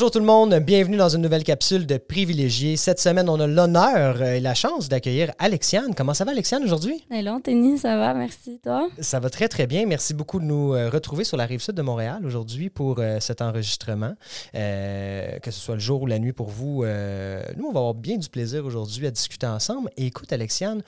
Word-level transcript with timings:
Bonjour 0.00 0.12
tout 0.12 0.18
le 0.18 0.24
monde, 0.24 0.54
bienvenue 0.60 0.96
dans 0.96 1.10
une 1.10 1.20
nouvelle 1.20 1.44
capsule 1.44 1.86
de 1.86 1.98
privilégiés. 1.98 2.78
Cette 2.78 2.98
semaine, 2.98 3.28
on 3.28 3.38
a 3.38 3.46
l'honneur 3.46 4.22
et 4.22 4.40
la 4.40 4.54
chance 4.54 4.88
d'accueillir 4.88 5.30
Alexiane. 5.38 5.94
Comment 5.94 6.14
ça 6.14 6.24
va, 6.24 6.30
Alexiane, 6.30 6.64
aujourd'hui? 6.64 7.04
Hello, 7.10 7.32
Anthony, 7.32 7.76
ça 7.76 7.98
va, 7.98 8.14
merci. 8.14 8.60
Toi? 8.64 8.88
Ça 8.98 9.20
va 9.20 9.28
très, 9.28 9.48
très 9.48 9.66
bien. 9.66 9.84
Merci 9.84 10.14
beaucoup 10.14 10.40
de 10.40 10.46
nous 10.46 10.72
euh, 10.72 10.88
retrouver 10.88 11.24
sur 11.24 11.36
la 11.36 11.44
rive 11.44 11.60
sud 11.60 11.74
de 11.74 11.82
Montréal 11.82 12.24
aujourd'hui 12.24 12.70
pour 12.70 12.98
euh, 12.98 13.20
cet 13.20 13.42
enregistrement. 13.42 14.14
Euh, 14.54 15.38
que 15.40 15.50
ce 15.50 15.60
soit 15.60 15.74
le 15.74 15.82
jour 15.82 16.00
ou 16.00 16.06
la 16.06 16.18
nuit 16.18 16.32
pour 16.32 16.48
vous, 16.48 16.82
nous, 16.82 17.66
on 17.66 17.72
va 17.72 17.80
avoir 17.80 17.92
bien 17.92 18.16
du 18.16 18.30
plaisir 18.30 18.64
aujourd'hui 18.64 19.06
à 19.06 19.10
discuter 19.10 19.46
ensemble. 19.46 19.90
Et 19.98 20.06
écoute, 20.06 20.32
Alexiane, 20.32 20.82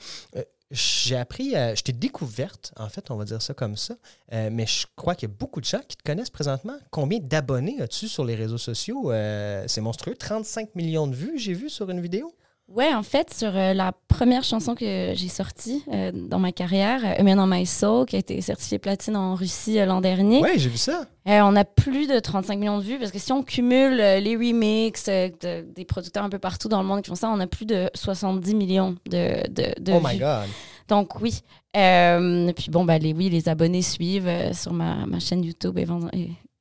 j'ai 0.73 1.15
appris, 1.15 1.55
euh, 1.55 1.75
je 1.75 1.83
t'ai 1.83 1.93
découverte, 1.93 2.73
en 2.77 2.89
fait, 2.89 3.11
on 3.11 3.15
va 3.15 3.25
dire 3.25 3.41
ça 3.41 3.53
comme 3.53 3.77
ça, 3.77 3.95
euh, 4.33 4.49
mais 4.51 4.65
je 4.65 4.87
crois 4.95 5.13
qu'il 5.13 5.29
y 5.29 5.31
a 5.31 5.35
beaucoup 5.37 5.61
de 5.61 5.65
gens 5.65 5.81
qui 5.87 5.95
te 5.95 6.03
connaissent 6.03 6.31
présentement. 6.31 6.77
Combien 6.89 7.19
d'abonnés 7.19 7.79
as-tu 7.79 8.07
sur 8.07 8.25
les 8.25 8.33
réseaux 8.33 8.57
sociaux? 8.57 9.11
Euh, 9.11 9.63
c'est 9.67 9.81
monstrueux, 9.81 10.15
35 10.15 10.73
millions 10.73 11.05
de 11.05 11.15
vues, 11.15 11.37
j'ai 11.37 11.53
vu 11.53 11.69
sur 11.69 11.91
une 11.91 12.01
vidéo? 12.01 12.33
Ouais, 12.69 12.93
en 12.93 13.03
fait, 13.03 13.33
sur 13.33 13.51
la 13.51 13.91
première 14.07 14.43
chanson 14.43 14.73
que 14.73 15.11
j'ai 15.13 15.27
sortie 15.27 15.83
dans 16.13 16.39
ma 16.39 16.51
carrière, 16.51 17.01
A 17.05 17.21
Man 17.21 17.39
on 17.39 17.45
My 17.45 17.65
Soul, 17.65 18.05
qui 18.05 18.15
a 18.15 18.19
été 18.19 18.39
certifiée 18.41 18.79
platine 18.79 19.15
en 19.15 19.35
Russie 19.35 19.77
l'an 19.85 20.01
dernier. 20.01 20.39
Ouais, 20.41 20.57
j'ai 20.57 20.69
vu 20.69 20.77
ça. 20.77 21.05
on 21.25 21.55
a 21.55 21.65
plus 21.65 22.07
de 22.07 22.19
35 22.19 22.57
millions 22.57 22.77
de 22.79 22.83
vues 22.83 22.97
parce 22.97 23.11
que 23.11 23.19
si 23.19 23.31
on 23.31 23.43
cumule 23.43 23.97
les 23.97 24.35
remixes 24.35 25.07
des 25.07 25.85
producteurs 25.85 26.23
un 26.23 26.29
peu 26.29 26.39
partout 26.39 26.69
dans 26.69 26.81
le 26.81 26.87
monde 26.87 27.01
qui 27.01 27.09
font 27.09 27.15
ça, 27.15 27.29
on 27.29 27.39
a 27.39 27.47
plus 27.47 27.65
de 27.65 27.89
70 27.93 28.55
millions 28.55 28.95
de, 29.07 29.47
de, 29.49 29.79
de 29.79 29.91
oh 29.91 29.99
vues. 29.99 30.13
my 30.13 30.17
God. 30.17 30.47
Donc 30.87 31.21
oui. 31.21 31.41
Euh, 31.75 32.51
puis 32.53 32.69
bon, 32.69 32.85
ben, 32.85 33.01
les, 33.01 33.13
oui, 33.13 33.29
les 33.29 33.49
abonnés 33.49 33.81
suivent 33.81 34.27
euh, 34.27 34.53
sur 34.53 34.73
ma, 34.73 35.05
ma, 35.05 35.19
chaîne 35.19 35.43
YouTube, 35.43 35.79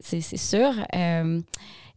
c'est 0.01 0.21
sûr. 0.37 0.73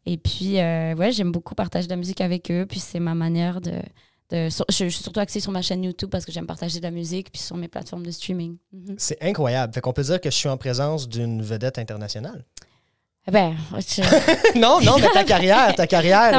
Euh, 0.07 0.11
et 0.11 0.17
puis, 0.17 0.55
ouais, 0.55 1.11
j'aime 1.11 1.31
beaucoup 1.31 1.55
partager 1.55 1.87
de 1.87 1.91
la 1.91 1.97
musique 1.97 2.21
avec 2.21 2.51
eux. 2.51 2.65
Puis 2.67 2.79
c'est 2.79 2.99
ma 2.99 3.15
manière 3.15 3.61
de... 3.61 3.81
de 4.29 4.49
je, 4.49 4.73
suis 4.73 4.91
surtout 4.91 5.19
axée 5.19 5.39
sur 5.39 5.51
ma 5.51 5.61
chaîne 5.61 5.83
YouTube 5.83 6.09
parce 6.09 6.25
que 6.25 6.31
j'aime 6.31 6.47
partager 6.47 6.79
de 6.79 6.83
la 6.83 6.91
musique, 6.91 7.31
puis 7.31 7.41
sur 7.41 7.57
mes 7.57 7.67
plateformes 7.67 8.05
de 8.05 8.11
streaming. 8.11 8.57
Mhm. 8.71 8.95
C'est 8.97 9.21
incroyable. 9.21 9.73
Fait 9.73 9.81
qu'on 9.81 9.93
peut 9.93 10.03
dire 10.03 10.21
que 10.21 10.29
je 10.29 10.35
suis 10.35 10.49
en 10.49 10.57
présence 10.57 11.07
d'une 11.07 11.41
vedette 11.41 11.79
internationale. 11.79 12.43
Ben, 13.31 13.55
non, 14.55 14.79
non, 14.81 14.97
mais 14.99 15.09
ta 15.11 15.23
carrière, 15.23 15.73
ta 15.75 15.87
carrière, 15.97 16.31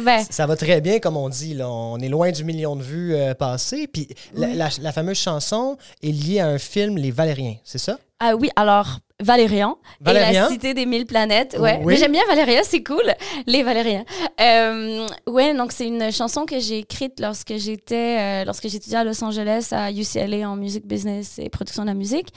ben. 0.00 0.24
ça 0.30 0.46
va 0.46 0.56
très 0.56 0.80
bien, 0.80 0.98
comme 0.98 1.18
on 1.18 1.28
dit. 1.28 1.52
Là. 1.52 1.68
On 1.68 1.98
est 1.98 2.08
loin 2.08 2.30
du 2.30 2.44
million 2.44 2.76
de 2.76 2.82
vues 2.82 3.14
euh, 3.14 3.34
passées. 3.34 3.86
Puis 3.86 4.08
la, 4.34 4.70
fameuse 4.92 5.18
chanson 5.18 5.76
est 6.02 6.12
liée 6.12 6.40
à 6.40 6.48
un 6.48 6.58
film, 6.58 6.96
Les 6.96 7.10
Valériens, 7.10 7.56
c'est 7.62 7.78
ça? 7.78 7.98
Ah 8.20 8.36
oui, 8.36 8.50
alors 8.54 9.00
Valérian, 9.20 9.78
et 10.06 10.12
la 10.12 10.48
cité 10.48 10.74
des 10.74 10.86
mille 10.86 11.06
planètes. 11.06 11.56
Ouais. 11.58 11.80
Mais 11.84 11.96
j'aime 11.96 12.12
bien 12.12 12.22
Valérian, 12.26 12.62
c'est 12.64 12.82
cool. 12.82 13.14
Les 13.46 13.62
Valériens. 13.62 14.04
Euh, 14.40 15.06
ouais, 15.26 15.54
donc 15.54 15.72
c'est 15.72 15.86
une 15.86 16.10
chanson 16.10 16.46
que 16.46 16.58
j'ai 16.58 16.78
écrite 16.78 17.20
lorsque 17.20 17.56
j'étais, 17.56 18.18
euh, 18.18 18.44
lorsque 18.44 18.68
j'étudiais 18.68 18.98
à 18.98 19.04
Los 19.04 19.22
Angeles 19.22 19.68
à 19.72 19.90
UCLA 19.90 20.48
en 20.48 20.56
music 20.56 20.86
business 20.86 21.38
et 21.38 21.48
production 21.50 21.82
de 21.82 21.88
la 21.88 21.94
musique. 21.94 22.28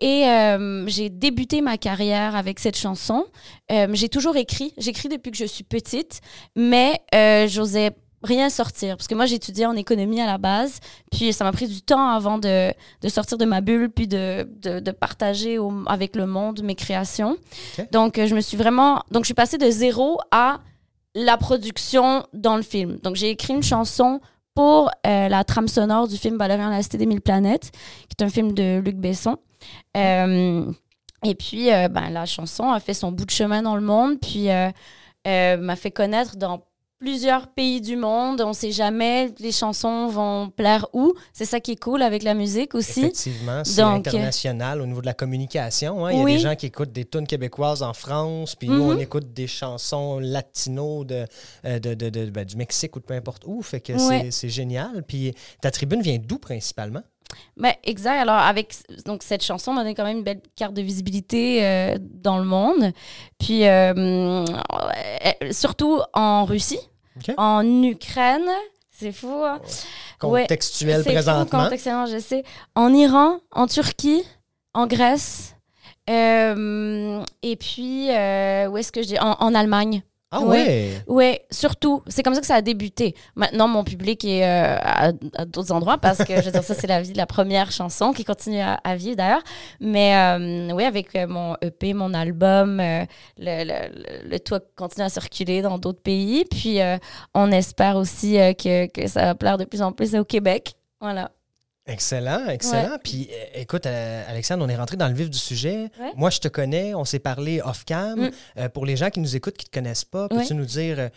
Et 0.00 0.24
euh, 0.26 0.86
j'ai 0.88 1.10
débuté 1.10 1.60
ma 1.60 1.78
carrière 1.78 2.34
avec 2.34 2.58
cette 2.58 2.76
chanson. 2.76 3.26
Euh, 3.70 3.86
j'ai 3.92 4.08
toujours 4.08 4.36
écrit. 4.36 4.74
J'écris 4.78 5.08
depuis 5.08 5.30
que 5.30 5.38
je 5.38 5.44
suis 5.44 5.64
petite, 5.64 6.20
mais 6.56 7.00
j'osais 7.48 7.90
rien 8.26 8.50
sortir. 8.50 8.96
Parce 8.96 9.08
que 9.08 9.14
moi, 9.14 9.26
j'étudiais 9.26 9.66
en 9.66 9.76
économie 9.76 10.20
à 10.20 10.26
la 10.26 10.38
base. 10.38 10.80
Puis 11.10 11.32
ça 11.32 11.44
m'a 11.44 11.52
pris 11.52 11.68
du 11.68 11.82
temps 11.82 12.08
avant 12.08 12.38
de, 12.38 12.72
de, 13.02 13.08
sortir 13.08 13.38
de 13.38 13.44
ma 13.44 13.60
bulle, 13.60 13.90
puis 13.90 14.08
de, 14.08 14.48
de, 14.60 14.80
de 14.80 14.90
partager 14.90 15.58
avec 15.86 16.16
le 16.16 16.26
monde 16.26 16.62
mes 16.62 16.74
créations. 16.74 17.36
Donc, 17.92 18.20
je 18.22 18.34
me 18.34 18.40
suis 18.40 18.56
vraiment. 18.56 19.02
Donc, 19.10 19.24
je 19.24 19.28
suis 19.28 19.34
passée 19.34 19.58
de 19.58 19.70
zéro 19.70 20.18
à 20.30 20.60
la 21.14 21.36
production 21.38 22.26
dans 22.34 22.56
le 22.56 22.62
film. 22.62 22.98
Donc, 23.02 23.16
j'ai 23.16 23.30
écrit 23.30 23.54
une 23.54 23.62
chanson 23.62 24.20
pour 24.56 24.90
euh, 25.06 25.28
la 25.28 25.44
trame 25.44 25.68
sonore 25.68 26.08
du 26.08 26.16
film 26.16 26.36
Valérian 26.38 26.70
la 26.70 26.82
Cité 26.82 26.98
des 26.98 27.06
Mille 27.06 27.20
Planètes, 27.20 27.70
qui 28.08 28.16
est 28.18 28.24
un 28.24 28.30
film 28.30 28.52
de 28.52 28.80
Luc 28.84 28.96
Besson. 28.96 29.36
Euh, 29.96 30.70
et 31.24 31.34
puis, 31.34 31.72
euh, 31.72 31.88
ben, 31.88 32.10
la 32.10 32.26
chanson 32.26 32.70
a 32.70 32.80
fait 32.80 32.94
son 32.94 33.12
bout 33.12 33.26
de 33.26 33.30
chemin 33.30 33.62
dans 33.62 33.76
le 33.76 33.82
monde, 33.82 34.18
puis 34.20 34.48
m'a 35.26 35.76
fait 35.76 35.90
connaître 35.90 36.36
dans 36.36 36.62
plusieurs 36.98 37.48
pays 37.48 37.80
du 37.80 37.96
monde. 37.96 38.40
On 38.40 38.52
sait 38.52 38.72
jamais 38.72 39.32
les 39.38 39.52
chansons 39.52 40.08
vont 40.08 40.50
plaire 40.50 40.86
où. 40.92 41.14
C'est 41.32 41.44
ça 41.44 41.60
qui 41.60 41.72
est 41.72 41.80
cool 41.80 42.02
avec 42.02 42.22
la 42.22 42.34
musique 42.34 42.74
aussi. 42.74 43.00
Effectivement, 43.00 43.62
c'est 43.64 43.82
international 43.82 44.80
au 44.80 44.86
niveau 44.86 45.00
de 45.00 45.06
la 45.06 45.14
communication. 45.14 46.06
Hein. 46.06 46.12
Il 46.12 46.18
y 46.18 46.22
a 46.22 46.24
des 46.24 46.38
gens 46.38 46.56
qui 46.56 46.66
écoutent 46.66 46.92
des 46.92 47.04
tunes 47.04 47.26
québécoises 47.26 47.82
en 47.82 47.92
France, 47.92 48.54
puis 48.54 48.68
nous, 48.68 48.82
on 48.82 48.94
mhm. 48.94 49.00
écoute 49.00 49.32
des 49.32 49.46
chansons 49.46 50.18
latino 50.18 51.04
de, 51.04 51.26
euh, 51.64 51.78
de, 51.78 51.94
de, 51.94 52.30
ben, 52.30 52.44
du 52.44 52.56
Mexique 52.56 52.96
ou 52.96 53.00
de 53.00 53.04
peu 53.04 53.14
importe 53.14 53.44
où. 53.46 53.62
Fait 53.62 53.80
que 53.80 53.92
c'est 54.30 54.48
génial. 54.48 55.02
Puis 55.06 55.34
ta 55.60 55.70
tribune 55.70 56.02
vient 56.02 56.18
d'où 56.18 56.38
principalement? 56.38 57.02
Ben, 57.56 57.72
exact. 57.84 58.20
Alors, 58.20 58.36
avec 58.36 58.74
donc, 59.06 59.22
cette 59.22 59.42
chanson, 59.42 59.72
on 59.72 59.78
a 59.78 59.88
quand 59.94 60.04
même 60.04 60.18
une 60.18 60.24
belle 60.24 60.42
carte 60.56 60.74
de 60.74 60.82
visibilité 60.82 61.64
euh, 61.64 61.96
dans 62.00 62.38
le 62.38 62.44
monde. 62.44 62.92
Puis, 63.38 63.66
euh, 63.66 63.94
euh, 63.96 65.52
surtout 65.52 66.00
en 66.12 66.44
Russie, 66.44 66.80
en 67.38 67.82
Ukraine. 67.82 68.48
C'est 68.90 69.12
fou. 69.12 69.42
Hein? 69.42 69.60
Contextuel 70.18 71.02
présentement. 71.04 71.60
Fou, 71.60 71.64
contextuellement, 71.64 72.06
je 72.06 72.18
sais. 72.18 72.44
En 72.74 72.92
Iran, 72.92 73.40
en 73.52 73.66
Turquie, 73.66 74.22
en 74.74 74.86
Grèce. 74.86 75.54
et 76.08 77.56
puis, 77.58 78.08
où 78.08 78.76
est-ce 78.76 78.92
que 78.92 79.02
je 79.02 79.08
dis 79.08 79.18
en 79.18 79.54
Allemagne. 79.54 80.02
Ah 80.36 80.44
ouais? 80.44 81.02
Ouais, 81.06 81.46
surtout. 81.50 82.02
C'est 82.06 82.22
comme 82.22 82.34
ça 82.34 82.40
que 82.40 82.46
ça 82.46 82.56
a 82.56 82.62
débuté. 82.62 83.14
Maintenant, 83.34 83.68
mon 83.68 83.84
public 83.84 84.24
est 84.24 84.44
euh, 84.44 84.76
à, 84.80 85.12
d'autres 85.44 85.72
endroits 85.72 85.98
parce 85.98 86.18
que, 86.18 86.36
je 86.36 86.42
veux 86.42 86.50
dire, 86.50 86.62
ça, 86.62 86.74
c'est 86.74 86.86
la 86.86 87.00
vie 87.00 87.12
de 87.12 87.16
la 87.16 87.26
première 87.26 87.70
chanson 87.70 88.12
qui 88.12 88.24
continue 88.24 88.60
à, 88.60 88.96
vivre 88.96 89.16
d'ailleurs. 89.16 89.42
Mais 89.80 90.16
euh, 90.16 90.72
oui, 90.72 90.84
avec 90.84 91.14
euh, 91.16 91.26
mon 91.26 91.56
EP, 91.62 91.94
mon 91.94 92.14
album, 92.14 92.78
le, 92.78 93.06
le, 93.38 94.28
le, 94.28 94.38
tout 94.38 94.60
continue 94.76 95.06
à 95.06 95.08
circuler 95.08 95.62
dans 95.62 95.78
d'autres 95.78 96.02
pays. 96.02 96.44
Puis, 96.44 96.78
on 97.34 97.50
espère 97.50 97.96
aussi 97.96 98.34
que, 98.34 98.86
que 98.86 99.06
ça 99.06 99.22
va 99.26 99.34
plaire 99.34 99.58
de 99.58 99.64
plus 99.64 99.82
en 99.82 99.92
plus 99.92 100.14
au 100.14 100.24
Québec. 100.24 100.74
Voilà. 101.00 101.30
Excellent, 101.88 102.48
excellent. 102.48 102.96
Puis 103.02 103.28
euh, 103.30 103.60
écoute, 103.60 103.86
euh, 103.86 104.24
Alexandre, 104.28 104.64
on 104.64 104.68
est 104.68 104.76
rentré 104.76 104.96
dans 104.96 105.06
le 105.06 105.14
vif 105.14 105.30
du 105.30 105.38
sujet. 105.38 105.88
Moi, 106.16 106.30
je 106.30 106.40
te 106.40 106.48
connais, 106.48 106.94
on 106.94 107.04
s'est 107.04 107.20
parlé 107.20 107.60
off-cam. 107.62 108.18
Mm. 108.18 108.30
Euh, 108.58 108.68
pour 108.68 108.86
les 108.86 108.96
gens 108.96 109.08
qui 109.10 109.20
nous 109.20 109.36
écoutent, 109.36 109.56
qui 109.56 109.66
ne 109.66 109.70
te 109.70 109.74
connaissent 109.74 110.04
pas, 110.04 110.28
peux-tu 110.28 110.54
nous 110.54 110.64
dire, 110.64 111.10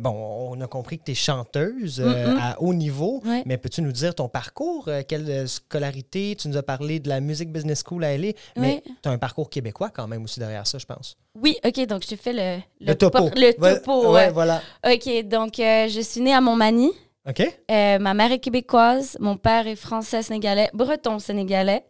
bon, 0.00 0.10
on 0.50 0.60
a 0.60 0.66
compris 0.66 0.98
que 0.98 1.04
tu 1.04 1.12
es 1.12 1.14
chanteuse 1.14 2.02
à 2.40 2.60
haut 2.60 2.74
niveau, 2.74 3.22
mais 3.46 3.56
peux-tu 3.56 3.82
nous 3.82 3.92
dire 3.92 4.14
ton 4.14 4.28
parcours, 4.28 4.88
quelle 5.06 5.48
scolarité? 5.48 6.36
Tu 6.36 6.48
nous 6.48 6.56
as 6.56 6.62
parlé 6.62 6.98
de 6.98 7.08
la 7.08 7.20
Music 7.20 7.50
Business 7.52 7.84
School 7.86 8.04
à 8.04 8.16
LA, 8.16 8.32
mais 8.56 8.82
tu 9.02 9.08
as 9.08 9.12
un 9.12 9.18
parcours 9.18 9.48
québécois 9.48 9.90
quand 9.90 10.08
même 10.08 10.24
aussi 10.24 10.40
derrière 10.40 10.66
ça, 10.66 10.78
je 10.78 10.86
pense. 10.86 11.16
Oui, 11.40 11.56
OK, 11.64 11.86
donc 11.86 12.02
je 12.02 12.08
te 12.08 12.16
fais 12.16 12.32
le, 12.32 12.60
le, 12.80 12.94
topo. 12.94 13.30
Le 13.36 13.52
topo, 13.52 14.12
ouais, 14.12 14.30
voilà. 14.30 14.60
OK, 14.84 15.24
donc 15.24 15.54
je 15.56 16.00
suis 16.02 16.20
née 16.20 16.34
à 16.34 16.40
Montmagny. 16.40 16.90
OK. 17.30 17.46
Euh, 17.70 17.98
ma 18.00 18.12
mère 18.12 18.32
est 18.32 18.40
québécoise, 18.40 19.16
mon 19.20 19.36
père 19.36 19.68
est 19.68 19.76
français 19.76 20.22
sénégalais, 20.22 20.68
breton 20.74 21.20
sénégalais. 21.20 21.84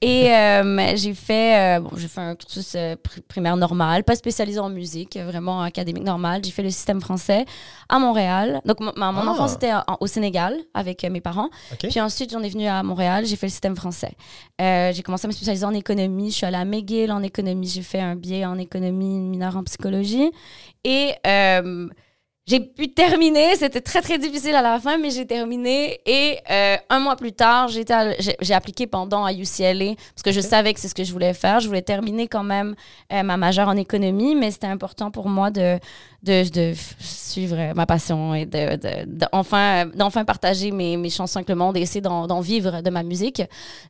Et 0.00 0.32
euh, 0.32 0.96
j'ai 0.96 1.14
fait, 1.14 1.78
euh, 1.78 1.80
bon, 1.80 1.90
j'ai 1.96 2.08
fait 2.08 2.20
un 2.20 2.34
cursus 2.34 2.76
primaire 3.28 3.56
normal, 3.56 4.02
pas 4.02 4.16
spécialisé 4.16 4.58
en 4.58 4.68
musique, 4.68 5.16
vraiment 5.16 5.62
académique 5.62 6.02
normal. 6.02 6.42
J'ai 6.44 6.50
fait 6.50 6.64
le 6.64 6.70
système 6.70 7.00
français 7.00 7.44
à 7.88 7.98
Montréal. 8.00 8.60
Donc 8.64 8.80
mon 8.80 8.92
ah. 9.00 9.24
enfance 9.28 9.54
était 9.54 9.72
au 10.00 10.06
Sénégal 10.08 10.56
avec 10.74 11.04
mes 11.04 11.20
parents. 11.20 11.50
Puis 11.78 12.00
ensuite 12.00 12.32
j'en 12.32 12.42
ai 12.42 12.48
venu 12.48 12.66
à 12.66 12.82
Montréal, 12.82 13.24
j'ai 13.26 13.36
fait 13.36 13.46
le 13.46 13.52
système 13.52 13.76
français. 13.76 14.12
j'ai 14.58 15.02
commencé 15.04 15.26
à 15.26 15.28
me 15.28 15.32
spécialiser 15.32 15.64
en 15.64 15.74
économie. 15.74 16.30
Je 16.30 16.36
suis 16.36 16.46
allée 16.46 16.56
à 16.56 16.64
McGill 16.64 17.12
en 17.12 17.22
économie. 17.22 17.68
J'ai 17.68 17.82
fait 17.82 18.00
un 18.00 18.16
biais 18.16 18.44
en 18.44 18.58
économie, 18.58 19.14
une 19.16 19.30
mineure 19.30 19.56
en 19.56 19.62
psychologie. 19.62 20.32
Et 20.82 21.14
j'ai 22.50 22.58
pu 22.58 22.92
terminer. 22.92 23.54
C'était 23.54 23.80
très, 23.80 24.02
très 24.02 24.18
difficile 24.18 24.56
à 24.56 24.62
la 24.62 24.80
fin, 24.80 24.98
mais 24.98 25.10
j'ai 25.10 25.24
terminé. 25.24 26.00
Et 26.04 26.38
euh, 26.50 26.76
un 26.88 26.98
mois 26.98 27.14
plus 27.14 27.32
tard, 27.32 27.68
j'ai 27.68 28.54
appliqué 28.54 28.88
pendant 28.88 29.24
à 29.24 29.32
UCLA 29.32 29.94
parce 30.14 30.22
que 30.24 30.32
je 30.32 30.40
savais 30.40 30.74
que 30.74 30.80
c'est 30.80 30.88
ce 30.88 30.94
que 30.94 31.04
je 31.04 31.12
voulais 31.12 31.32
faire. 31.32 31.60
Je 31.60 31.68
voulais 31.68 31.82
terminer 31.82 32.26
quand 32.26 32.42
même 32.42 32.74
euh, 33.12 33.22
ma 33.22 33.36
majeure 33.36 33.68
en 33.68 33.76
économie, 33.76 34.34
mais 34.34 34.50
c'était 34.50 34.66
important 34.66 35.12
pour 35.12 35.28
moi 35.28 35.52
de, 35.52 35.78
de, 36.24 36.48
de, 36.50 36.74
suivre 36.98 37.72
ma 37.74 37.86
passion 37.86 38.34
et 38.34 38.46
de, 38.46 39.06
d'enfin, 39.06 39.86
d'enfin 39.86 40.24
partager 40.24 40.72
mes, 40.72 40.96
mes, 40.96 41.10
chansons 41.10 41.38
avec 41.38 41.48
le 41.48 41.54
monde 41.54 41.76
et 41.76 41.80
essayer 41.80 42.00
d'en, 42.00 42.40
vivre 42.40 42.82
de 42.82 42.90
ma 42.90 43.04
musique. 43.04 43.42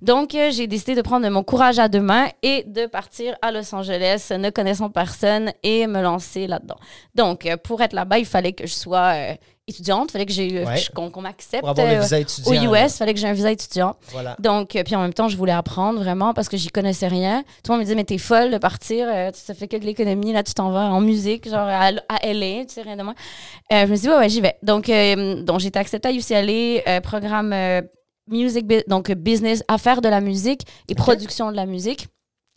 Donc, 0.02 0.34
euh, 0.34 0.50
j'ai 0.50 0.66
décidé 0.66 0.94
de 0.94 1.02
prendre 1.02 1.26
mon 1.30 1.42
courage 1.42 1.78
à 1.78 1.88
deux 1.88 2.00
mains 2.00 2.28
et 2.42 2.64
de 2.64 2.84
partir 2.84 3.34
à 3.40 3.52
Los 3.52 3.74
Angeles, 3.74 4.32
ne 4.38 4.50
connaissant 4.50 4.90
personne, 4.90 5.52
et 5.62 5.86
me 5.86 6.02
lancer 6.02 6.46
là-dedans. 6.46 6.76
Donc, 7.14 7.48
pour 7.64 7.80
être 7.80 7.94
là-bas, 7.94 8.18
il 8.18 8.26
fallait 8.26 8.49
fallait 8.50 8.52
que 8.52 8.66
je 8.66 8.72
sois 8.72 9.14
euh, 9.14 9.34
étudiante, 9.66 10.10
fallait 10.10 10.26
que 10.26 10.32
j'ai 10.32 10.64
qu'on 10.94 11.20
m'accepte 11.20 11.60
Pour 11.60 11.70
avoir 11.70 11.86
le 11.86 12.00
visa 12.00 12.18
étudiant, 12.18 12.50
aux 12.50 12.74
US, 12.74 12.96
fallait 12.96 13.14
que 13.14 13.20
j'ai 13.20 13.28
un 13.28 13.32
visa 13.32 13.50
étudiant. 13.52 13.96
Voilà. 14.12 14.36
Donc 14.38 14.70
puis 14.84 14.94
en 14.96 15.00
même 15.00 15.14
temps, 15.14 15.28
je 15.28 15.36
voulais 15.36 15.52
apprendre 15.52 16.00
vraiment 16.00 16.34
parce 16.34 16.48
que 16.48 16.56
j'y 16.56 16.68
connaissais 16.68 17.08
rien. 17.08 17.42
Tout 17.62 17.70
le 17.70 17.72
monde 17.72 17.80
me 17.80 17.84
disait 17.84 17.94
mais 17.94 18.04
t'es 18.04 18.18
folle 18.18 18.50
de 18.50 18.58
partir, 18.58 19.08
ça 19.34 19.54
fait 19.54 19.68
que 19.68 19.76
de 19.76 19.84
l'économie 19.84 20.32
là, 20.32 20.42
tu 20.42 20.54
t'en 20.54 20.70
vas 20.70 20.90
en 20.90 21.00
musique 21.00 21.48
genre 21.48 21.68
à, 21.68 21.92
LA, 21.92 22.64
tu 22.66 22.74
sais 22.74 22.82
rien 22.82 22.96
de 22.96 23.02
moi. 23.02 23.14
je 23.70 23.86
me 23.86 23.96
suis 23.96 24.02
dit 24.02 24.08
ouais, 24.08 24.16
ouais 24.16 24.28
j'y 24.28 24.40
vais. 24.40 24.56
Donc 24.62 24.90
donc 25.44 25.60
j'ai 25.60 25.68
été 25.68 25.78
acceptée 25.78 26.08
à 26.08 26.12
UCLA, 26.12 27.00
programme 27.00 27.54
music 28.30 28.66
donc 28.88 29.10
business, 29.12 29.62
affaires 29.68 30.00
de 30.00 30.08
la 30.08 30.20
musique 30.20 30.62
et 30.88 30.94
production 30.94 31.50
de 31.50 31.56
la 31.56 31.66
musique. 31.66 32.08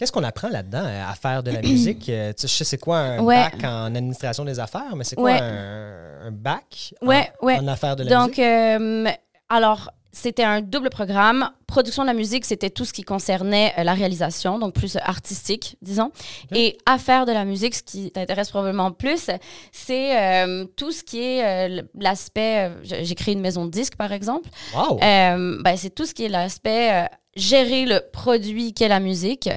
Qu'est-ce 0.04 0.12
qu'on 0.12 0.26
apprend 0.26 0.50
là-dedans 0.50 0.84
euh, 0.84 1.10
à 1.10 1.14
faire 1.16 1.44
de 1.44 1.52
la 1.52 1.62
musique? 1.62 2.10
Euh, 2.10 2.34
tu 2.38 2.46
sais, 2.46 2.66
c'est 2.66 2.78
quoi 2.78 2.98
un 2.98 3.24
bac 3.24 3.64
en 3.64 3.96
administration 3.96 4.44
des 4.44 4.60
affaires, 4.60 4.98
mais 4.98 5.06
c'est 5.06 5.16
quoi 5.16 5.32
un, 5.32 6.30
bac 6.30 6.94
en, 7.02 7.68
affaires 7.70 7.96
de 7.96 8.04
la 8.04 8.28
musique? 8.28 8.36
Donc, 8.36 8.46
euh, 8.46 9.10
alors, 9.48 9.92
c'était 10.12 10.44
un 10.44 10.60
double 10.60 10.90
programme. 10.90 11.50
Production 11.68 12.04
de 12.04 12.08
la 12.08 12.14
musique, 12.14 12.44
c'était 12.44 12.70
tout 12.70 12.84
ce 12.84 12.92
qui 12.92 13.04
concernait 13.04 13.74
la 13.82 13.94
réalisation, 13.94 14.60
donc 14.60 14.74
plus 14.74 14.98
artistique, 14.98 15.78
disons. 15.82 16.12
Et 16.54 16.78
affaires 16.86 17.26
de 17.26 17.32
la 17.32 17.46
musique, 17.46 17.74
ce 17.74 17.84
qui 17.84 18.12
t'intéresse 18.12 18.50
probablement 18.50 18.92
plus, 18.92 19.30
c'est 19.72 20.68
tout 20.76 20.92
ce 20.92 21.02
qui 21.06 21.22
est 21.22 21.82
l'aspect. 21.98 22.74
J'ai 22.84 23.16
créé 23.16 23.36
une 23.36 23.42
maison 23.42 23.64
de 23.66 23.72
disques, 23.72 23.96
par 23.96 24.12
exemple. 24.12 24.50
Wow. 24.76 24.98
Ben, 25.00 25.78
c'est 25.78 25.96
tout 25.96 26.06
ce 26.06 26.14
qui 26.14 26.26
est 26.26 26.30
l'aspect 26.30 27.08
gérer 27.36 27.86
le 27.86 28.02
produit 28.12 28.74
qu'est 28.74 28.88
la 28.88 29.00
musique. 29.00 29.50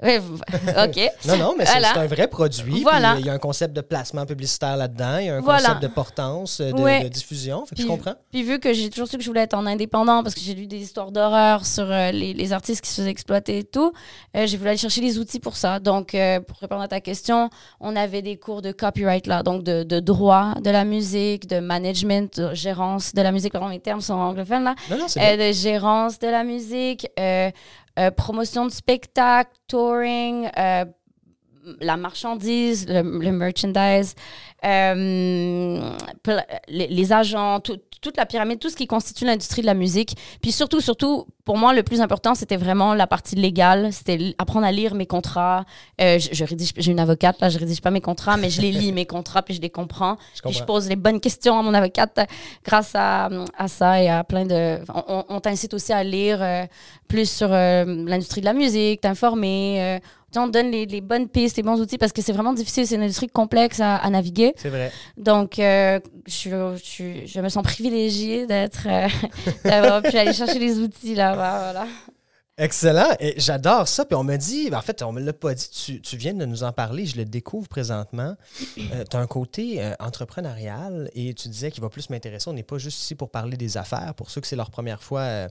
Oui, 0.00 0.16
OK. 0.84 1.10
non, 1.26 1.36
non, 1.36 1.54
mais 1.58 1.66
c'est 1.66 1.84
un 1.84 2.06
vrai 2.06 2.28
produit. 2.28 2.82
Voilà. 2.82 3.16
Il 3.18 3.26
y 3.26 3.28
a 3.28 3.32
un 3.32 3.38
concept 3.38 3.74
de 3.74 3.80
placement 3.80 4.26
publicitaire 4.26 4.76
là-dedans. 4.76 5.18
Il 5.18 5.26
y 5.26 5.28
a 5.28 5.36
un 5.36 5.42
concept 5.42 5.82
de 5.82 5.88
portance, 5.88 6.60
de, 6.60 7.02
de 7.02 7.08
diffusion. 7.08 7.66
Fait 7.66 7.74
que 7.74 7.82
je 7.82 7.86
comprends. 7.86 8.14
Puis 8.30 8.42
vu 8.44 8.60
que 8.60 8.72
j'ai 8.72 8.90
toujours 8.90 9.08
su 9.08 9.16
que 9.16 9.22
je 9.22 9.28
voulais 9.28 9.42
être 9.42 9.54
en 9.54 9.66
indépendant 9.66 10.22
parce 10.22 10.34
que 10.34 10.40
j'ai 10.40 10.54
lu 10.54 10.66
des 10.66 10.78
histoires 10.78 11.10
d'horreur 11.10 11.66
sur 11.66 11.90
euh, 11.90 12.12
les, 12.12 12.32
les, 12.32 12.52
artistes 12.52 12.80
qui 12.80 12.90
se 12.90 12.96
faisaient 12.96 13.10
exploiter 13.10 13.58
et 13.58 13.64
tout, 13.64 13.92
euh, 14.36 14.46
j'ai 14.46 14.56
voulu 14.56 14.70
aller 14.70 14.78
chercher 14.78 15.00
les 15.00 15.18
outils 15.18 15.40
pour 15.40 15.56
ça. 15.56 15.80
Donc, 15.80 16.14
euh, 16.14 16.40
pour 16.40 16.58
répondre 16.58 16.82
à 16.82 16.88
ta 16.88 17.00
question, 17.00 17.50
on 17.80 17.96
avait 17.96 18.22
des 18.22 18.36
cours 18.36 18.62
de 18.62 18.70
copyright 18.70 19.26
là, 19.26 19.42
donc 19.42 19.64
de, 19.64 19.82
de 19.82 20.00
droit 20.00 20.54
de 20.62 20.70
la 20.70 20.84
musique, 20.84 21.48
de 21.48 21.58
management, 21.58 22.40
de 22.40 22.54
gérance 22.54 23.14
de 23.14 23.22
la 23.22 23.32
musique. 23.32 23.52
Pardon, 23.52 23.68
mes 23.68 23.80
termes 23.80 24.00
sont 24.00 24.14
anglophones 24.14 24.64
là. 24.64 24.74
Non, 24.90 24.98
non, 24.98 25.08
c'est 25.08 25.36
De 25.36 25.52
gérance 25.52 26.18
de 26.18 26.28
la 26.28 26.44
musique. 26.44 27.08
Euh, 27.98 28.12
promotion 28.12 28.64
de 28.64 28.70
spectacle, 28.70 29.50
touring, 29.66 30.48
euh, 30.56 30.84
la 31.80 31.96
marchandise, 31.96 32.86
le, 32.88 33.02
merchandise, 33.32 34.14
euh, 34.64 35.80
les, 36.68 37.12
agents, 37.12 37.60
toute 37.60 38.16
la 38.16 38.26
pyramide, 38.26 38.58
tout 38.58 38.70
ce 38.70 38.76
qui 38.76 38.86
constitue 38.86 39.24
l'industrie 39.24 39.62
de 39.62 39.66
la 39.66 39.74
musique. 39.74 40.16
Puis 40.42 40.52
surtout, 40.52 40.80
surtout, 40.80 41.26
pour 41.44 41.56
moi, 41.56 41.72
le 41.72 41.82
plus 41.82 42.00
important, 42.00 42.34
c'était 42.34 42.56
vraiment 42.56 42.94
la 42.94 43.06
partie 43.06 43.36
légale. 43.36 43.92
C'était 43.92 44.34
apprendre 44.38 44.66
à 44.66 44.72
lire 44.72 44.94
mes 44.94 45.06
contrats. 45.06 45.64
Euh, 46.00 46.18
je, 46.18 46.44
rédige, 46.44 46.72
j'ai 46.76 46.90
une 46.92 47.00
avocate, 47.00 47.40
là, 47.40 47.48
je 47.48 47.58
rédige 47.58 47.80
pas 47.80 47.90
mes 47.90 48.00
contrats, 48.00 48.36
mais 48.36 48.50
je 48.50 48.60
les 48.60 48.72
lis, 48.72 48.92
mes 48.92 49.06
contrats, 49.06 49.42
puis 49.42 49.54
je 49.54 49.60
les 49.60 49.70
comprends. 49.70 50.16
Je 50.34 50.42
puis 50.42 50.52
je 50.52 50.64
pose 50.64 50.88
les 50.88 50.96
bonnes 50.96 51.20
questions 51.20 51.58
à 51.58 51.62
mon 51.62 51.74
avocate 51.74 52.18
grâce 52.64 52.92
à, 52.94 53.28
à 53.56 53.68
ça 53.68 54.02
et 54.02 54.08
à 54.08 54.24
plein 54.24 54.44
de... 54.44 54.78
On, 55.28 55.40
t'incite 55.40 55.72
aussi 55.74 55.92
à 55.92 56.02
lire 56.02 56.38
euh, 56.42 56.66
plus 57.06 57.30
sur 57.30 57.48
l'industrie 57.48 58.40
de 58.40 58.46
la 58.46 58.52
musique, 58.52 59.00
t'informer 59.00 60.00
on 60.36 60.48
donne 60.48 60.70
les, 60.70 61.00
bonnes 61.00 61.28
pistes, 61.28 61.56
les 61.56 61.62
bons 61.62 61.80
outils 61.80 61.98
parce 61.98 62.12
que 62.12 62.20
c'est 62.20 62.32
vraiment 62.32 62.52
difficile. 62.52 62.86
C'est 62.86 62.96
une 62.96 63.02
industrie 63.02 63.28
complexe 63.28 63.80
à, 63.80 64.08
naviguer. 64.10 64.52
C'est 64.56 64.68
vrai. 64.68 64.92
Donc, 65.16 65.58
euh, 65.58 66.00
je, 66.26 66.76
je, 66.82 67.26
je, 67.26 67.40
me 67.40 67.48
sens 67.48 67.62
privilégiée 67.62 68.46
d'être, 68.46 68.86
euh, 68.86 69.08
d'avoir 69.64 70.02
pu 70.02 70.16
aller 70.16 70.32
chercher 70.32 70.58
les 70.58 70.78
outils 70.78 71.14
là. 71.14 71.34
Voilà. 71.34 71.86
Excellent. 72.58 73.14
Et 73.20 73.34
j'adore 73.38 73.86
ça. 73.86 74.04
Puis 74.04 74.16
on 74.16 74.24
me 74.24 74.36
dit, 74.36 74.68
en 74.74 74.82
fait, 74.82 75.02
on 75.02 75.12
me 75.12 75.20
l'a 75.20 75.32
pas 75.32 75.54
dit, 75.54 75.70
tu, 75.70 76.00
tu, 76.00 76.16
viens 76.16 76.34
de 76.34 76.44
nous 76.44 76.64
en 76.64 76.72
parler, 76.72 77.06
je 77.06 77.16
le 77.16 77.24
découvre 77.24 77.68
présentement. 77.68 78.34
Euh, 78.78 79.04
tu 79.08 79.16
as 79.16 79.20
un 79.20 79.26
côté 79.26 79.80
entrepreneurial 80.00 81.08
et 81.14 81.32
tu 81.34 81.48
disais 81.48 81.70
qu'il 81.70 81.82
va 81.82 81.88
plus 81.88 82.10
m'intéresser. 82.10 82.50
On 82.50 82.54
n'est 82.54 82.64
pas 82.64 82.78
juste 82.78 82.98
ici 83.00 83.14
pour 83.14 83.30
parler 83.30 83.56
des 83.56 83.76
affaires. 83.76 84.12
Pour 84.14 84.30
ceux 84.30 84.40
que 84.40 84.46
c'est 84.46 84.56
leur 84.56 84.70
première 84.70 85.02
fois 85.02 85.48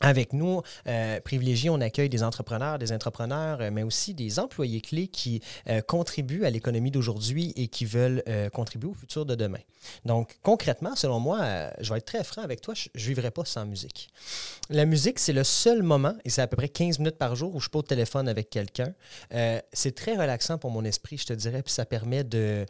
avec 0.00 0.32
nous, 0.32 0.62
euh, 0.86 1.20
privilégiés, 1.20 1.70
on 1.70 1.80
accueille 1.80 2.08
des 2.08 2.22
entrepreneurs, 2.22 2.78
des 2.78 2.92
entrepreneurs, 2.92 3.60
euh, 3.60 3.70
mais 3.72 3.82
aussi 3.82 4.14
des 4.14 4.38
employés 4.38 4.80
clés 4.80 5.08
qui 5.08 5.40
euh, 5.68 5.80
contribuent 5.80 6.44
à 6.44 6.50
l'économie 6.50 6.90
d'aujourd'hui 6.90 7.52
et 7.56 7.68
qui 7.68 7.84
veulent 7.84 8.22
euh, 8.28 8.48
contribuer 8.48 8.90
au 8.90 8.94
futur 8.94 9.26
de 9.26 9.34
demain. 9.34 9.58
Donc, 10.04 10.38
concrètement, 10.42 10.94
selon 10.96 11.20
moi, 11.20 11.70
je 11.80 11.92
vais 11.92 11.98
être 11.98 12.06
très 12.06 12.24
franc 12.24 12.42
avec 12.42 12.60
toi, 12.60 12.74
je 12.74 12.88
ne 12.94 13.00
vivrai 13.00 13.30
pas 13.30 13.44
sans 13.44 13.64
musique. 13.64 14.10
La 14.70 14.84
musique, 14.84 15.18
c'est 15.18 15.32
le 15.32 15.44
seul 15.44 15.82
moment, 15.82 16.14
et 16.24 16.30
c'est 16.30 16.42
à 16.42 16.46
peu 16.46 16.56
près 16.56 16.68
15 16.68 16.98
minutes 16.98 17.16
par 17.16 17.36
jour 17.36 17.54
où 17.54 17.60
je 17.60 17.68
peux 17.68 17.78
au 17.78 17.82
téléphone 17.82 18.28
avec 18.28 18.50
quelqu'un. 18.50 18.92
c'est 19.72 19.94
très 19.94 20.16
relaxant 20.16 20.58
pour 20.58 20.70
mon 20.70 20.84
esprit, 20.84 21.16
je 21.16 21.26
te 21.26 21.32
dirais, 21.32 21.62
puis 21.62 21.72
ça 21.72 21.86
permet 21.86 22.24
de, 22.24 22.66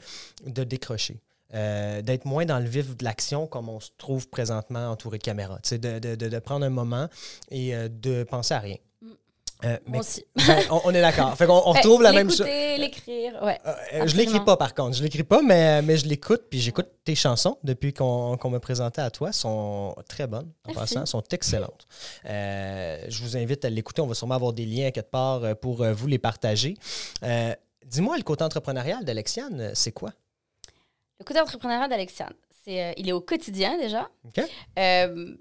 de 0.46 0.64
décrocher. 0.64 1.16
Euh, 1.54 2.02
d'être 2.02 2.26
moins 2.26 2.44
dans 2.44 2.58
le 2.58 2.66
vif 2.66 2.94
de 2.94 3.02
l'action 3.04 3.46
comme 3.46 3.70
on 3.70 3.80
se 3.80 3.88
trouve 3.96 4.28
présentement 4.28 4.90
entouré 4.90 5.16
de 5.16 5.22
caméras. 5.22 5.58
De, 5.70 5.98
de, 5.98 6.14
de, 6.14 6.38
prendre 6.40 6.66
un 6.66 6.70
moment 6.70 7.08
et 7.50 7.74
euh, 7.74 7.88
de 7.88 8.22
penser 8.24 8.52
à 8.52 8.58
rien. 8.58 8.76
Mm. 9.00 9.06
Euh, 9.64 9.78
aussi. 9.94 10.26
Ben, 10.46 10.58
on, 10.84 10.90
est 10.90 11.00
d'accord. 11.00 11.34
Fait 11.38 11.46
on 11.48 11.60
retrouve 11.72 12.02
la 12.02 12.12
même 12.12 12.30
chose. 12.30 12.46
l'écrire, 12.46 13.42
ouais. 13.42 13.58
je 14.04 14.14
l'écris 14.14 14.40
pas 14.40 14.58
par 14.58 14.74
contre. 14.74 14.98
Je 14.98 15.02
l'écris 15.02 15.22
pas, 15.22 15.40
mais, 15.40 15.80
mais 15.80 15.96
je 15.96 16.06
l'écoute. 16.06 16.42
Puis 16.50 16.60
j'écoute 16.60 16.88
tes 17.02 17.14
chansons 17.14 17.56
depuis 17.64 17.94
qu'on 17.94 18.38
me 18.50 18.58
présentait 18.58 19.00
à 19.00 19.10
toi. 19.10 19.32
sont 19.32 19.96
très 20.06 20.26
bonnes, 20.26 20.52
en 20.68 20.74
passant. 20.74 21.06
sont 21.06 21.22
excellentes. 21.30 21.86
je 22.26 23.22
vous 23.22 23.38
invite 23.38 23.64
à 23.64 23.70
l'écouter. 23.70 24.02
On 24.02 24.06
va 24.06 24.14
sûrement 24.14 24.34
avoir 24.34 24.52
des 24.52 24.66
liens 24.66 24.90
quelque 24.90 25.10
part 25.10 25.56
pour 25.56 25.82
vous 25.82 26.06
les 26.06 26.18
partager. 26.18 26.74
Dis-moi, 27.86 28.18
le 28.18 28.22
côté 28.22 28.44
entrepreneurial 28.44 29.02
d'Alexiane, 29.02 29.70
c'est 29.72 29.92
quoi? 29.92 30.10
Le 31.20 31.24
côté 31.24 31.40
entrepreneurial 31.40 31.88
d'Alexiane, 31.88 32.32
c'est, 32.64 32.82
euh, 32.82 32.92
il 32.96 33.08
est 33.08 33.12
au 33.12 33.20
quotidien 33.20 33.76
déjà. 33.76 34.08
OK. 34.24 34.44
Euh, 34.78 35.36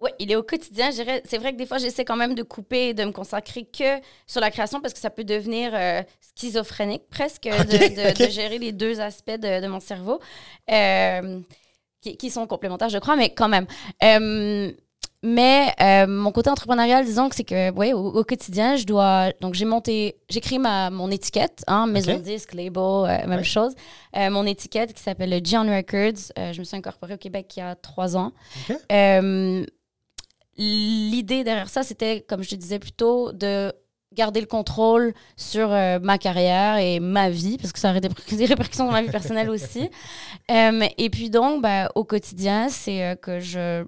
oui, 0.00 0.10
il 0.18 0.30
est 0.30 0.36
au 0.36 0.42
quotidien. 0.42 0.90
C'est 0.92 1.38
vrai 1.38 1.52
que 1.52 1.56
des 1.56 1.66
fois, 1.66 1.78
j'essaie 1.78 2.04
quand 2.04 2.16
même 2.16 2.34
de 2.34 2.42
couper 2.42 2.94
de 2.94 3.04
me 3.04 3.10
consacrer 3.10 3.64
que 3.64 4.00
sur 4.26 4.40
la 4.40 4.50
création 4.50 4.80
parce 4.80 4.94
que 4.94 5.00
ça 5.00 5.10
peut 5.10 5.24
devenir 5.24 5.72
euh, 5.74 6.02
schizophrénique 6.20 7.08
presque 7.10 7.44
de, 7.44 8.30
gérer 8.30 8.58
les 8.58 8.72
deux 8.72 9.00
aspects 9.00 9.30
de, 9.30 9.66
mon 9.66 9.80
cerveau 9.80 10.20
qui, 12.00 12.16
qui, 12.16 12.30
sont 12.30 12.46
complémentaires, 12.46 12.90
je 12.90 12.98
crois, 12.98 13.16
mais 13.16 13.34
quand 13.34 13.48
même. 13.48 13.66
Mais 15.24 15.74
euh, 15.80 16.06
mon 16.06 16.30
côté 16.30 16.48
entrepreneurial, 16.48 17.04
disons 17.04 17.28
que 17.28 17.34
c'est 17.34 17.42
que, 17.42 17.72
ouais, 17.72 17.92
au, 17.92 18.22
quotidien, 18.22 18.76
je 18.76 18.84
dois. 18.84 19.32
Donc, 19.40 19.54
j'ai 19.54 19.64
monté, 19.64 20.16
j'écris 20.28 20.60
ma 20.60 20.90
mon 20.90 21.10
étiquette, 21.10 21.64
hein, 21.66 21.88
maison 21.88 22.12
okay. 22.12 22.22
disque, 22.22 22.54
label, 22.54 22.82
euh, 22.82 23.26
même 23.26 23.42
chose. 23.42 23.74
Euh, 24.16 24.30
mon 24.30 24.46
étiquette 24.46 24.94
qui 24.94 25.02
s'appelle 25.02 25.40
John 25.42 25.68
Records. 25.68 26.32
je 26.36 26.58
me 26.58 26.64
suis 26.64 26.76
incorporée 26.76 27.14
au 27.14 27.18
Québec 27.18 27.52
il 27.56 27.60
y 27.60 27.62
a 27.62 27.74
trois 27.74 28.16
ans. 28.16 28.32
L'idée 30.60 31.44
derrière 31.44 31.68
ça, 31.68 31.82
c'était, 31.82 32.20
comme 32.20 32.42
je 32.42 32.50
te 32.50 32.54
disais 32.54 32.78
plus 32.78 32.92
tôt, 32.92 33.32
de 33.32 33.72
garder 34.12 34.40
le 34.40 34.46
contrôle 34.46 35.14
sur 35.36 35.68
ma 35.68 36.18
carrière 36.18 36.76
et 36.78 37.00
ma 37.00 37.28
vie, 37.28 37.58
parce 37.58 37.72
que 37.72 37.80
ça 37.80 37.90
aurait 37.90 38.00
des, 38.30 38.46
répercussions 38.46 38.86
dans 38.86 38.92
ma 38.92 39.02
vie 39.02 39.10
personnelle 39.10 39.50
aussi. 39.50 39.90
et 40.48 41.10
puis 41.10 41.28
donc, 41.28 41.60
ben, 41.60 41.88
au 41.96 42.04
quotidien, 42.04 42.68
c'est 42.68 43.18
que 43.20 43.40
je 43.40 43.84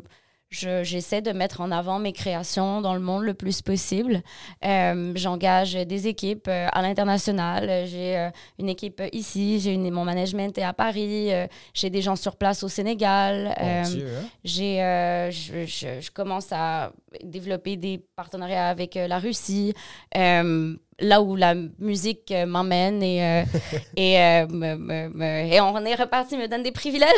j'essaie 0.50 1.23
de 1.23 1.30
mettre 1.30 1.61
en 1.61 1.71
avant 1.71 1.99
mes 1.99 2.12
créations 2.12 2.80
dans 2.80 2.95
le 2.95 3.00
monde 3.00 3.23
le 3.23 3.35
plus 3.35 3.62
possible. 3.62 4.23
Euh, 4.64 5.12
j'engage 5.14 5.75
des 5.75 6.09
équipes 6.09 6.49
euh, 6.49 6.66
à 6.73 6.83
l'international. 6.83 7.87
J'ai 7.87 8.19
euh, 8.19 8.30
une 8.59 8.69
équipe 8.69 9.00
ici, 9.12 9.61
j'ai 9.61 9.76
mon 9.76 10.04
management 10.04 10.57
est 10.59 10.62
à 10.62 10.73
Paris, 10.73 11.30
j'ai 11.75 11.90
des 11.90 12.02
gens 12.02 12.16
sur 12.16 12.37
place 12.37 12.62
au 12.62 12.69
Sénégal. 12.69 13.54
Hein? 13.57 13.83
J'ai, 14.45 14.78
je, 15.30 15.64
je, 15.66 16.00
je, 16.00 16.11
commence 16.11 16.49
à 16.52 16.92
développer 17.23 17.76
des 17.76 18.00
partenariats 18.17 18.69
avec 18.69 18.95
la 18.95 19.19
Russie 19.19 19.75
là 20.14 21.23
où 21.23 21.35
la 21.35 21.55
musique 21.79 22.33
m'emmène 22.47 23.02
et, 23.02 23.45
et, 23.97 24.14
et 24.14 25.61
on 25.61 25.85
est 25.85 25.95
reparti, 25.95 26.37
me 26.37 26.47
donne 26.47 26.62
des 26.62 26.73
privilèges. 26.73 27.09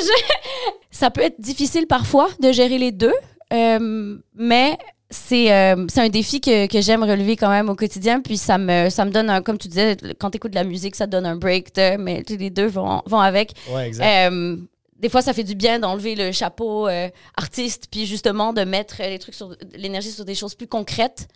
ça 0.90 1.10
peut 1.10 1.22
être 1.22 1.40
difficile 1.40 1.86
parfois 1.86 2.28
de 2.40 2.52
gérer 2.52 2.78
les 2.78 2.92
deux, 2.92 3.14
euh, 3.52 4.16
mais 4.34 4.78
c'est 5.10 5.52
euh, 5.52 5.86
un 5.96 6.08
défi 6.08 6.40
que, 6.40 6.66
que 6.66 6.80
j'aime 6.80 7.02
relever 7.02 7.36
quand 7.36 7.50
même 7.50 7.68
au 7.68 7.74
quotidien. 7.74 8.20
Puis 8.20 8.38
ça 8.38 8.56
me, 8.56 8.88
ça 8.88 9.04
me 9.04 9.10
donne, 9.10 9.28
un, 9.28 9.42
comme 9.42 9.58
tu 9.58 9.68
disais, 9.68 9.96
quand 10.18 10.30
tu 10.30 10.36
écoutes 10.36 10.52
de 10.52 10.56
la 10.56 10.64
musique, 10.64 10.94
ça 10.96 11.06
te 11.06 11.10
donne 11.12 11.26
un 11.26 11.36
break, 11.36 11.76
mais 11.98 12.22
les 12.28 12.50
deux 12.50 12.66
vont, 12.66 13.02
vont 13.06 13.20
avec. 13.20 13.52
Ouais, 13.70 13.88
exact. 13.88 14.32
Euh, 14.32 14.56
des 15.02 15.08
fois, 15.08 15.20
ça 15.20 15.32
fait 15.32 15.42
du 15.42 15.56
bien 15.56 15.80
d'enlever 15.80 16.14
le 16.14 16.30
chapeau 16.30 16.86
euh, 16.86 17.08
artiste, 17.36 17.88
puis 17.90 18.06
justement 18.06 18.52
de 18.52 18.62
mettre 18.62 19.02
les 19.02 19.18
trucs 19.18 19.34
sur 19.34 19.54
l'énergie 19.74 20.12
sur 20.12 20.24
des 20.24 20.36
choses 20.36 20.54
plus 20.54 20.68
concrètes, 20.68 21.26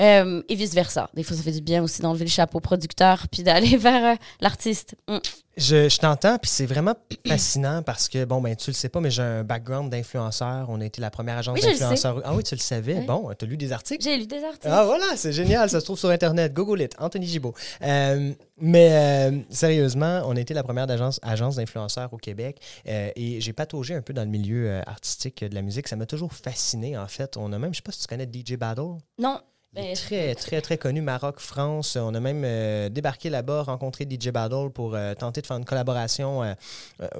euh, 0.00 0.42
et 0.48 0.54
vice 0.56 0.74
versa. 0.74 1.08
Des 1.14 1.22
fois, 1.22 1.36
ça 1.36 1.44
fait 1.44 1.52
du 1.52 1.60
bien 1.60 1.80
aussi 1.80 2.02
d'enlever 2.02 2.24
le 2.24 2.30
chapeau 2.30 2.58
producteur, 2.58 3.26
puis 3.30 3.44
d'aller 3.44 3.76
vers 3.78 4.14
euh, 4.14 4.16
l'artiste. 4.40 4.96
Mm. 5.08 5.18
Je, 5.56 5.98
t'entends, 5.98 6.36
puis 6.38 6.50
c'est 6.50 6.66
vraiment 6.66 6.94
fascinant 7.28 7.82
parce 7.82 8.08
que, 8.08 8.24
bon, 8.24 8.40
ben, 8.40 8.56
tu 8.56 8.70
le 8.70 8.74
sais 8.74 8.88
pas, 8.88 9.00
mais 9.00 9.10
j'ai 9.10 9.22
un 9.22 9.44
background 9.44 9.90
d'influenceur. 9.90 10.66
On 10.68 10.80
a 10.80 10.84
été 10.84 11.00
la 11.00 11.10
première 11.10 11.38
agence 11.38 11.60
d'influenceurs. 11.60 12.20
Ah 12.24 12.34
oui, 12.34 12.42
tu 12.42 12.56
le 12.56 12.60
savais. 12.60 12.94
Bon, 13.02 13.30
tu 13.38 13.44
as 13.44 13.48
lu 13.48 13.56
des 13.56 13.70
articles? 13.70 14.02
J'ai 14.02 14.16
lu 14.16 14.26
des 14.26 14.42
articles. 14.42 14.68
Ah 14.68 14.84
voilà, 14.84 15.16
c'est 15.16 15.32
génial. 15.32 15.70
ça 15.70 15.78
se 15.78 15.84
trouve 15.84 15.98
sur 15.98 16.10
Internet. 16.10 16.52
Google 16.52 16.82
it. 16.82 16.94
Anthony 16.98 17.26
Gibault. 17.26 17.54
Euh, 17.82 18.32
mais 18.58 18.90
euh, 18.92 19.38
sérieusement, 19.50 20.22
on 20.26 20.36
a 20.36 20.40
été 20.40 20.54
la 20.54 20.62
première 20.62 20.90
agence, 20.90 21.20
agence 21.22 21.56
d'influenceurs 21.56 22.12
au 22.12 22.18
Québec 22.18 22.60
euh, 22.88 23.03
et 23.16 23.40
j'ai 23.40 23.52
pataugé 23.52 23.94
un 23.94 24.02
peu 24.02 24.12
dans 24.12 24.24
le 24.24 24.30
milieu 24.30 24.80
artistique 24.86 25.44
de 25.44 25.54
la 25.54 25.62
musique. 25.62 25.88
Ça 25.88 25.96
m'a 25.96 26.06
toujours 26.06 26.32
fasciné, 26.32 26.96
en 26.96 27.08
fait. 27.08 27.36
On 27.36 27.52
a 27.52 27.58
même, 27.58 27.72
je 27.72 27.78
sais 27.78 27.82
pas 27.82 27.92
si 27.92 28.00
tu 28.00 28.06
connais 28.06 28.28
DJ 28.30 28.56
Battle. 28.56 28.98
Non. 29.18 29.40
Ben, 29.74 29.92
très, 29.94 30.36
très, 30.36 30.60
très 30.60 30.78
connu, 30.78 31.02
Maroc, 31.02 31.40
France. 31.40 31.96
On 31.96 32.14
a 32.14 32.20
même 32.20 32.42
euh, 32.44 32.88
débarqué 32.88 33.28
là-bas, 33.28 33.64
rencontré 33.64 34.06
DJ 34.08 34.28
Battle 34.28 34.70
pour 34.72 34.94
euh, 34.94 35.14
tenter 35.14 35.40
de 35.42 35.46
faire 35.46 35.56
une 35.56 35.64
collaboration. 35.64 36.44
Euh, 36.44 36.54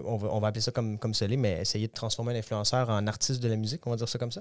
on, 0.05 0.17
va, 0.17 0.49
appeler 0.49 0.61
ça 0.61 0.71
comme, 0.71 0.97
comme 0.99 1.15
cela, 1.15 1.37
mais 1.37 1.63
essayer 1.63 1.89
de 1.89 1.93
transformer 1.93 2.33
un 2.33 2.37
influenceur 2.37 2.91
en 2.91 3.09
artiste 3.09 3.43
de 3.43 3.49
la 3.49 3.57
musique, 3.57 3.85
on 3.89 3.91
va 3.91 3.97
dire 3.97 4.09
ça 4.09 4.21
comme 4.21 4.31
ça. 4.31 4.41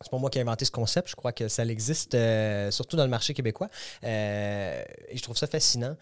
C'est 0.00 0.10
pas 0.10 0.16
moi 0.16 0.30
qui 0.30 0.38
ai 0.38 0.40
inventé 0.40 0.64
ce 0.64 0.70
concept, 0.70 1.10
je 1.10 1.16
crois 1.16 1.32
que 1.32 1.48
ça 1.48 1.66
existe 1.66 2.16
surtout 2.70 2.96
dans 2.96 3.02
le 3.02 3.10
marché 3.10 3.34
québécois. 3.34 3.68
et 4.02 4.84
je 5.12 5.22
trouve 5.22 5.36
ça 5.36 5.48
fascinant. 5.48 5.96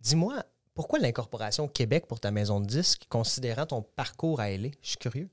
Dis-moi, 0.00 0.42
pourquoi 0.74 0.98
l'incorporation 0.98 1.68
Québec 1.68 2.06
pour 2.06 2.20
ta 2.20 2.30
maison 2.30 2.60
de 2.60 2.66
disques, 2.66 3.04
considérant 3.08 3.66
ton 3.66 3.82
parcours 3.82 4.40
à 4.40 4.50
LA? 4.50 4.68
Je 4.82 4.88
suis 4.88 4.98
curieux. 4.98 5.28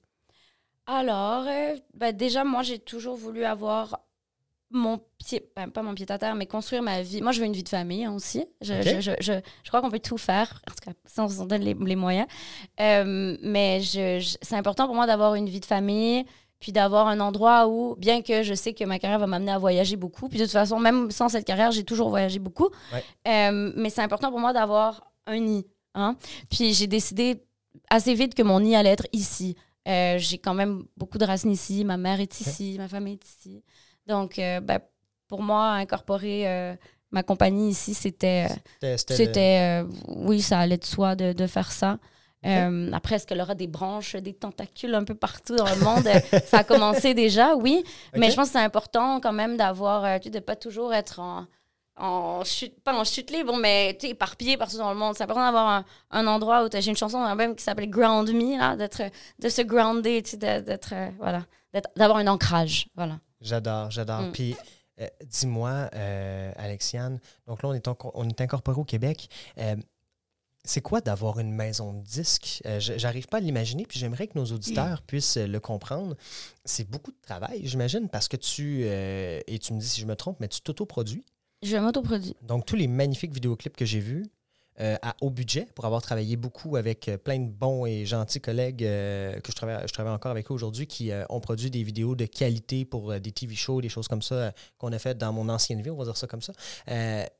Alors, 0.86 1.46
ben 1.93 2.15
déjà, 2.15 2.43
moi, 2.43 2.63
j'ai 2.63 2.79
toujours 2.79 3.15
voulu 3.15 3.43
avoir 3.43 4.00
mon 4.72 5.00
pied, 5.17 5.50
ben, 5.55 5.69
pas 5.69 5.81
mon 5.81 5.96
pied 5.96 6.05
à 6.10 6.17
terre, 6.17 6.36
mais 6.36 6.46
construire 6.46 6.81
ma 6.81 7.01
vie. 7.01 7.22
Moi, 7.22 7.31
je 7.31 7.39
veux 7.39 7.46
une 7.46 7.53
vie 7.53 7.63
de 7.63 7.69
famille 7.69 8.08
aussi. 8.08 8.46
Je, 8.62 8.81
je, 8.81 9.01
je, 9.01 9.12
je, 9.63 9.67
crois 9.67 9.81
qu'on 9.81 9.89
peut 9.89 10.00
tout 10.00 10.17
faire, 10.17 10.62
en 10.69 10.72
tout 10.72 10.91
cas, 10.91 10.91
si 11.05 11.19
on 11.19 11.27
se 11.27 11.43
donne 11.43 11.62
les, 11.62 11.74
les 11.74 11.96
moyens. 11.96 12.27
Euh, 12.79 13.38
mais 13.41 13.81
c'est 13.81 14.55
important 14.55 14.86
pour 14.86 14.96
moi 14.96 15.08
d'avoir 15.08 15.36
une 15.36 15.50
vie 15.50 15.60
de 15.60 15.65
famille, 15.65 16.25
puis 16.60 16.72
d'avoir 16.72 17.08
un 17.08 17.19
endroit 17.19 17.67
où, 17.67 17.96
bien 17.98 18.22
que 18.22 18.43
je 18.43 18.53
sais 18.53 18.74
que 18.74 18.84
ma 18.84 19.00
carrière 19.00 19.19
va 19.19 19.27
m'amener 19.27 19.51
à 19.51 19.58
voyager 19.58 19.96
beaucoup, 19.96 20.27
puis 20.27 20.38
de 20.38 20.43
toute 20.43 20.53
façon, 20.53 20.79
même 20.79 21.10
sans 21.10 21.29
cette 21.29 21.46
carrière, 21.46 21.72
j'ai 21.72 21.84
toujours 21.84 22.10
voyagé 22.10 22.38
beaucoup. 22.38 22.69
Euh, 23.27 23.72
mais 23.75 23.89
c'est 23.89 24.01
important 24.01 24.29
pour 24.29 24.39
moi 24.39 24.53
d'avoir 24.53 25.09
un 25.25 25.39
nid. 25.39 25.65
Hein? 25.95 26.15
Puis 26.49 26.73
j'ai 26.73 26.88
décidé 26.88 27.43
assez 27.89 28.13
vite 28.13 28.35
que 28.35 28.43
mon 28.43 28.59
nid 28.59 28.75
allait 28.75 28.91
être 28.91 29.07
ici. 29.13 29.55
Euh, 29.88 30.17
j'ai 30.17 30.38
quand 30.38 30.53
même 30.53 30.83
beaucoup 30.97 31.17
de 31.17 31.25
racines 31.25 31.51
ici. 31.51 31.83
Ma 31.83 31.97
mère 31.97 32.19
est 32.19 32.41
ici, 32.41 32.75
ma 32.77 32.88
famille 32.88 33.13
est 33.13 33.27
ici. 33.27 33.63
Donc, 34.05 34.38
euh, 34.38 34.59
ben, 34.59 34.79
pour 35.27 35.41
moi, 35.41 35.71
incorporer 35.71 36.47
euh, 36.47 36.75
ma 37.11 37.23
compagnie 37.23 37.69
ici, 37.69 37.93
c'était. 37.93 38.47
C'était. 38.97 39.83
oui, 40.07 40.41
ça 40.41 40.59
allait 40.59 40.77
de 40.77 40.85
soi 40.85 41.15
de, 41.15 41.47
faire 41.47 41.71
ça. 41.71 41.97
après, 42.43 43.15
est-ce 43.15 43.25
qu'elle 43.25 43.41
aura 43.41 43.55
des 43.55 43.67
branches, 43.67 44.15
des 44.15 44.33
tentacules 44.33 44.93
un 44.93 45.03
peu 45.03 45.15
partout 45.15 45.55
dans 45.55 45.69
le 45.69 45.83
monde? 45.83 46.07
ça 46.45 46.59
a 46.59 46.63
commencé 46.63 47.13
déjà, 47.13 47.55
oui. 47.55 47.83
Mais 48.15 48.29
je 48.29 48.35
pense 48.35 48.47
que 48.47 48.53
c'est 48.53 48.63
important 48.63 49.19
quand 49.19 49.33
même 49.33 49.57
d'avoir, 49.57 50.19
de 50.19 50.29
ne 50.29 50.39
pas 50.39 50.55
toujours 50.55 50.93
être 50.93 51.19
en, 51.19 51.47
en 52.00 52.44
chute, 52.44 52.82
pas 52.82 52.98
en 52.98 53.03
chute 53.03 53.29
libre, 53.32 53.56
mais 53.58 53.98
éparpillé 54.01 54.58
partout 54.58 54.77
dans 54.77 54.91
le 54.91 54.98
monde. 54.98 55.15
C'est 55.15 55.24
important 55.24 55.44
d'avoir 55.44 55.84
un, 56.12 56.27
endroit 56.27 56.65
où 56.65 56.70
j'ai 56.72 56.89
une 56.89 56.98
chanson 56.98 57.36
même 57.36 57.56
qui 57.56 57.63
s'appelle 57.63 57.89
Ground 57.89 58.32
Me, 58.32 58.75
d'être, 58.77 59.01
de 59.39 59.50
se 59.50 59.62
grounder, 59.62 60.22
d'être, 60.22 60.94
voilà, 61.18 61.46
d'avoir 61.96 62.18
un 62.20 62.27
ancrage, 62.27 62.88
voilà. 62.96 63.20
J'adore, 63.41 63.91
j'adore. 63.91 64.22
Mm. 64.24 64.32
Puis, 64.32 64.56
euh, 65.01 65.08
dis-moi, 65.25 65.89
euh, 65.94 66.51
Alexiane, 66.58 67.20
donc 67.48 67.63
là, 67.63 67.70
on 67.70 67.74
est, 67.74 67.88
on 68.13 68.27
est 68.27 68.41
incorporé 68.41 68.79
au 68.79 68.84
Québec. 68.84 69.29
Euh, 69.58 69.75
c'est 70.65 70.82
quoi 70.82 71.00
d'avoir 71.00 71.39
une 71.39 71.53
maison 71.53 71.94
de 71.94 72.01
disques? 72.01 72.62
J'arrive 72.79 73.27
pas 73.27 73.38
à 73.38 73.39
l'imaginer, 73.39 73.86
puis 73.86 73.98
j'aimerais 73.98 74.27
que 74.27 74.38
nos 74.38 74.46
auditeurs 74.46 75.01
puissent 75.01 75.38
le 75.38 75.60
comprendre. 75.60 76.15
C'est 76.65 76.88
beaucoup 76.88 77.12
de 77.12 77.18
travail, 77.22 77.62
j'imagine, 77.63 78.10
parce 78.10 78.27
que 78.27 78.36
tu, 78.36 78.84
et 78.84 79.60
tu 79.62 79.74
me 79.74 79.79
dis 79.79 79.88
si 79.88 80.01
je 80.01 80.06
me 80.06 80.18
trompe, 80.18 80.38
mais 80.41 80.50
tu 80.50 80.60
t'autoproduis? 80.60 81.25
Je 81.63 81.78
m'autoproduis. 81.78 82.36
Donc, 82.42 82.66
tous 82.66 82.75
les 82.75 82.88
magnifiques 82.88 83.34
vidéoclips 83.34 83.75
que 83.75 83.86
j'ai 83.86 84.00
vus, 84.00 84.25
euh, 84.82 84.96
à 85.01 85.13
haut 85.20 85.30
budget 85.30 85.68
pour 85.75 85.84
avoir 85.84 86.01
travaillé 86.01 86.38
beaucoup 86.38 86.78
avec 86.78 87.10
euh, 87.10 87.18
plein 87.18 87.38
de 87.38 87.50
bons 87.50 87.86
et 87.86 88.06
gentils 88.06 88.39
collègues 88.39 88.86
euh, 88.86 89.38
que 89.42 89.51
je 89.51 89.56
travaille, 89.58 89.86
je 89.86 89.92
travaille 89.92 90.13
encore 90.13 90.32
avec 90.32 90.50
eux 90.50 90.54
aujourd'hui 90.54 90.88
qui 90.88 91.12
ont 91.28 91.42
produit 91.42 91.70
des 91.70 91.84
vidéos 91.84 92.16
de 92.16 92.24
qualité 92.25 92.86
pour 92.86 93.13
des 93.20 93.32
TV 93.34 93.56
shows, 93.56 93.82
des 93.82 93.89
choses 93.89 94.08
comme 94.08 94.22
ça 94.22 94.54
qu'on 94.78 94.94
a 94.94 95.00
fait 95.00 95.18
dans 95.18 95.34
mon 95.34 95.50
ancienne 95.50 95.82
vie, 95.82 95.89
on 95.89 95.98
va 95.98 96.06
dire 96.06 96.16
ça 96.16 96.28
comme 96.28 96.42
ça. 96.42 96.54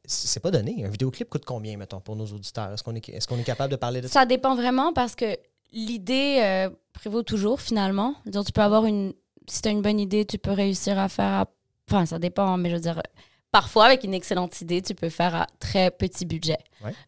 c'est 0.04 0.42
pas 0.42 0.52
donné. 0.52 0.84
Un 0.84 0.90
vidéoclip 0.90 1.30
coûte 1.30 1.46
combien, 1.46 1.78
mettons, 1.78 2.02
pour 2.02 2.18
nos 2.18 2.26
auditeurs? 2.26 2.74
Est-ce 2.74 2.84
qu'on 2.84 2.96
est, 2.96 3.08
est, 3.08 3.26
qu'on 3.26 3.38
est 3.38 3.44
capable 3.44 3.72
de 3.72 3.78
parler 3.78 4.02
de 4.02 4.08
ça? 4.08 4.20
Ça 4.20 4.26
dépend 4.26 4.56
vraiment 4.56 4.92
parce 4.92 5.16
que 5.16 5.38
l'idée 5.72 6.68
prévaut 6.92 7.24
toujours 7.24 7.62
finalement. 7.62 8.16
Donc, 8.26 8.48
tu 8.48 8.52
peux 8.52 8.62
avoir 8.62 8.86
une. 8.86 9.14
Si 9.48 9.62
tu 9.62 9.70
as 9.70 9.72
une 9.72 9.82
bonne 9.82 10.00
idée, 10.00 10.26
tu 10.26 10.40
peux 10.40 10.52
réussir 10.52 11.00
à 11.00 11.08
faire. 11.08 11.46
Enfin, 11.90 12.06
ça 12.06 12.20
dépend, 12.20 12.58
mais 12.58 12.70
je 12.70 12.76
veux 12.76 12.82
dire 12.82 13.02
parfois, 13.52 13.86
avec 13.86 14.04
une 14.04 14.14
excellente 14.14 14.62
idée, 14.62 14.82
tu 14.82 14.94
peux 14.94 15.10
faire 15.10 15.36
à 15.36 15.48
très 15.60 15.92
petit 15.92 16.26
budget. 16.26 16.58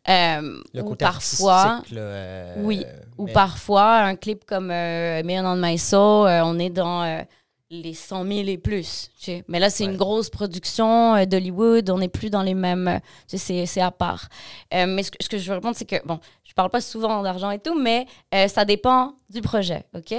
Euh, 0.09 0.61
ou 0.75 0.95
parfois, 0.95 1.81
euh, 1.93 2.55
oui, 2.57 2.85
ou 3.17 3.27
parfois 3.27 3.99
un 3.99 4.15
clip 4.15 4.45
comme 4.45 4.71
euh, 4.71 5.23
Me 5.23 5.39
on 5.39 5.55
My 5.55 5.77
Soul, 5.77 6.27
euh, 6.27 6.43
on 6.43 6.59
est 6.59 6.69
dans 6.69 7.25
les 7.69 7.93
100 7.93 8.25
000 8.25 8.39
et 8.47 8.57
plus. 8.57 9.11
Tu 9.17 9.25
sais. 9.25 9.43
Mais 9.47 9.59
là, 9.59 9.69
c'est 9.69 9.85
une 9.85 9.95
grosse 9.95 10.29
production 10.29 11.23
d'Hollywood, 11.25 11.89
on 11.89 11.99
n'est 11.99 12.09
plus 12.09 12.29
dans 12.29 12.43
les 12.43 12.53
mêmes. 12.53 12.99
Tu 13.29 13.37
sais, 13.37 13.65
c'est 13.65 13.81
à 13.81 13.91
part. 13.91 14.27
mais 14.73 15.03
ce 15.03 15.11
que, 15.11 15.17
ce 15.23 15.29
que, 15.29 15.37
je 15.37 15.47
veux 15.47 15.55
répondre, 15.55 15.75
c'est 15.77 15.85
que, 15.85 16.05
bon, 16.05 16.19
je 16.43 16.53
parle 16.53 16.69
pas 16.69 16.81
souvent 16.81 17.21
d'argent 17.21 17.51
et 17.51 17.59
tout, 17.59 17.79
mais 17.79 18.07
ça 18.47 18.65
dépend 18.65 19.13
du 19.29 19.41
projet, 19.41 19.85
OK? 19.95 20.13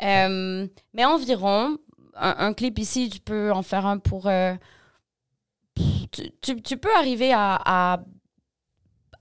mais 0.00 1.04
environ, 1.04 1.78
un, 2.14 2.34
un, 2.38 2.52
clip 2.52 2.78
ici, 2.78 3.08
tu 3.08 3.20
peux 3.20 3.52
en 3.52 3.62
faire 3.62 3.86
un 3.86 3.98
pour 3.98 4.28
tu, 6.42 6.62
tu, 6.62 6.76
peux 6.76 6.94
arriver 6.96 7.32
à, 7.32 7.60
à, 7.64 8.00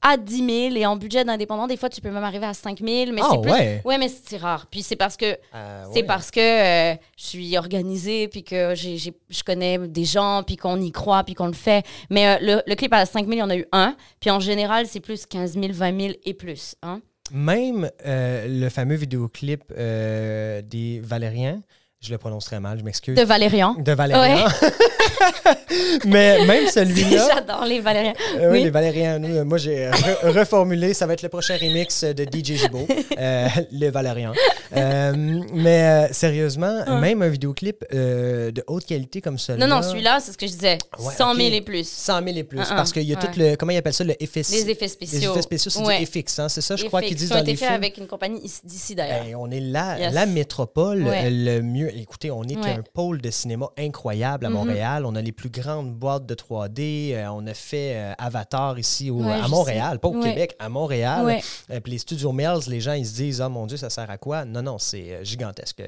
à 0.02 0.18
10 0.18 0.38
000 0.38 0.76
et 0.76 0.86
en 0.86 0.96
budget 0.96 1.26
d'indépendant, 1.26 1.68
des 1.68 1.78
fois, 1.78 1.90
tu 1.90 2.02
peux 2.02 2.12
même 2.12 2.24
arriver 2.24 2.46
à 2.46 2.54
5 2.54 2.80
000. 2.80 3.12
Mais 3.12 3.22
ah, 3.24 3.30
c'est 3.32 3.42
plus... 3.42 3.52
ouais. 3.52 3.82
ouais, 3.84 3.98
mais 3.98 4.10
c'est 4.10 4.38
rare. 4.38 4.68
Puis 4.70 4.84
c'est 4.84 4.96
parce 4.96 5.18
que, 5.18 5.38
euh, 5.56 5.84
c'est 5.94 6.04
parce 6.04 6.32
que 6.32 6.40
euh, 6.40 6.96
je 7.18 7.26
suis 7.26 7.58
organisée, 7.58 8.28
puis 8.28 8.44
que 8.44 8.74
j'ai, 8.76 8.98
je 8.98 9.44
connais 9.44 9.78
des 9.88 10.06
gens, 10.06 10.44
puis 10.46 10.56
qu'on 10.56 10.80
y 10.80 10.92
croit, 10.92 11.24
puis 11.24 11.34
qu'on 11.34 11.48
le 11.48 11.54
fait. 11.54 11.86
Mais 12.10 12.28
euh, 12.28 12.38
le, 12.42 12.62
le, 12.66 12.76
clip 12.76 12.94
à 12.94 13.06
5 13.06 13.26
000, 13.26 13.32
il 13.34 13.40
y 13.40 13.44
en 13.44 13.50
a 13.50 13.58
eu 13.58 13.66
un. 13.72 13.96
Puis 14.20 14.30
en 14.30 14.40
général, 14.40 14.86
c'est 14.88 15.00
plus 15.00 15.26
15 15.26 15.54
000, 15.54 15.68
20 15.72 16.00
000 16.00 16.14
et 16.26 16.34
plus. 16.34 16.76
Hein? 16.84 17.02
Même 17.32 17.90
le 18.06 18.70
fameux 18.70 18.96
vidéoclip 18.96 19.74
des 19.74 21.02
Valériens, 21.04 21.62
je 22.00 22.12
le 22.12 22.18
prononcerai 22.20 22.60
mal, 22.60 22.78
je 22.78 22.84
m'excuse. 22.84 23.18
De 23.18 23.24
Valérian. 23.24 23.74
De 23.74 23.92
Valérian. 23.92 24.48
Mais 26.06 26.46
même 26.46 26.68
celui-là. 26.68 27.28
J'adore 27.34 27.66
les 27.66 27.80
Valériens. 27.80 28.14
Euh, 28.40 28.52
oui, 28.52 28.64
les 28.64 28.70
Valériens. 28.70 29.22
Euh, 29.24 29.44
moi, 29.44 29.58
j'ai 29.58 29.90
reformulé. 30.24 30.94
Ça 30.94 31.08
va 31.08 31.14
être 31.14 31.24
le 31.24 31.30
prochain 31.30 31.58
remix 31.58 32.04
de 32.04 32.24
DJ 32.24 32.54
Gibo, 32.54 32.88
euh, 33.18 33.48
les 33.72 33.90
Valériens. 33.90 34.34
mais 34.72 36.08
sérieusement, 36.12 37.00
même 37.00 37.24
un 37.24 37.30
vidéoclip 37.30 37.84
de 37.92 38.64
haute 38.68 38.86
qualité 38.86 39.20
comme 39.20 39.40
celui-là. 39.40 39.66
Non, 39.66 39.76
non, 39.78 39.82
celui-là, 39.82 40.20
c'est 40.20 40.34
ce 40.34 40.38
que 40.38 40.46
je 40.46 40.52
disais. 40.52 40.78
100 41.00 41.34
000 41.34 41.48
et 41.54 41.62
plus. 41.62 41.88
100 41.88 42.24
000 42.24 42.38
et 42.38 42.44
plus. 42.44 42.60
parce 42.70 42.92
qu'il 42.92 43.04
y 43.04 43.14
a 43.14 43.16
tout 43.18 43.28
le. 43.38 43.56
Comment 43.56 43.72
ils 43.72 43.78
appellent 43.78 43.94
ça 43.94 44.04
Le 44.04 44.22
effet 44.22 44.42
Les 44.52 44.70
effets 44.70 44.88
spéciaux. 44.88 45.20
Les 45.20 45.28
effets 45.28 45.42
spéciaux, 45.42 45.72
c'est 45.72 46.00
du 46.00 46.06
FX. 46.06 46.40
Hein? 46.40 46.50
C'est 46.50 46.62
ça, 46.62 46.76
je 46.76 46.86
crois 46.86 47.02
qu'ils 47.02 47.16
disent 47.16 47.30
dans 47.30 47.38
les 47.38 47.56
films. 47.56 47.70
fait 47.70 47.74
avec 47.74 47.98
une 47.98 48.08
compagnie 48.08 48.40
d'ici 48.64 48.94
d'ailleurs. 48.94 49.24
Ben, 49.26 49.36
on 49.36 49.50
est 49.50 49.60
là, 49.60 50.12
la 50.12 50.28
métropole, 50.28 51.04
le 51.04 51.62
mieux 51.62 51.87
écoutez, 51.88 52.32
on 52.32 52.44
est 52.44 52.56
qu'un 52.56 52.82
pôle 52.94 53.22
de 53.22 53.30
cinéma 53.30 53.70
incroyable 53.78 54.46
à 54.46 54.50
mhm. 54.50 54.56
Montréal. 54.56 55.06
On 55.06 55.16
a 55.16 55.22
les 55.22 55.32
plus 55.32 55.50
grandes 55.50 55.94
boîtes 55.94 56.26
de 56.26 56.36
3D. 56.36 57.14
Euh, 57.14 57.28
on 57.32 57.46
a 57.48 57.54
fait 57.54 57.96
euh, 57.96 58.14
Avatar 58.18 58.78
ici 58.80 59.10
au, 59.10 59.22
à 59.24 59.48
Montréal, 59.48 60.00
pas 60.00 60.08
au 60.08 60.20
Québec, 60.20 60.56
à 60.60 60.70
Montréal. 60.70 61.40
Euh, 61.70 61.80
puis 61.80 61.94
les 61.94 61.98
studios 61.98 62.32
Mills, 62.32 62.68
les 62.68 62.82
gens, 62.82 62.94
ils 62.94 63.06
se 63.06 63.16
disent, 63.16 63.42
oh 63.42 63.50
mon 63.50 63.66
Dieu, 63.66 63.78
ça 63.78 63.90
sert 63.90 64.10
à 64.10 64.18
quoi? 64.18 64.46
Non, 64.46 64.62
non, 64.62 64.78
c'est 64.78 65.24
gigantesque. 65.24 65.84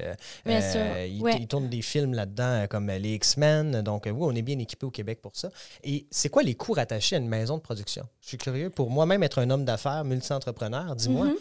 Ils, 0.46 1.46
tournent 1.48 1.68
des 1.68 1.82
films 1.82 2.14
là-dedans 2.14 2.66
comme 2.68 2.88
les 2.88 3.14
X-Men. 3.14 3.82
Donc, 3.82 4.04
oui, 4.06 4.12
on 4.20 4.34
est 4.34 4.42
bien 4.42 4.58
équipé 4.58 4.86
au 4.86 4.90
Québec 4.90 5.20
pour 5.20 5.32
ça. 5.34 5.50
Et 5.82 6.06
c'est 6.10 6.28
quoi 6.28 6.42
les 6.42 6.54
coûts 6.54 6.72
rattachés 6.72 7.16
à 7.16 7.18
une 7.18 7.28
maison 7.28 7.56
de 7.56 7.62
production? 7.62 8.06
Je 8.20 8.28
suis 8.28 8.38
curieux. 8.38 8.70
Pour 8.70 8.90
moi-même 8.90 9.22
être 9.22 9.38
un 9.38 9.50
homme 9.50 9.64
d'affaires, 9.64 10.04
multi-entrepreneur, 10.04 10.94
dis-moi, 10.94 11.26
mhm. 11.26 11.34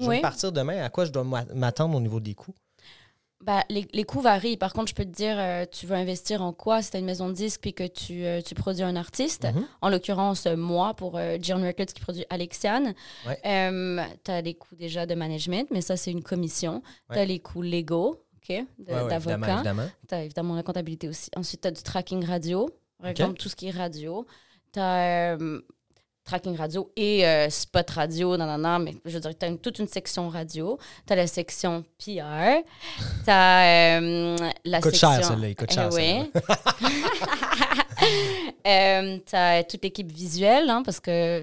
je 0.00 0.08
vais 0.08 0.20
partir 0.20 0.52
demain. 0.52 0.82
À 0.82 0.88
quoi 0.88 1.04
je 1.04 1.10
dois 1.10 1.24
m'attendre 1.54 1.96
au 1.96 2.00
niveau 2.00 2.20
des 2.20 2.34
coûts? 2.34 2.54
Bah, 3.40 3.64
les, 3.70 3.86
les, 3.92 4.04
coûts 4.04 4.20
varient. 4.20 4.56
Par 4.56 4.72
contre, 4.72 4.88
je 4.88 4.94
peux 4.94 5.04
te 5.04 5.14
dire, 5.14 5.36
euh, 5.38 5.64
tu 5.70 5.86
veux 5.86 5.94
investir 5.94 6.42
en 6.42 6.52
quoi? 6.52 6.82
Si 6.82 6.90
tu 6.90 6.96
as 6.96 7.00
une 7.00 7.06
maison 7.06 7.28
de 7.28 7.34
disques 7.34 7.60
puis 7.60 7.72
que 7.72 7.86
tu, 7.86 8.24
euh, 8.24 8.40
tu 8.42 8.54
produis 8.54 8.82
un 8.82 8.96
artiste. 8.96 9.44
Mhm. 9.44 9.64
En 9.80 9.88
l'occurrence, 9.90 10.46
moi, 10.46 10.94
pour 10.94 11.16
euh, 11.16 11.36
Records 11.36 11.86
qui 11.86 12.00
produit 12.00 12.24
Alexiane, 12.30 12.94
euh, 13.46 14.02
tu 14.24 14.30
as 14.30 14.40
les 14.40 14.54
coûts 14.54 14.74
déjà 14.74 15.06
de 15.06 15.14
management, 15.14 15.68
mais 15.70 15.82
ça, 15.82 15.96
c'est 15.96 16.10
une 16.10 16.22
commission. 16.22 16.82
Tu 17.12 17.18
as 17.18 17.24
les 17.24 17.38
coûts 17.38 17.62
légaux, 17.62 18.24
OK, 18.36 18.56
d'avocat. 18.78 19.62
tu 20.08 20.14
as 20.14 20.24
évidemment 20.24 20.56
la 20.56 20.64
comptabilité 20.64 21.08
aussi. 21.08 21.30
Ensuite, 21.36 21.60
tu 21.60 21.68
as 21.68 21.72
du 21.72 21.82
tracking 21.82 22.24
radio, 22.24 22.68
par 23.00 23.10
exemple, 23.10 23.38
tout 23.38 23.48
ce 23.48 23.54
qui 23.54 23.68
est 23.68 23.72
radio. 23.72 24.26
Tu 24.72 24.80
as 24.80 25.38
tracking 26.28 26.56
radio 26.56 26.92
et 26.94 27.26
euh, 27.26 27.48
spot 27.48 27.88
radio, 27.90 28.36
nanana, 28.36 28.78
mais 28.78 28.94
je 29.06 29.14
veux 29.14 29.20
dire, 29.20 29.36
tu 29.36 29.46
as 29.46 29.56
toute 29.56 29.78
une 29.78 29.88
section 29.88 30.28
radio, 30.28 30.78
tu 31.06 31.12
as 31.14 31.16
la 31.16 31.26
section 31.26 31.82
PR, 31.98 32.60
tu 33.24 33.30
as 33.30 33.98
euh, 33.98 34.36
la 34.66 34.80
coûte 34.80 34.92
section... 34.92 35.12
cher, 35.12 35.24
celle-là, 35.24 35.48
il 35.48 35.56
coûte 35.56 35.72
cher, 35.72 35.88
euh, 35.92 35.96
oui. 35.96 36.30
euh, 38.66 39.18
tu 39.24 39.36
as 39.36 39.64
toute 39.64 39.82
l'équipe 39.82 40.12
visuelle, 40.12 40.68
hein, 40.68 40.82
parce 40.84 41.00
que 41.00 41.42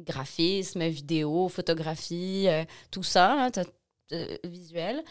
graphisme, 0.00 0.84
vidéo, 0.88 1.48
photographie, 1.48 2.48
tout 2.90 3.04
ça, 3.04 3.34
hein, 3.34 3.50
tu 3.52 3.60
as 3.60 3.66
visuel 4.42 5.04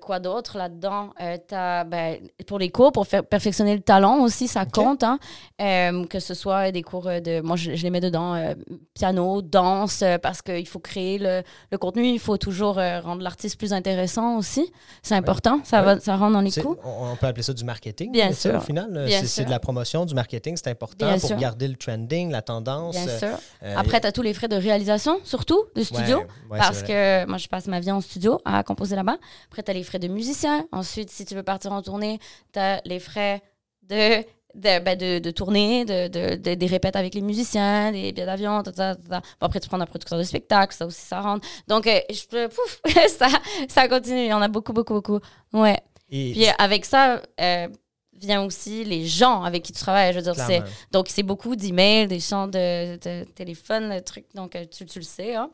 quoi 0.00 0.20
d'autre 0.20 0.58
là-dedans? 0.58 1.10
Euh, 1.20 1.84
ben, 1.84 2.18
pour 2.46 2.58
les 2.58 2.70
cours, 2.70 2.92
pour 2.92 3.06
faire 3.06 3.24
perfectionner 3.24 3.74
le 3.74 3.80
talent 3.80 4.20
aussi, 4.20 4.48
ça 4.48 4.64
compte. 4.64 5.02
Hein? 5.02 5.18
Euh, 5.60 6.06
que 6.06 6.20
ce 6.20 6.34
soit 6.34 6.70
des 6.70 6.82
cours 6.82 7.04
de. 7.04 7.40
Moi, 7.40 7.56
je, 7.56 7.70
les 7.70 7.90
mets 7.90 8.00
dedans 8.00 8.34
euh, 8.34 8.54
piano, 8.94 9.42
danse, 9.42 10.04
parce 10.22 10.42
qu'il 10.42 10.66
faut 10.66 10.78
créer 10.78 11.18
le, 11.18 11.42
le, 11.70 11.78
contenu. 11.78 12.06
Il 12.06 12.18
faut 12.18 12.36
toujours 12.36 12.74
rendre 12.76 13.22
l'artiste 13.22 13.58
plus 13.58 13.72
intéressant 13.72 14.36
aussi. 14.36 14.72
C'est 15.02 15.14
important. 15.14 15.60
Ça, 15.64 15.82
va, 15.82 16.00
ça 16.00 16.16
rentre 16.16 16.32
dans 16.32 16.40
les 16.40 16.50
cours. 16.50 16.76
On 16.84 17.16
peut 17.16 17.26
appeler 17.26 17.42
ça 17.42 17.52
du 17.52 17.64
marketing. 17.64 18.12
Bien 18.12 18.32
sûr. 18.32 18.56
Au 18.56 18.60
final, 18.60 19.08
c'est 19.24 19.44
de 19.44 19.50
la 19.50 19.60
promotion, 19.60 20.04
du 20.04 20.14
marketing. 20.14 20.56
C'est 20.56 20.70
important 20.70 21.18
pour 21.18 21.36
garder 21.36 21.68
le 21.68 21.76
trending, 21.76 22.30
la 22.30 22.42
tendance. 22.42 22.96
Bien 22.96 23.18
sûr. 23.18 23.38
Après, 23.76 24.00
tu 24.00 24.06
as 24.06 24.12
tous 24.12 24.22
les 24.22 24.34
frais 24.34 24.48
de 24.48 24.56
réalisation, 24.56 25.18
surtout, 25.24 25.64
de 25.74 25.82
studio. 25.82 26.22
parce 26.50 26.82
que 26.82 27.26
moi, 27.26 27.38
je 27.38 27.48
passe 27.48 27.66
ma 27.66 27.80
vie 27.80 27.90
en 27.90 28.00
studio 28.00 28.40
à 28.44 28.62
composer 28.62 28.96
là-bas. 28.96 29.16
Après, 29.46 29.62
tu 29.62 29.70
as 29.70 29.74
les 29.74 29.82
frais 29.82 29.98
de 29.98 30.08
musicien. 30.08 30.66
Ensuite, 30.72 31.10
si 31.10 31.24
tu 31.24 31.34
veux 31.34 31.42
partir 31.42 31.72
en 31.72 31.82
tournée, 31.82 32.18
tu 32.52 32.58
as 32.58 32.80
les 32.84 33.00
frais 33.00 33.42
de 33.82 34.24
de, 34.54 34.78
ben 34.78 34.96
de, 34.96 35.18
de, 35.18 35.30
tournée, 35.30 35.84
de, 35.84 36.08
de, 36.36 36.54
des 36.54 36.66
répètes 36.66 36.96
avec 36.96 37.14
les 37.14 37.20
musiciens, 37.20 37.92
des 37.92 38.12
billets 38.12 38.26
d'avion, 38.26 38.62
après, 39.40 39.60
tu 39.60 39.68
prends 39.68 39.80
un 39.80 39.86
producteur 39.86 40.18
de 40.18 40.22
spectacle, 40.22 40.74
ça 40.74 40.86
aussi, 40.86 41.00
ça 41.00 41.20
rentre. 41.20 41.46
Donc, 41.66 41.86
euh, 41.86 41.98
je 42.10 42.46
pouf, 42.46 42.80
ça, 43.08 43.28
ça 43.68 43.88
continue. 43.88 44.20
Il 44.20 44.28
y 44.28 44.32
en 44.32 44.42
a 44.42 44.48
beaucoup, 44.48 44.72
beaucoup, 44.72 44.94
beaucoup. 44.94 45.18
Ouais. 45.52 45.78
Puis 46.08 46.46
avec 46.58 46.84
ça, 46.84 47.20
euh, 47.40 47.68
vient 48.26 48.44
aussi 48.44 48.84
les 48.84 49.06
gens 49.06 49.42
avec 49.42 49.62
qui 49.62 49.72
tu 49.72 49.80
travailles. 49.80 50.12
Je 50.12 50.18
veux 50.18 50.32
dire, 50.32 50.36
c'est, 50.36 50.62
donc 50.90 51.08
c'est 51.08 51.22
beaucoup 51.22 51.56
d'emails, 51.56 52.06
des 52.06 52.20
champs 52.20 52.46
de, 52.46 52.96
de, 52.96 53.24
téléphone, 53.34 54.02
trucs, 54.02 54.32
donc 54.34 54.56
euh, 54.56 54.64
tu, 54.66 54.84
tu, 54.86 54.98
le 54.98 55.04
sais. 55.04 55.34
Hein. 55.34 55.50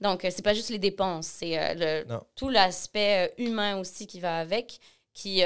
Donc, 0.00 0.24
euh, 0.24 0.30
c'est 0.34 0.42
pas 0.42 0.54
juste 0.54 0.70
les 0.70 0.78
dépenses, 0.78 1.26
c'est 1.26 1.58
euh, 1.58 2.04
tout 2.36 2.48
l'aspect 2.48 3.32
humain 3.38 3.78
aussi 3.78 4.06
qui 4.06 4.20
va 4.20 4.38
avec, 4.38 4.80
qui, 5.12 5.42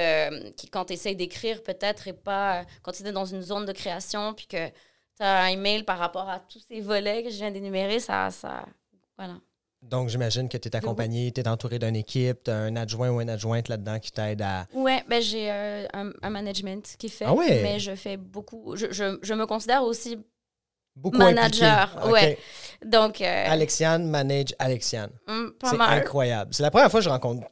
qui 0.56 0.68
quand 0.68 0.87
tu 0.87 0.94
essaies 0.94 1.14
d'écrire, 1.14 1.62
peut-être, 1.62 2.08
et 2.08 2.12
pas 2.12 2.64
quand 2.82 2.92
tu 2.92 3.06
es 3.06 3.12
dans 3.12 3.26
une 3.26 3.42
zone 3.42 3.66
de 3.66 3.73
création, 3.73 4.35
puis 4.35 4.47
que 4.47 4.68
tu 4.68 5.23
as 5.23 5.42
un 5.42 5.49
email 5.49 5.82
par 5.82 5.99
rapport 5.99 6.28
à 6.28 6.40
tous 6.40 6.61
ces 6.68 6.80
volets 6.80 7.23
que 7.23 7.30
je 7.30 7.37
viens 7.37 7.50
d'énumérer, 7.50 8.00
ça, 8.00 8.30
ça. 8.30 8.64
Voilà. 9.16 9.35
Donc, 9.82 10.08
j'imagine 10.08 10.49
que 10.49 10.56
tu 10.56 10.68
es 10.68 10.76
accompagné, 10.76 11.30
tu 11.30 11.40
es 11.40 11.49
entouré 11.49 11.78
d'une 11.78 11.97
équipe, 11.97 12.44
tu 12.44 12.50
as 12.50 12.56
un 12.56 12.76
adjoint 12.76 13.11
ou 13.11 13.20
une 13.20 13.30
adjointe 13.30 13.68
là-dedans 13.68 13.99
qui 14.00 14.11
t'aide 14.11 14.42
à. 14.42 14.66
Oui, 14.75 14.92
ben, 15.08 15.23
j'ai 15.23 15.50
euh, 15.50 15.87
un, 15.92 16.30
management 16.30 16.97
qui 16.99 17.08
fait. 17.08 17.25
Ah 17.26 17.32
ouais? 17.32 17.62
Mais 17.62 17.78
je 17.78 17.94
fais 17.94 18.16
beaucoup. 18.16 18.75
Je, 18.76 18.87
je, 18.90 19.18
je 19.23 19.35
me 19.35 19.47
considère 19.47 19.85
aussi 19.85 20.18
beaucoup 20.97 21.16
manager. 21.16 22.08
Ouais. 22.11 22.38
Donc. 22.85 23.20
Euh, 23.20 23.44
Alexiane 23.49 24.08
manage 24.08 24.54
Alexiane. 24.58 25.11
Mm, 25.26 25.47
c'est 25.62 25.80
incroyable. 25.80 26.52
C'est 26.52 26.62
la 26.62 26.70
première 26.70 26.90
fois 26.90 27.00
que 27.00 27.04
je 27.04 27.11
rencontre 27.11 27.47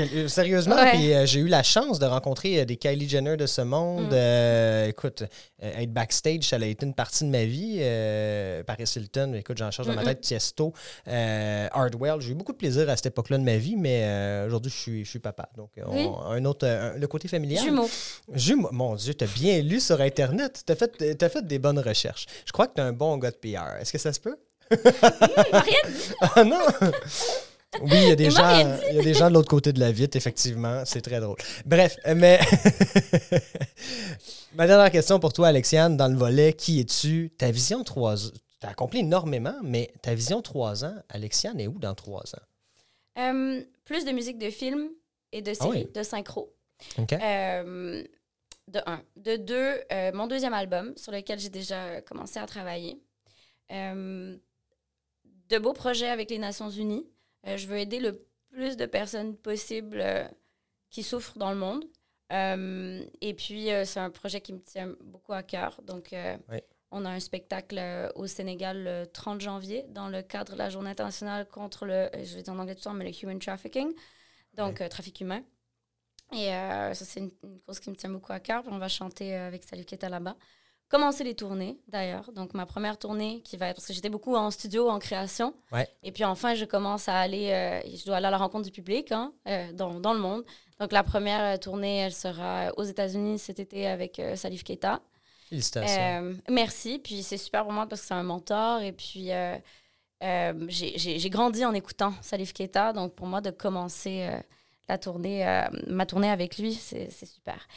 euh, 0.00 0.28
sérieusement, 0.28 0.76
puis 0.92 1.12
euh, 1.12 1.26
j'ai 1.26 1.40
eu 1.40 1.48
la 1.48 1.62
chance 1.62 1.98
de 1.98 2.06
rencontrer 2.06 2.60
euh, 2.60 2.64
des 2.64 2.76
Kylie 2.76 3.08
Jenner 3.08 3.36
de 3.36 3.46
ce 3.46 3.60
monde. 3.60 4.12
Mm. 4.12 4.88
écoute, 4.88 5.24
être 5.60 5.92
backstage, 5.92 6.44
ça 6.44 6.56
a 6.56 6.64
été 6.64 6.86
une 6.86 6.94
partie 6.94 7.24
de 7.24 7.30
ma 7.30 7.44
vie. 7.44 7.78
Paris 8.64 8.84
Hilton, 8.96 9.34
écoute, 9.34 9.58
j'en 9.58 9.70
charge 9.70 9.88
dans 9.88 9.94
ma 9.94 10.04
tête. 10.04 10.20
Tiesto, 10.20 10.72
Hardwell. 11.06 12.20
J'ai 12.20 12.32
eu 12.32 12.34
beaucoup 12.34 12.52
de 12.52 12.58
plaisir 12.58 12.88
à 12.88 12.96
cette 12.96 13.06
époque-là 13.06 13.38
de 13.38 13.44
ma 13.44 13.56
vie, 13.56 13.76
mais 13.76 14.44
aujourd'hui, 14.46 14.70
je 14.70 14.76
suis, 14.76 15.04
je 15.04 15.10
suis 15.10 15.18
papa. 15.18 15.48
Donc, 15.56 15.70
un 15.78 16.44
autre, 16.44 16.66
le 16.96 17.06
côté 17.06 17.28
familial. 17.28 17.64
Jumeaux. 17.64 17.90
Jumeaux. 18.32 18.70
Mon 18.72 18.94
Dieu, 18.94 19.14
tu 19.14 19.24
as 19.24 19.28
bien 19.28 19.60
lu 19.60 19.80
sur 19.80 20.00
Internet. 20.00 20.62
Tu 20.66 20.72
as 20.72 20.76
fait, 20.76 21.22
as 21.22 21.28
fait 21.28 21.46
des 21.46 21.58
bonnes 21.58 21.78
recherches. 21.78 22.26
Je 22.44 22.52
crois 22.52 22.66
que 22.66 22.74
tu 22.74 22.80
es 22.80 22.84
un 22.84 22.92
bon 22.92 23.16
gars 23.18 23.30
de 23.30 23.36
PR. 23.36 23.76
Est-ce 23.80 23.92
que 23.92 23.98
ça 23.98 24.12
se 24.12 24.20
peut? 24.20 24.36
Rien 24.70 25.62
ah 26.20 26.44
non! 26.44 26.60
Oui, 27.82 27.90
il 27.92 28.08
y 28.08 28.10
a 28.10 28.16
des, 28.16 28.30
gens, 28.30 28.78
il 28.90 28.96
y 28.96 28.98
a 28.98 29.02
des 29.02 29.14
gens 29.14 29.28
de 29.28 29.34
l'autre 29.34 29.48
côté 29.48 29.72
de 29.72 29.80
la 29.80 29.92
vitre, 29.92 30.16
effectivement. 30.16 30.82
C'est 30.86 31.02
très 31.02 31.20
drôle. 31.20 31.36
Bref, 31.66 31.98
mais 32.16 32.40
ma 34.54 34.66
dernière 34.66 34.90
question 34.90 35.20
pour 35.20 35.32
toi, 35.32 35.48
Alexiane, 35.48 35.96
dans 35.96 36.08
le 36.08 36.16
volet 36.16 36.54
Qui 36.54 36.80
es-tu? 36.80 37.30
Ta 37.36 37.50
vision 37.50 37.84
trois 37.84 38.26
ans. 38.26 38.32
Tu 38.60 38.66
as 38.66 38.70
accompli 38.70 39.00
énormément, 39.00 39.54
mais 39.62 39.92
ta 40.02 40.14
vision 40.14 40.40
trois 40.40 40.84
ans, 40.84 40.94
Alexiane, 41.10 41.60
est 41.60 41.66
où 41.66 41.78
dans 41.78 41.94
trois 41.94 42.22
ans? 42.34 42.42
Euh, 43.18 43.62
Plus 43.84 44.04
de 44.04 44.12
musique 44.12 44.38
de 44.38 44.50
film 44.50 44.88
et 45.32 45.42
de 45.42 45.52
ah 45.52 45.62
séries, 45.62 45.88
de 45.94 46.02
synchro. 46.02 46.52
OK. 46.96 47.12
Euh, 47.12 48.02
de 48.68 48.80
un. 48.86 49.00
De 49.16 49.36
deux, 49.36 49.74
euh, 49.92 50.10
mon 50.14 50.26
deuxième 50.26 50.54
album 50.54 50.94
sur 50.96 51.12
lequel 51.12 51.38
j'ai 51.38 51.50
déjà 51.50 52.00
commencé 52.00 52.38
à 52.38 52.46
travailler. 52.46 52.98
de 53.70 54.38
beaux 55.58 55.74
projets 55.74 56.08
avec 56.08 56.30
les 56.30 56.38
Nations 56.38 56.70
Unies. 56.70 57.06
Euh, 57.46 57.56
je 57.56 57.66
veux 57.66 57.78
aider 57.78 58.00
le 58.00 58.26
plus 58.50 58.76
de 58.76 58.86
personnes 58.86 59.36
possible 59.36 60.00
euh, 60.00 60.26
qui 60.90 61.02
souffrent 61.02 61.38
dans 61.38 61.50
le 61.50 61.58
monde. 61.58 61.84
Euh, 62.32 63.04
et 63.20 63.34
puis, 63.34 63.68
c'est 63.84 64.00
un 64.00 64.10
projet 64.10 64.40
qui 64.40 64.52
me 64.52 64.60
tient 64.60 64.94
beaucoup 65.00 65.32
à 65.32 65.42
cœur. 65.42 65.80
Donc, 65.82 66.14
on 66.90 67.04
a 67.04 67.10
un 67.10 67.20
spectacle 67.20 67.80
au 68.14 68.26
Sénégal 68.26 68.84
le 68.84 69.06
30 69.06 69.40
janvier 69.40 69.84
dans 69.88 70.08
le 70.08 70.22
cadre 70.22 70.52
de 70.52 70.58
la 70.58 70.68
Journée 70.68 70.90
internationale 70.90 71.48
contre 71.48 71.86
le, 71.86 72.10
je 72.14 72.36
vais 72.36 72.42
dire 72.42 72.52
en 72.52 72.58
anglais 72.58 72.74
tout 72.74 72.80
le 72.80 72.84
temps, 72.84 72.94
mais 72.94 73.10
le 73.10 73.22
human 73.22 73.38
trafficking, 73.38 73.92
donc 74.54 74.86
trafic 74.90 75.20
humain. 75.20 75.42
Et 76.32 76.48
ça, 76.48 76.94
c'est 76.94 77.20
une, 77.20 77.30
cause 77.66 77.80
qui 77.80 77.88
me 77.88 77.96
tient 77.96 78.10
beaucoup 78.10 78.32
à 78.32 78.40
cœur. 78.40 78.62
on 78.66 78.76
va 78.76 78.88
chanter 78.88 79.34
avec 79.34 79.64
Keta 79.64 80.10
là-bas 80.10 80.36
commencer 80.88 81.24
les 81.24 81.34
tournées, 81.34 81.78
d'ailleurs. 81.88 82.32
Donc, 82.32 82.54
ma 82.54 82.66
première 82.66 82.98
tournée 82.98 83.40
qui 83.44 83.56
va 83.56 83.68
être... 83.68 83.76
Parce 83.76 83.86
que 83.86 83.92
j'étais 83.92 84.08
beaucoup 84.08 84.36
en 84.36 84.50
studio, 84.50 84.88
en 84.88 84.98
création. 84.98 85.54
Et 86.02 86.12
puis, 86.12 86.24
enfin, 86.24 86.54
je 86.54 86.64
commence 86.64 87.08
à 87.08 87.18
aller... 87.18 87.50
Euh, 87.50 87.80
je 87.94 88.04
dois 88.04 88.16
aller 88.16 88.26
à 88.26 88.30
la 88.30 88.38
rencontre 88.38 88.64
du 88.64 88.70
public 88.70 89.12
hein, 89.12 89.32
euh, 89.46 89.72
dans, 89.72 90.00
dans, 90.00 90.14
le 90.14 90.20
monde. 90.20 90.44
Donc, 90.80 90.92
la 90.92 91.02
première 91.02 91.54
euh, 91.54 91.56
tournée, 91.56 91.98
elle 91.98 92.12
sera 92.12 92.72
aux 92.76 92.84
États-Unis 92.84 93.38
cet 93.38 93.60
été 93.60 93.86
avec 93.86 94.20
Salif 94.34 94.64
Keita. 94.64 95.00
Félicitations. 95.48 96.36
merci. 96.48 96.98
Puis, 96.98 97.22
c'est 97.22 97.38
super 97.38 97.64
pour 97.64 97.72
moi 97.72 97.86
parce 97.86 98.02
que 98.02 98.06
c'est 98.08 98.14
un 98.14 98.22
mentor. 98.22 98.80
Et 98.80 98.92
puis... 98.92 99.30
j'ai 100.20 101.30
grandi 101.30 101.64
en 101.64 101.74
écoutant 101.74 102.14
Salif 102.22 102.52
Keita, 102.52 102.92
donc 102.92 103.14
pour 103.14 103.26
moi 103.26 103.40
de 103.40 103.50
commencer 103.50 104.28
la 104.88 104.98
tournée, 104.98 105.46
euh, 105.46 105.62
ma 105.86 106.06
tournée 106.06 106.30
avec 106.30 106.58
lui, 106.58 106.74
c'est 106.74 107.10
super. 107.10 107.68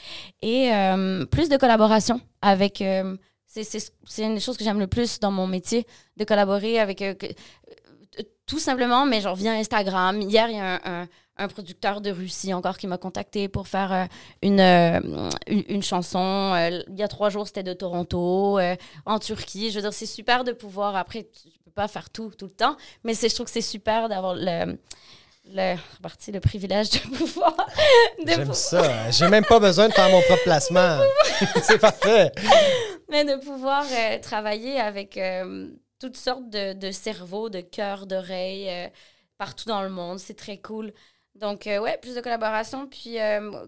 Et 0.41 0.73
euh, 0.73 1.25
plus 1.25 1.49
de 1.49 1.57
collaboration 1.57 2.21
avec. 2.41 2.81
Euh, 2.81 3.17
c'est 3.47 4.23
une 4.23 4.35
des 4.35 4.39
choses 4.39 4.55
que 4.55 4.63
j'aime 4.63 4.79
le 4.79 4.87
plus 4.87 5.19
dans 5.19 5.31
mon 5.31 5.45
métier, 5.45 5.85
de 6.15 6.23
collaborer 6.23 6.79
avec. 6.79 7.03
tout 8.45 8.59
simplement, 8.59 9.05
mais 9.05 9.19
genre 9.19 9.35
via 9.35 9.51
Instagram. 9.51 10.21
Hier, 10.21 10.47
il 10.49 10.55
y 10.55 10.59
a 10.59 10.79
un, 10.85 11.07
un, 11.35 11.47
producteur 11.49 11.99
de 11.99 12.11
Russie 12.11 12.53
encore 12.53 12.77
qui 12.77 12.87
m'a 12.87 12.97
contacté 12.97 13.49
pour 13.49 13.67
faire 13.67 14.07
une, 14.41 14.61
une, 15.47 15.83
chanson. 15.83 16.53
il 16.87 16.97
y 16.97 17.03
a 17.03 17.09
trois 17.09 17.29
jours, 17.29 17.45
c'était 17.45 17.63
de 17.63 17.73
Toronto, 17.73 18.57
en 19.05 19.19
Turquie. 19.19 19.69
Je 19.69 19.75
veux 19.75 19.81
dire, 19.81 19.93
c'est 19.93 20.05
super 20.05 20.45
de 20.45 20.53
pouvoir. 20.53 20.95
Après, 20.95 21.23
tu 21.23 21.49
peux 21.65 21.71
pas 21.71 21.89
faire 21.89 22.09
tout 22.09 22.31
tout 22.37 22.45
le 22.45 22.51
temps, 22.51 22.77
mais 23.03 23.13
je 23.15 23.35
trouve 23.35 23.47
que 23.47 23.51
c'est 23.51 23.59
super 23.59 24.07
d'avoir 24.07 24.33
le 24.33 24.77
le, 25.53 25.75
le 26.33 26.39
privilège 26.39 26.89
de 26.91 27.15
pouvoir. 27.15 27.55
J'aime 28.25 28.53
ça. 28.53 29.11
J'ai 29.11 29.27
même 29.27 29.45
pas 29.45 29.59
besoin 29.59 29.89
de 29.89 29.93
faire 29.93 30.09
mon 30.09 30.21
propre 30.21 30.43
placement. 30.43 30.99
c'est 31.63 31.79
parfait. 31.79 32.31
Mais 33.09 33.25
de 33.25 33.35
pouvoir 33.35 33.85
euh, 33.91 34.19
travailler 34.19 34.79
avec 34.79 35.17
euh, 35.17 35.69
toutes 35.99 36.17
sortes 36.17 36.49
de, 36.49 36.73
de 36.73 36.91
cerveaux, 36.91 37.49
de 37.49 37.61
cœurs, 37.61 38.07
d'oreilles, 38.07 38.69
euh, 38.69 38.87
partout 39.37 39.67
dans 39.67 39.81
le 39.83 39.89
monde. 39.89 40.19
C'est 40.19 40.37
très 40.37 40.57
cool. 40.57 40.93
Donc, 41.35 41.63
ouais, 41.65 41.97
plus 42.01 42.15
de 42.15 42.21
collaboration. 42.21 42.87
Puis, 42.87 43.17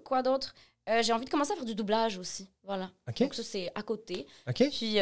quoi 0.04 0.22
d'autre? 0.22 0.54
j'ai 1.02 1.14
envie 1.14 1.24
de 1.24 1.30
commencer 1.30 1.54
à 1.54 1.56
faire 1.56 1.66
du 1.66 1.76
doublage 1.76 2.18
aussi. 2.18 2.50
Voilà. 2.64 2.92
Donc, 3.18 3.34
ça, 3.34 3.42
c'est 3.42 3.72
à 3.74 3.82
côté. 3.84 4.28
OK. 4.48 4.70
Puis, 4.70 5.00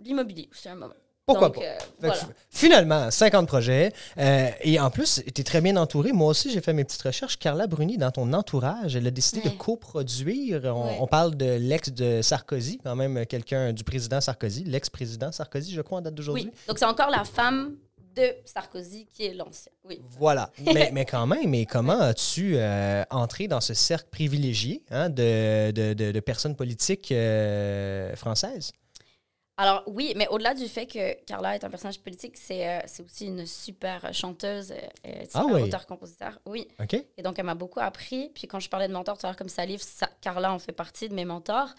l'immobilier, 0.00 0.48
c'est 0.52 0.68
un 0.68 0.74
moment. 0.74 0.94
Pourquoi 1.26 1.52
pas? 1.52 1.60
Euh, 2.04 2.10
finalement, 2.50 3.10
50 3.10 3.46
projets. 3.46 3.92
Euh, 4.18 4.50
et 4.60 4.78
en 4.78 4.90
plus, 4.90 5.22
tu 5.34 5.40
es 5.40 5.44
très 5.44 5.62
bien 5.62 5.76
entouré. 5.76 6.12
Moi 6.12 6.28
aussi, 6.28 6.50
j'ai 6.50 6.60
fait 6.60 6.74
mes 6.74 6.84
petites 6.84 7.00
recherches. 7.00 7.38
Carla 7.38 7.66
Bruni, 7.66 7.96
dans 7.96 8.10
ton 8.10 8.30
entourage, 8.34 8.94
elle 8.94 9.06
a 9.06 9.10
décidé 9.10 9.40
de 9.40 9.48
coproduire. 9.48 10.62
On, 10.64 11.02
on, 11.02 11.06
parle 11.06 11.34
de 11.34 11.56
l'ex 11.58 11.90
de 11.90 12.20
Sarkozy, 12.20 12.78
quand 12.84 12.94
même 12.94 13.24
quelqu'un 13.24 13.72
du 13.72 13.84
président 13.84 14.20
Sarkozy, 14.20 14.64
l'ex-président 14.64 15.32
Sarkozy, 15.32 15.72
je 15.72 15.80
crois, 15.80 15.98
en 15.98 16.02
date 16.02 16.14
d'aujourd'hui. 16.14 16.50
Oui, 16.52 16.52
donc 16.68 16.78
c'est 16.78 16.84
encore 16.84 17.10
la 17.10 17.24
femme 17.24 17.76
de 18.14 18.34
Sarkozy 18.44 19.06
qui 19.06 19.24
est 19.24 19.34
l'ancien. 19.34 19.72
Oui. 19.84 20.02
Voilà. 20.18 20.50
mais, 20.74 20.90
mais, 20.92 21.06
quand 21.06 21.26
même, 21.26 21.48
mais 21.48 21.64
comment 21.64 22.00
as-tu 22.00 22.52
euh, 22.56 23.02
entré 23.10 23.48
dans 23.48 23.62
ce 23.62 23.72
cercle 23.72 24.08
privilégié 24.10 24.82
hein, 24.90 25.08
de, 25.08 25.70
de, 25.70 25.94
de, 25.94 26.20
personnes 26.20 26.54
politiques 26.54 27.14
françaises? 28.14 28.72
Alors 29.56 29.84
oui, 29.86 30.14
mais 30.16 30.26
au-delà 30.28 30.52
du 30.52 30.66
fait 30.66 30.86
que 30.86 31.14
Carla 31.24 31.54
est 31.54 31.62
un 31.62 31.70
personnage 31.70 32.00
politique, 32.00 32.36
c'est 32.36 32.68
euh, 32.68 33.04
aussi 33.04 33.26
une 33.26 33.46
super 33.46 34.12
chanteuse, 34.12 34.72
euh, 34.72 34.76
euh 35.06 35.20
super 35.24 35.46
ah 35.56 35.60
auteur-compositeur. 35.60 36.40
Oui. 36.46 36.66
OK. 36.80 36.94
Et 36.94 37.22
donc, 37.22 37.38
elle 37.38 37.44
m'a 37.44 37.54
beaucoup 37.54 37.78
appris. 37.78 38.30
Puis 38.34 38.48
quand 38.48 38.58
je 38.58 38.68
parlais 38.68 38.88
de 38.88 38.92
mentor, 38.92 39.16
tout 39.16 39.26
à 39.26 39.30
l'heure, 39.30 39.36
comme 39.36 39.48
ça 39.48 39.64
livre, 39.64 39.82
Carla 40.20 40.52
en 40.52 40.58
fait 40.58 40.72
partie 40.72 41.08
de 41.08 41.14
mes 41.14 41.24
mentors. 41.24 41.72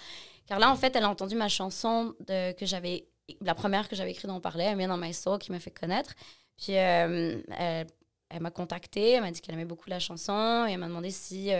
Carla, 0.47 0.71
en 0.71 0.75
fait, 0.77 0.95
elle 0.95 1.03
a 1.03 1.09
entendu 1.09 1.35
ma 1.35 1.49
chanson 1.49 2.13
de, 2.25 2.53
que 2.53 2.65
j'avais, 2.65 3.07
la 3.41 3.55
première 3.55 3.89
que 3.89 3.95
j'avais 3.95 4.11
écrite 4.11 4.27
dont 4.27 4.35
on 4.35 4.41
parlait, 4.41 4.65
elle 4.65 4.87
dans 4.87 4.97
My 4.97 5.13
Soul, 5.13 5.39
qui 5.39 5.51
m'a 5.51 5.59
fait 5.59 5.71
connaître. 5.71 6.13
Puis 6.57 6.77
euh, 6.77 7.41
elle, 7.57 7.87
elle 8.29 8.41
m'a 8.41 8.51
contactée, 8.51 9.11
elle 9.11 9.21
m'a 9.21 9.31
dit 9.31 9.41
qu'elle 9.41 9.55
aimait 9.55 9.65
beaucoup 9.65 9.89
la 9.89 9.99
chanson 9.99 10.65
et 10.65 10.71
elle 10.71 10.77
m'a 10.77 10.87
demandé 10.87 11.11
si, 11.11 11.51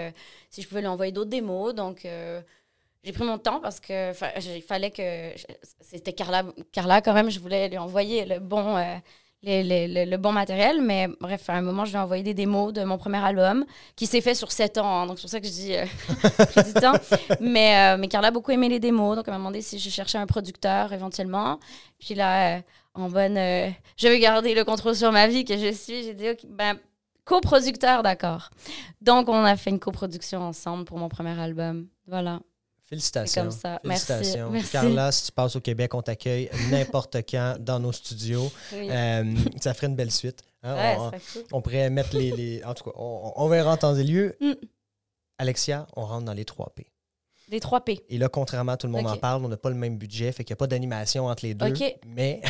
si 0.50 0.62
je 0.62 0.68
pouvais 0.68 0.82
lui 0.82 0.88
envoyer 0.88 1.12
d'autres 1.12 1.30
démos. 1.30 1.76
Donc 1.76 2.08
j'ai 3.06 3.12
pris 3.12 3.24
mon 3.24 3.38
temps 3.38 3.60
parce 3.60 3.80
que 3.80 4.12
il 4.56 4.64
fallait 4.64 4.90
que 4.90 5.30
c'était 5.80 6.14
Carla 6.14 6.44
Carla 6.72 7.02
quand 7.02 7.14
même 7.14 7.30
je 7.30 7.40
voulais 7.40 7.70
lui 7.70 7.78
envoyer 7.78 8.26
le 8.26 8.40
bon 8.40 8.78
euh, 8.78 8.96
le, 9.44 10.18
bon 10.18 10.32
matériel 10.32 10.82
mais 10.82 11.08
bref 11.22 11.48
à 11.52 11.54
un 11.54 11.62
moment 11.62 11.86
je 11.86 11.92
lui 11.92 11.98
ai 11.98 12.00
envoyé 12.00 12.24
des 12.24 12.34
démos 12.34 12.74
de 12.74 12.84
mon 12.84 12.98
premier 12.98 13.24
album 13.24 13.64
qui 13.96 14.08
s'est 14.08 14.22
fait 14.22 14.34
sur 14.34 14.52
sept 14.52 14.80
ans 14.80 15.02
hein, 15.02 15.06
donc 15.06 15.20
c'est 15.20 15.24
pour 15.24 15.30
ça 15.30 15.40
que 15.40 15.46
je 15.46 15.52
dis 15.52 15.76
euh, 15.76 15.86
du 16.64 16.74
temps. 16.74 16.94
Mais 17.40 17.94
euh, 17.94 17.98
mais 17.98 18.08
Carla 18.08 18.30
a 18.30 18.32
beaucoup 18.32 18.52
aimé 18.52 18.70
les 18.70 18.80
démos 18.80 19.16
donc 19.16 19.26
elle 19.28 19.34
m'a 19.34 19.38
demandé 19.38 19.62
si 19.62 19.78
je 19.78 19.90
cherchais 19.92 20.18
un 20.18 20.26
producteur 20.26 20.92
éventuellement. 20.92 21.60
Puis 22.00 22.16
là 22.16 22.62
en 22.96 23.08
bonne 23.10 23.36
je 23.36 24.08
vais 24.08 24.20
garder 24.20 24.56
le 24.56 24.64
contrôle 24.64 24.96
sur 24.96 25.12
ma 25.12 25.28
vie 25.28 25.46
que 25.46 25.56
je 25.56 25.72
suis 25.74 26.02
j'ai 26.02 26.16
dit 26.16 26.30
OK, 26.32 26.40
ben 26.50 26.80
coproducteur 27.24 28.02
d'accord. 28.02 28.50
Donc 29.02 29.30
on 29.30 29.44
a 29.44 29.56
fait 29.58 29.70
une 29.70 29.80
coproduction 29.80 30.42
ensemble 30.42 30.86
pour 30.86 30.98
mon 30.98 31.08
premier 31.08 31.40
album. 31.40 31.88
Voilà 32.08 32.40
Félicitations. 32.86 33.44
Comme 33.44 33.52
ça. 33.52 33.80
Félicitations. 33.84 34.50
Merci. 34.52 34.72
Carla, 34.72 35.12
si 35.12 35.26
tu 35.26 35.32
passes 35.32 35.56
au 35.56 35.62
Québec, 35.62 35.94
on 35.96 36.02
t'accueille 36.02 36.50
n'importe 36.70 37.18
quand 37.30 37.56
dans 37.60 37.80
nos 37.80 37.92
studios. 37.92 38.52
Euh, 38.74 39.36
ça 39.60 39.74
ferait 39.74 39.88
une 39.88 39.96
belle 39.96 40.12
suite. 40.12 40.44
Hein. 40.62 41.12
on, 41.52 41.62
pourrait 41.62 41.90
mettre 41.90 42.16
les, 42.16 42.64
En 42.64 42.74
tout 42.74 42.84
cas, 42.86 42.92
on, 42.96 43.48
verra 43.48 43.74
en 43.74 43.78
temps 43.78 43.96
et 43.96 44.04
lieu. 44.04 44.36
Mm. 44.40 44.54
Alexia, 45.38 45.88
on 45.96 46.06
rentre 46.06 46.26
dans 46.26 46.34
les 46.34 46.46
3 46.46 46.74
P. 46.76 46.88
Les 47.50 47.60
3 47.60 47.86
P. 47.86 48.04
Et 48.10 48.18
là, 48.18 48.30
contrairement 48.30 48.72
à 48.72 48.78
tout 48.78 48.88
le 48.88 48.94
monde 48.94 49.06
en 49.08 49.18
parle, 49.18 49.46
on 49.46 49.50
n'a 49.50 49.58
pas 49.58 49.70
le 49.70 49.76
même 49.76 49.98
budget, 49.98 50.32
fait 50.32 50.44
qu'il 50.44 50.54
n'y 50.54 50.58
a 50.58 50.62
pas 50.62 50.68
d'animation 50.68 51.28
entre 51.28 51.46
les 51.46 51.54
deux. 51.54 51.74
Mais 52.08 52.42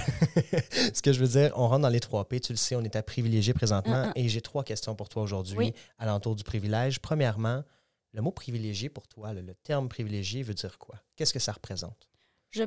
ce 0.93 1.01
que 1.01 1.11
je 1.11 1.19
veux 1.19 1.39
dire, 1.39 1.51
on 1.57 1.67
rentre 1.67 1.81
dans 1.81 1.89
les 1.89 1.99
3 1.99 2.27
P. 2.29 2.39
Tu 2.39 2.53
le 2.53 2.57
sais, 2.57 2.75
on 2.75 2.83
est 2.83 2.95
à 2.95 3.03
privilégier 3.03 3.53
présentement. 3.53 4.11
Et 4.15 4.29
j'ai 4.29 4.41
trois 4.41 4.63
questions 4.63 4.95
pour 4.95 5.09
toi 5.09 5.23
aujourd'hui 5.23 5.73
à 5.97 6.05
l'entour 6.05 6.35
du 6.35 6.43
privilège. 6.43 6.99
Premièrement, 6.99 7.63
le 8.15 8.21
mot 8.21 8.31
privilégié 8.31 8.89
pour 8.89 9.07
toi, 9.07 9.33
le, 9.33 9.53
terme 9.55 9.89
privilégié 9.89 10.41
veut 10.41 10.53
dire 10.53 10.79
quoi? 10.79 10.95
Qu'est-ce 11.15 11.33
que 11.33 11.39
ça 11.39 11.51
représente? 11.51 12.07
Je, 12.49 12.63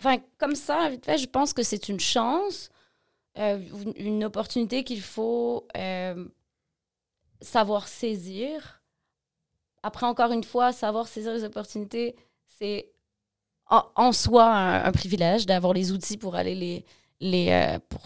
enfin, 0.00 0.18
comme 0.38 0.56
ça, 0.56 0.90
vite 0.90 1.04
fait, 1.04 1.18
je 1.18 1.26
pense 1.26 1.52
que 1.52 1.62
c'est 1.62 1.88
une 1.88 2.00
chance, 2.00 2.68
euh, 3.38 3.64
une 3.96 4.24
opportunité 4.24 4.82
qu'il 4.82 5.00
faut 5.00 5.68
euh, 5.76 6.28
savoir 7.40 7.86
saisir. 7.86 8.82
Après, 9.84 10.04
encore 10.04 10.32
une 10.32 10.44
fois, 10.44 10.72
savoir 10.72 11.06
saisir 11.06 11.32
les 11.32 11.44
opportunités, 11.44 12.16
c'est 12.58 12.92
en, 13.68 14.12
soi 14.12 14.44
un, 14.44 14.92
privilège 14.92 15.46
d'avoir 15.46 15.72
les 15.72 15.92
outils 15.92 16.18
pour 16.18 16.34
aller 16.34 16.54
les, 16.54 16.84
les 17.20 17.50
euh, 17.50 17.78
pour, 17.88 18.02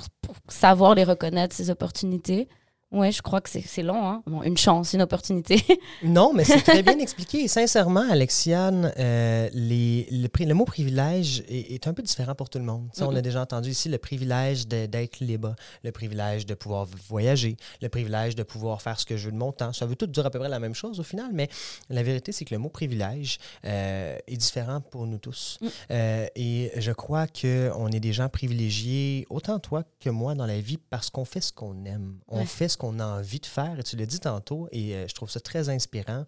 savoir 0.49 0.95
les 0.95 1.05
reconnaître, 1.05 1.57
ces 1.57 1.71
opportunités. 1.71 2.49
Oui, 2.97 3.13
je 3.13 3.21
crois 3.21 3.43
que 3.43 3.51
c'est 3.51 3.83
long. 3.83 4.09
Hein? 4.09 4.23
une 4.45 4.57
chance, 4.57 4.95
une 4.95 5.03
opportunité. 5.03 5.63
non, 6.03 6.33
mais 6.35 6.45
c'est 6.45 6.63
très 6.63 6.83
bien 6.83 6.99
expliqué. 6.99 7.47
sincèrement, 7.47 8.05
Alexiane, 8.11 8.91
euh, 8.99 9.51
les, 9.53 10.09
le, 10.11 10.55
mot 10.55 10.65
privilège 10.65 11.45
est, 11.49 11.87
un 11.87 11.93
peu 11.93 12.03
différent 12.03 12.35
pour 12.35 12.49
tout 12.49 12.59
le 12.59 12.65
monde. 12.65 12.89
On 13.01 13.15
a 13.15 13.21
déjà 13.21 13.43
entendu 13.43 13.71
ici 13.71 13.91
le 13.91 13.99
privilège 13.99 14.67
d'être 14.67 15.21
libre, 15.21 15.55
le 15.85 15.93
privilège 15.93 16.47
de 16.47 16.55
pouvoir 16.55 16.87
voyager, 17.09 17.59
le 17.83 17.91
privilège 17.91 18.35
de 18.35 18.43
pouvoir 18.43 18.81
faire 18.81 18.99
ce 18.99 19.05
que 19.05 19.19
je 19.19 19.27
veux 19.27 19.33
de 19.33 19.37
mon 19.37 19.53
temps. 19.53 19.75
Ça 19.75 19.85
veut 19.85 19.97
tout 19.97 20.07
dire 20.07 20.25
à 20.25 20.31
peu 20.31 20.39
près 20.39 20.49
la 20.49 20.59
même 20.59 20.75
chose 20.75 20.99
au 20.99 21.03
final, 21.03 21.29
mais 21.35 21.51
la 21.91 22.03
vérité, 22.03 22.33
c'est 22.33 22.47
que 22.47 22.55
le 22.55 22.59
mot 22.59 22.71
privilège 22.71 23.39
euh, 23.67 24.17
est 24.27 24.37
différent 24.37 24.81
pour 24.81 25.07
nous 25.07 25.19
tous. 25.19 25.59
Mm. 25.61 25.67
Euh, 25.91 26.27
et 26.35 26.73
je 26.77 26.93
crois 26.93 27.27
qu'on 27.27 27.89
est 27.89 28.01
des 28.01 28.15
gens 28.15 28.31
privilégiés, 28.31 29.27
autant 29.29 29.59
toi 29.59 29.85
que 30.01 30.09
moi, 30.09 30.35
dans 30.35 30.47
la 30.47 30.61
vie, 30.61 30.79
parce 30.79 31.11
qu'on 31.11 31.27
fait 31.27 31.43
ce 31.43 31.53
qu'on 31.53 31.85
aime. 31.85 32.17
On 32.29 32.47
fait 32.47 32.69
ce 32.69 32.77
qu'on 32.77 32.86
on 32.87 32.99
a 33.01 33.05
envie 33.05 33.41
de 33.41 33.47
faire. 33.47 33.79
Et 33.79 33.83
tu 33.83 33.97
l'as 33.97 34.07
dit 34.07 34.21
tantôt, 34.21 34.69
et 34.73 34.95
euh, 34.95 35.09
je 35.09 35.15
trouve 35.15 35.31
ça 35.31 35.41
très 35.41 35.69
inspirant. 35.69 36.25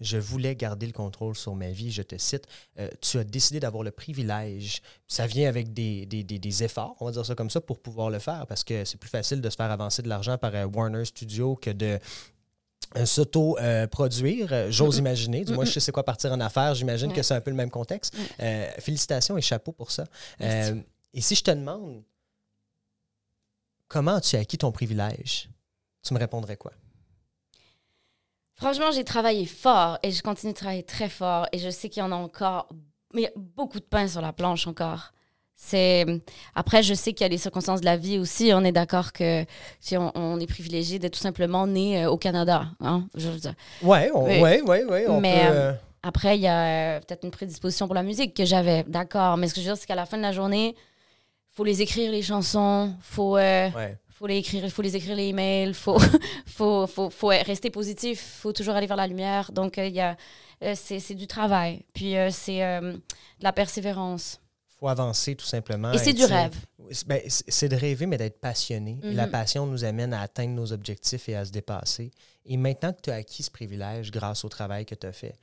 Je 0.00 0.18
voulais 0.18 0.54
garder 0.54 0.86
le 0.86 0.92
contrôle 0.92 1.36
sur 1.36 1.54
ma 1.54 1.70
vie. 1.70 1.90
Je 1.90 2.02
te 2.02 2.16
cite, 2.18 2.46
euh, 2.78 2.88
tu 3.00 3.18
as 3.18 3.24
décidé 3.24 3.60
d'avoir 3.60 3.82
le 3.82 3.90
privilège. 3.90 4.82
Ça 5.08 5.26
vient 5.26 5.48
avec 5.48 5.72
des, 5.72 6.06
des, 6.06 6.64
efforts, 6.64 6.96
on 7.00 7.06
va 7.06 7.12
dire 7.12 7.24
ça 7.24 7.34
comme 7.34 7.50
ça, 7.50 7.60
pour 7.60 7.80
pouvoir 7.80 8.10
le 8.10 8.18
faire, 8.18 8.46
parce 8.46 8.64
que 8.64 8.84
c'est 8.84 8.98
plus 8.98 9.10
facile 9.10 9.40
de 9.40 9.50
se 9.50 9.56
faire 9.56 9.70
avancer 9.70 10.02
de 10.02 10.08
l'argent 10.08 10.38
par 10.38 10.54
euh, 10.54 10.66
Warner 10.66 11.04
Studio 11.04 11.56
que 11.56 11.70
de 11.70 11.98
s'auto-produire, 13.06 14.70
j'ose 14.70 14.98
imaginer. 14.98 15.44
Du 15.46 15.54
moins, 15.54 15.64
je 15.64 15.70
sais 15.70 15.80
c'est 15.80 15.92
quoi 15.92 16.04
partir 16.04 16.30
en 16.30 16.40
affaires. 16.40 16.74
J'imagine 16.74 17.10
que 17.10 17.22
c'est 17.22 17.34
un 17.34 17.40
peu 17.40 17.50
le 17.50 17.56
même 17.56 17.70
contexte. 17.70 18.14
félicitations 18.80 19.38
et 19.38 19.40
chapeau 19.40 19.72
pour 19.72 19.90
ça. 19.90 20.04
et 20.40 21.20
si 21.20 21.34
je 21.34 21.42
te 21.42 21.50
demande, 21.50 22.02
comment 23.88 24.16
as-tu 24.16 24.36
acquis 24.36 24.58
ton 24.58 24.72
privilège? 24.72 25.48
Tu 26.02 26.14
me 26.14 26.18
répondrais 26.18 26.56
quoi? 26.56 26.72
Franchement, 28.54 28.90
j'ai 28.92 29.04
travaillé 29.04 29.46
fort 29.46 29.98
et 30.02 30.12
je 30.12 30.22
continue 30.22 30.52
de 30.52 30.58
travailler 30.58 30.84
très 30.84 31.08
fort 31.08 31.46
et 31.52 31.58
je 31.58 31.70
sais 31.70 31.88
qu'il 31.88 32.00
y 32.00 32.06
en 32.06 32.12
a 32.12 32.16
encore, 32.16 32.68
mais 33.12 33.22
il 33.22 33.24
y 33.24 33.28
a 33.28 33.32
beaucoup 33.36 33.80
de 33.80 33.84
pain 33.84 34.06
sur 34.06 34.20
la 34.20 34.32
planche 34.32 34.66
encore. 34.66 35.12
C'est 35.64 36.04
après, 36.54 36.82
je 36.82 36.92
sais 36.92 37.12
qu'il 37.12 37.24
y 37.24 37.24
a 37.24 37.28
les 37.28 37.38
circonstances 37.38 37.80
de 37.80 37.84
la 37.84 37.96
vie 37.96 38.18
aussi. 38.18 38.50
On 38.52 38.64
est 38.64 38.72
d'accord 38.72 39.12
que 39.12 39.44
si 39.80 39.96
on, 39.96 40.40
est 40.40 40.46
privilégié 40.46 40.98
d'être 40.98 41.14
tout 41.14 41.20
simplement 41.20 41.66
né 41.66 42.04
euh, 42.04 42.10
au 42.10 42.16
Canada, 42.16 42.66
hein. 42.80 43.06
Je 43.14 43.28
veux 43.28 43.38
dire. 43.38 43.54
Ouais, 43.80 44.10
ouais, 44.10 44.60
ouais, 44.62 44.84
ouais, 44.84 45.06
mais 45.20 45.46
euh, 45.46 45.52
euh, 45.52 45.72
après, 46.02 46.36
il 46.36 46.42
y 46.42 46.48
a 46.48 47.00
peut-être 47.00 47.24
une 47.24 47.30
prédisposition 47.30 47.86
pour 47.86 47.94
la 47.94 48.02
musique 48.02 48.34
que 48.34 48.44
j'avais, 48.44 48.82
d'accord. 48.88 49.36
Mais 49.36 49.46
ce 49.46 49.54
que 49.54 49.60
je 49.60 49.66
veux 49.66 49.72
dire, 49.72 49.80
c'est 49.80 49.86
qu'à 49.86 49.94
la 49.94 50.06
fin 50.06 50.16
de 50.16 50.22
la 50.22 50.32
journée, 50.32 50.74
faut 51.52 51.64
les 51.64 51.80
écrire 51.80 52.10
les 52.10 52.22
chansons, 52.22 52.94
faut 53.00 53.38
faut 54.22 54.28
les 54.28 54.36
écrire, 54.36 54.64
il 54.64 54.70
faut 54.70 54.82
les 54.82 54.94
écrire 54.94 55.16
les 55.16 55.28
emails, 55.30 55.74
faut, 55.74 55.98
faut, 56.46 56.86
faut, 56.86 57.10
faut, 57.10 57.26
rester 57.26 57.70
positif, 57.70 58.38
faut 58.40 58.52
toujours 58.52 58.76
aller 58.76 58.86
vers 58.86 58.96
la 58.96 59.08
lumière. 59.08 59.50
Donc, 59.50 59.78
il 59.78 59.82
euh, 59.82 59.88
y 59.88 60.00
euh, 60.00 60.74
c'est, 60.76 61.14
du 61.14 61.26
travail, 61.26 61.84
puis 61.92 62.16
euh, 62.16 62.30
c'est 62.30 62.60
de 62.60 63.00
la 63.40 63.52
persévérance. 63.52 64.40
faut 64.78 64.86
avancer 64.86 65.34
tout 65.34 65.44
simplement. 65.44 65.90
Et 65.90 65.98
c'est 65.98 66.12
du 66.12 66.24
rêve. 66.24 66.54
Ben, 67.06 67.20
c'est 67.26 67.68
de 67.68 67.74
rêver, 67.74 68.06
mais 68.06 68.16
d'être 68.16 68.38
passionné. 68.38 69.00
la 69.02 69.26
mhm. 69.26 69.32
passion 69.32 69.66
nous 69.66 69.82
amène 69.82 70.14
à 70.14 70.20
atteindre 70.20 70.54
nos 70.54 70.72
objectifs 70.72 71.28
et 71.28 71.34
à 71.34 71.44
se 71.44 71.50
dépasser. 71.50 72.12
Et 72.46 72.56
maintenant 72.56 72.92
que 72.92 73.00
tu 73.00 73.10
as 73.10 73.14
acquis 73.14 73.42
ce 73.42 73.50
privilège 73.50 74.12
grâce 74.12 74.44
au 74.44 74.48
travail 74.48 74.86
que 74.86 74.94
tu 74.94 75.04
as 75.04 75.12
fait, 75.12 75.34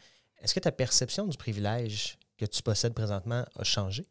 est-ce 0.41 0.53
que 0.53 0.59
ta 0.61 0.71
perception 0.71 1.27
du 1.27 1.35
privilège 1.37 2.17
que 2.37 2.45
tu 2.45 2.63
possèdes 2.63 2.93
présentement 2.93 3.43
a 3.57 3.63
changé? 3.65 4.05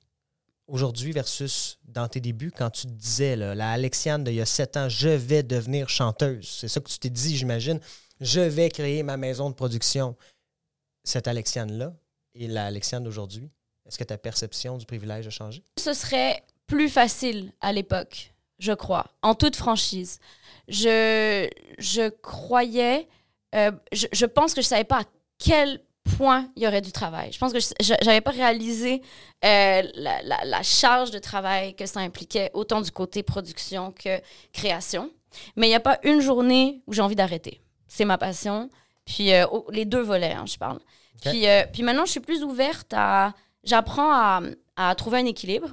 Aujourd'hui 0.68 1.12
versus 1.12 1.78
dans 1.84 2.06
tes 2.06 2.20
débuts, 2.20 2.52
quand 2.52 2.70
tu 2.70 2.86
te 2.86 2.92
disais, 2.92 3.34
la 3.36 3.72
Alexiane 3.72 4.22
d'il 4.22 4.34
y 4.34 4.40
a 4.40 4.46
sept 4.46 4.76
ans, 4.76 4.88
je 4.88 5.08
vais 5.08 5.42
devenir 5.42 5.88
chanteuse. 5.88 6.48
C'est 6.60 6.68
ça 6.68 6.80
que 6.80 6.88
tu 6.88 6.98
t'es 6.98 7.10
dit, 7.10 7.36
j'imagine. 7.36 7.80
Je 8.20 8.40
vais 8.40 8.68
créer 8.68 9.02
ma 9.02 9.16
maison 9.16 9.48
de 9.48 9.54
production. 9.54 10.16
Cette 11.04 11.26
Alexiane-là 11.26 11.94
et 12.34 12.46
la 12.46 12.66
Alexiane 12.66 13.02
d'aujourd'hui, 13.02 13.50
est-ce 13.86 13.98
que 13.98 14.04
ta 14.04 14.18
perception 14.18 14.76
du 14.76 14.84
privilège 14.84 15.26
a 15.26 15.30
changé? 15.30 15.64
Ce 15.78 15.94
serait 15.94 16.44
plus 16.66 16.90
facile 16.90 17.52
à 17.60 17.72
l'époque, 17.72 18.34
je 18.58 18.72
crois, 18.72 19.06
en 19.22 19.34
toute 19.34 19.56
franchise. 19.56 20.20
Je, 20.68 21.48
je 21.78 22.10
croyais, 22.10 23.08
euh, 23.54 23.72
je, 23.92 24.26
pense 24.26 24.52
que 24.52 24.60
je 24.60 24.66
ne 24.66 24.70
savais 24.70 24.84
pas 24.84 25.00
à 25.00 25.04
quel 25.38 25.80
point 26.18 26.50
il 26.56 26.64
y 26.64 26.66
aurait 26.66 26.80
du 26.80 26.90
travail. 26.90 27.30
Je 27.32 27.38
pense 27.38 27.52
que 27.52 27.60
je 27.60 28.04
n'avais 28.04 28.20
pas 28.20 28.32
réalisé 28.32 29.02
euh, 29.44 29.82
la, 29.94 30.62
charge 30.64 31.12
de 31.12 31.20
travail 31.20 31.76
que 31.76 31.86
ça 31.86 32.00
impliquait, 32.00 32.50
autant 32.54 32.80
du 32.80 32.90
côté 32.90 33.22
production 33.22 33.92
que 33.92 34.20
création. 34.52 35.10
Mais 35.56 35.68
il 35.68 35.70
n'y 35.70 35.76
a 35.76 35.80
pas 35.80 36.00
une 36.02 36.20
journée 36.20 36.82
où 36.88 36.92
j'ai 36.92 37.02
envie 37.02 37.14
d'arrêter. 37.14 37.60
C'est 37.86 38.04
ma 38.04 38.18
passion. 38.18 38.68
Puis 39.06 39.32
euh, 39.32 39.46
les 39.70 39.84
deux 39.84 40.00
volets, 40.00 40.32
hein, 40.32 40.44
je 40.46 40.56
parle. 40.56 40.80
Puis, 41.22 41.46
euh, 41.46 41.64
puis 41.72 41.82
maintenant, 41.82 42.04
je 42.04 42.10
suis 42.10 42.20
plus 42.20 42.42
ouverte 42.42 42.92
à... 42.92 43.32
J'apprends 43.64 44.12
à, 44.12 44.40
à, 44.76 44.94
trouver 44.96 45.18
un 45.18 45.26
équilibre 45.26 45.68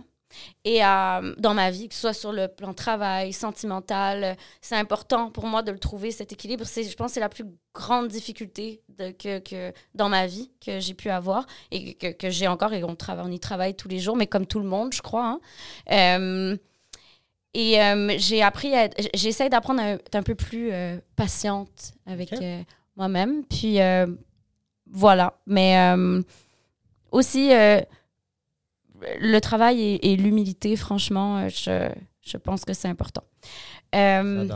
et 0.64 0.80
dans 0.80 1.54
ma 1.54 1.72
vie, 1.72 1.88
que 1.88 1.96
ce 1.96 2.02
soit 2.02 2.14
sur 2.14 2.32
le 2.32 2.48
plan 2.48 2.74
travail, 2.74 3.34
sentimental. 3.34 4.36
C'est 4.62 4.76
important 4.76 5.30
pour 5.30 5.46
moi 5.46 5.62
de 5.62 5.72
le 5.72 5.80
trouver, 5.80 6.12
cet 6.12 6.34
équilibre. 6.34 6.66
Je 6.66 6.96
pense 6.96 7.08
que 7.08 7.14
c'est 7.14 7.20
la 7.20 7.30
plus 7.30 7.46
grande 7.74 8.08
difficulté 8.08 8.82
de, 8.98 9.12
que, 9.12 9.40
que, 9.40 9.74
dans 9.94 10.10
ma 10.10 10.26
vie 10.26 10.50
que 10.66 10.80
j'ai 10.80 10.94
pu 10.94 11.10
avoir 11.10 11.46
et 11.72 11.94
que, 11.94 12.12
que 12.12 12.30
j'ai 12.30 12.48
encore. 12.48 12.74
Et 12.74 12.84
on, 12.84 12.96
travaille, 12.96 13.26
on 13.28 13.32
y 13.32 13.40
travaille 13.40 13.76
tous 13.76 13.88
les 13.88 14.00
jours, 14.00 14.16
mais 14.16 14.28
comme 14.28 14.46
tout 14.46 14.60
le 14.60 14.66
monde, 14.66 14.94
je 14.94 15.02
crois. 15.02 15.28
Hein. 15.28 15.40
Euh, 15.92 16.58
et 17.54 17.82
euh, 17.82 18.16
j'ai 18.18 18.42
appris 18.42 18.76
à 18.76 18.90
J'essaie 19.14 19.50
d'apprendre 19.50 19.82
à 19.82 19.90
être 19.92 20.16
un 20.16 20.24
peu 20.24 20.36
plus 20.36 20.72
euh, 20.72 20.98
patiente 21.16 21.94
avec 22.06 22.34
moi-même. 22.98 23.44
Puis 23.46 23.78
voilà. 24.90 25.38
Mais 25.46 25.78
aussi 27.12 27.52
le 29.20 29.40
travail 29.40 30.00
et, 30.02 30.16
l'humilité, 30.16 30.76
franchement, 30.76 31.38
euh, 31.38 31.50
je, 31.50 31.90
je, 32.22 32.38
pense 32.38 32.66
que 32.66 32.74
c'est 32.74 32.88
important. 32.88 33.24
Euh, 33.94 34.48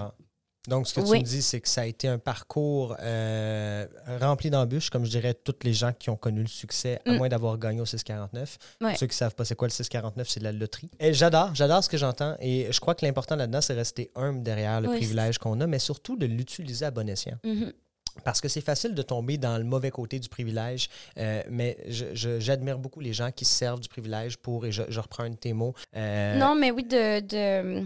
donc, 0.67 0.87
ce 0.87 0.93
que 0.93 1.01
tu 1.01 1.11
me 1.11 1.23
dis, 1.23 1.41
c'est 1.41 1.61
que 1.61 1.69
ça 1.69 1.81
a 1.81 1.85
été 1.85 2.07
un 2.07 2.19
parcours 2.19 2.95
euh, 3.01 3.87
rempli 4.19 4.49
d'embûches, 4.49 4.89
comme 4.89 5.05
je 5.05 5.09
dirais, 5.09 5.33
toutes 5.33 5.63
les 5.63 5.73
gens 5.73 5.93
qui 5.93 6.09
ont 6.09 6.15
connu 6.15 6.41
le 6.41 6.47
succès, 6.47 6.99
à 7.05 7.11
mm. 7.11 7.17
moins 7.17 7.29
d'avoir 7.29 7.57
gagné 7.57 7.81
au 7.81 7.85
649. 7.85 8.57
Pour 8.79 8.89
ceux 8.91 9.07
qui 9.07 9.13
ne 9.13 9.13
savent 9.13 9.35
pas 9.35 9.45
c'est 9.45 9.55
quoi 9.55 9.67
le 9.67 9.73
649, 9.73 10.29
c'est 10.29 10.39
de 10.39 10.45
la 10.45 10.51
loterie. 10.51 10.91
Et 10.99 11.13
j'adore, 11.13 11.55
j'adore 11.55 11.83
ce 11.83 11.89
que 11.89 11.97
j'entends. 11.97 12.35
Et 12.39 12.67
je 12.71 12.79
crois 12.79 12.93
que 12.93 13.05
l'important 13.05 13.35
là-dedans, 13.35 13.61
c'est 13.61 13.73
rester 13.73 14.11
humble 14.15 14.43
derrière 14.43 14.81
le 14.81 14.89
privilège 14.89 15.37
qu'on 15.37 15.59
a, 15.61 15.67
mais 15.67 15.79
surtout 15.79 16.17
de 16.17 16.25
l'utiliser 16.25 16.85
à 16.85 16.91
bon 16.91 17.09
escient. 17.09 17.37
Mm-hmm. 17.43 17.73
Parce 18.23 18.41
que 18.41 18.47
c'est 18.47 18.61
facile 18.61 18.93
de 18.93 19.01
tomber 19.01 19.37
dans 19.37 19.57
le 19.57 19.63
mauvais 19.63 19.91
côté 19.91 20.19
du 20.19 20.29
privilège, 20.29 20.89
euh, 21.17 21.41
mais 21.49 21.77
j'admire 21.87 22.77
beaucoup 22.77 22.99
les 22.99 23.13
gens 23.13 23.31
qui 23.31 23.45
se 23.45 23.53
servent 23.53 23.79
du 23.79 23.89
privilège 23.89 24.37
pour, 24.37 24.65
et 24.65 24.71
je, 24.71 24.99
reprends 24.99 25.23
un 25.23 25.31
de 25.31 25.35
tes 25.35 25.53
mots. 25.53 25.73
Euh, 25.95 26.37
non, 26.37 26.55
mais 26.55 26.71
oui, 26.71 26.83
de, 26.83 27.83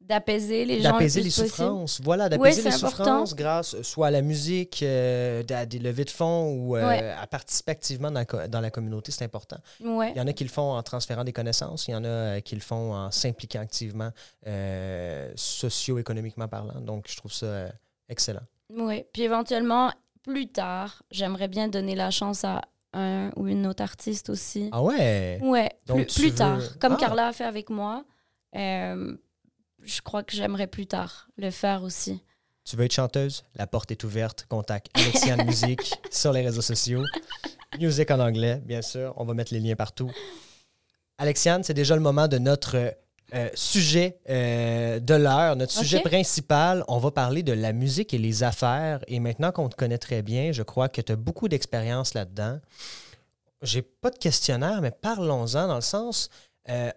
d'apaiser 0.00 0.64
les 0.64 0.80
gens. 0.80 0.92
D'apaiser 0.92 1.22
les 1.22 1.30
souffrances. 1.30 2.00
Voilà, 2.02 2.28
d'apaiser 2.28 2.62
les 2.62 2.70
souffrances 2.70 3.34
grâce 3.34 3.80
soit 3.82 4.08
à 4.08 4.10
la 4.10 4.22
musique, 4.22 4.82
euh, 4.82 5.42
à 5.50 5.66
des 5.66 5.78
levées 5.78 6.04
de 6.04 6.10
fonds 6.10 6.52
ou 6.52 6.76
à 6.76 7.26
participer 7.26 7.72
activement 7.72 8.10
dans, 8.10 8.24
dans 8.48 8.60
la 8.60 8.70
communauté, 8.70 9.12
c'est 9.12 9.24
important. 9.24 9.58
Il 9.80 10.12
y 10.16 10.20
en 10.20 10.26
a 10.26 10.32
qui 10.32 10.44
le 10.44 10.50
font 10.50 10.72
en 10.72 10.82
transférant 10.82 11.24
des 11.24 11.32
connaissances, 11.32 11.88
il 11.88 11.92
y 11.92 11.94
en 11.94 12.04
a 12.04 12.40
qui 12.40 12.54
le 12.54 12.60
font 12.60 12.94
en 12.94 13.10
s'impliquant 13.10 13.60
activement, 13.60 14.10
socio-économiquement 15.34 16.48
parlant. 16.48 16.80
Donc, 16.80 17.06
je 17.08 17.16
trouve 17.16 17.32
ça 17.32 17.68
excellent. 18.08 18.42
Oui, 18.70 19.04
puis 19.12 19.22
éventuellement, 19.22 19.92
plus 20.22 20.48
tard, 20.48 21.02
j'aimerais 21.10 21.48
bien 21.48 21.68
donner 21.68 21.94
la 21.94 22.10
chance 22.10 22.44
à 22.44 22.62
un 22.92 23.30
ou 23.36 23.46
une 23.46 23.66
autre 23.66 23.82
artiste 23.82 24.30
aussi. 24.30 24.68
Ah 24.72 24.82
ouais? 24.82 25.38
Ouais, 25.42 25.70
plus, 25.86 26.34
tard. 26.34 26.60
Comme 26.80 26.94
ah. 26.94 26.98
Carla 26.98 27.28
a 27.28 27.32
fait 27.32 27.44
avec 27.44 27.70
moi, 27.70 28.04
euh, 28.56 29.16
je 29.82 30.00
crois 30.00 30.22
que 30.22 30.34
j'aimerais 30.34 30.66
plus 30.66 30.86
tard 30.86 31.28
le 31.36 31.50
faire 31.50 31.82
aussi. 31.82 32.22
Tu 32.64 32.76
veux 32.76 32.84
être 32.84 32.92
chanteuse? 32.92 33.44
La 33.54 33.68
porte 33.68 33.92
est 33.92 34.02
ouverte. 34.02 34.46
Contacte 34.48 34.88
Alexiane 34.94 35.44
Musique 35.46 35.94
sur 36.10 36.32
les 36.32 36.42
réseaux 36.42 36.62
sociaux. 36.62 37.04
Musique 37.78 38.10
en 38.10 38.18
anglais, 38.18 38.60
bien 38.64 38.82
sûr. 38.82 39.14
On 39.16 39.24
va 39.24 39.34
mettre 39.34 39.54
les 39.54 39.60
liens 39.60 39.76
partout. 39.76 40.10
Alexiane, 41.18 41.62
c'est 41.62 41.74
déjà 41.74 41.94
le 41.94 42.02
moment 42.02 42.26
de 42.26 42.38
notre 42.38 42.96
euh, 43.34 43.48
sujet 43.54 44.18
euh, 44.28 45.00
de 45.00 45.14
l'heure, 45.14 45.56
notre 45.56 45.72
sujet 45.72 46.00
principal, 46.00 46.84
on 46.86 46.98
va 46.98 47.10
parler 47.10 47.42
de 47.42 47.52
la 47.52 47.72
musique 47.72 48.14
et 48.14 48.18
les 48.18 48.44
affaires. 48.44 49.00
Et 49.08 49.18
maintenant 49.18 49.50
qu'on 49.50 49.68
te 49.68 49.74
connaît 49.74 49.98
très 49.98 50.22
bien, 50.22 50.52
je 50.52 50.62
crois 50.62 50.88
que 50.88 51.00
tu 51.00 51.10
as 51.10 51.16
beaucoup 51.16 51.48
d'expérience 51.48 52.14
là-dedans. 52.14 52.60
J'ai 53.62 53.82
pas 53.82 54.10
de 54.10 54.18
questionnaire, 54.18 54.80
mais 54.80 54.92
parlons-en 54.92 55.66
dans 55.66 55.74
le 55.74 55.80
sens, 55.80 56.30
euh, 56.68 56.90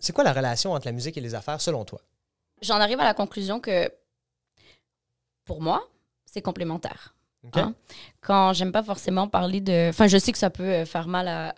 c'est 0.00 0.12
quoi 0.12 0.24
la 0.24 0.32
relation 0.32 0.72
entre 0.72 0.86
la 0.86 0.92
musique 0.92 1.16
et 1.16 1.20
les 1.20 1.34
affaires 1.36 1.60
selon 1.60 1.84
toi? 1.84 2.00
J'en 2.62 2.80
arrive 2.80 2.98
à 2.98 3.04
la 3.04 3.14
conclusion 3.14 3.60
que, 3.60 3.88
pour 5.44 5.62
moi, 5.62 5.88
c'est 6.24 6.42
complémentaire. 6.42 7.14
Hein? 7.54 7.74
Quand 8.20 8.52
j'aime 8.54 8.72
pas 8.72 8.82
forcément 8.82 9.28
parler 9.28 9.60
de... 9.60 9.90
Enfin, 9.90 10.08
je 10.08 10.18
sais 10.18 10.32
que 10.32 10.38
ça 10.38 10.50
peut 10.50 10.84
faire 10.84 11.06
mal 11.06 11.28
à 11.28 11.54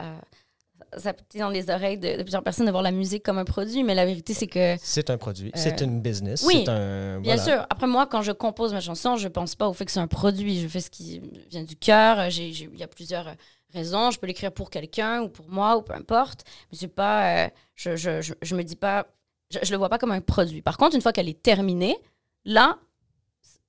ça 0.97 1.13
peut 1.13 1.25
dans 1.39 1.51
les 1.51 1.71
oreilles 1.71 1.99
de, 1.99 2.23
plusieurs 2.23 2.43
personnes 2.43 2.67
de 2.67 2.71
voir 2.71 2.83
la 2.83 2.91
musique 2.91 3.23
comme 3.23 3.39
un 3.39 3.45
produit, 3.45 3.85
mais 3.85 3.95
la 3.95 4.07
vérité, 4.07 4.35
c'est 4.35 4.47
que. 4.47 4.77
C'est 4.83 5.11
un 5.11 5.19
produit. 5.19 5.51
c'est 5.55 5.83
euh, 5.83 5.85
une 5.85 6.01
business. 6.01 6.45
Oui. 6.47 6.65
bien 6.65 7.37
sûr. 7.37 7.67
Après, 7.71 7.87
moi, 7.87 8.07
quand 8.07 8.23
je 8.23 8.33
compose 8.33 8.73
ma 8.73 8.81
chanson, 8.81 9.17
je 9.17 9.29
pense 9.29 9.55
pas 9.55 9.69
au 9.69 9.73
fait 9.73 9.85
que 9.85 9.93
c'est 9.93 10.01
un 10.01 10.07
produit. 10.07 10.61
Je 10.61 10.69
fais 10.69 10.81
ce 10.81 10.91
qui 10.91 11.21
vient 11.51 11.63
du 11.65 11.77
cœur. 11.77 12.27
Il 12.29 12.79
y 12.79 12.83
a 12.83 12.89
plusieurs 12.89 13.35
raisons. 13.73 14.11
Je 14.11 14.19
peux 14.19 14.27
l'écrire 14.27 14.53
pour 14.53 14.71
quelqu'un 14.71 15.23
ou 15.23 15.29
pour 15.29 15.49
moi 15.49 15.77
ou 15.77 15.83
peu 15.83 15.95
importe. 15.95 16.45
Mais 16.71 16.79
c'est 16.79 16.89
pas. 16.89 17.45
Euh, 17.45 17.49
je, 17.75 17.97
je, 17.97 18.21
je, 18.21 18.35
je, 18.41 18.55
me 18.55 18.63
dis 18.63 18.77
pas. 18.77 19.07
Je, 19.51 19.59
je 19.63 19.71
le 19.71 19.77
vois 19.77 19.89
pas 19.89 19.99
comme 19.99 20.13
un 20.13 20.21
produit. 20.21 20.63
Par 20.63 20.77
contre, 20.77 20.97
une 20.97 21.03
fois 21.03 21.13
qu'elle 21.13 21.29
est 21.29 21.43
terminée, 21.43 21.97
là, 22.45 22.79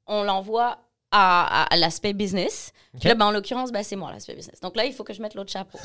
on 0.08 0.24
l'envoie 0.24 0.80
à, 1.12 1.68
l'aspect 1.78 2.14
business. 2.14 2.72
là, 3.04 3.16
ben, 3.16 3.28
en 3.28 3.32
l'occurrence, 3.32 3.72
ben, 3.72 3.84
c'est 3.84 3.96
moi 3.96 4.12
l'aspect 4.12 4.36
business. 4.36 4.60
Donc 4.62 4.76
là, 4.76 4.86
il 4.86 4.94
faut 4.94 5.04
que 5.04 5.14
je 5.14 5.22
mette 5.22 5.36
l'autre 5.36 5.52
chapeau. 5.52 5.80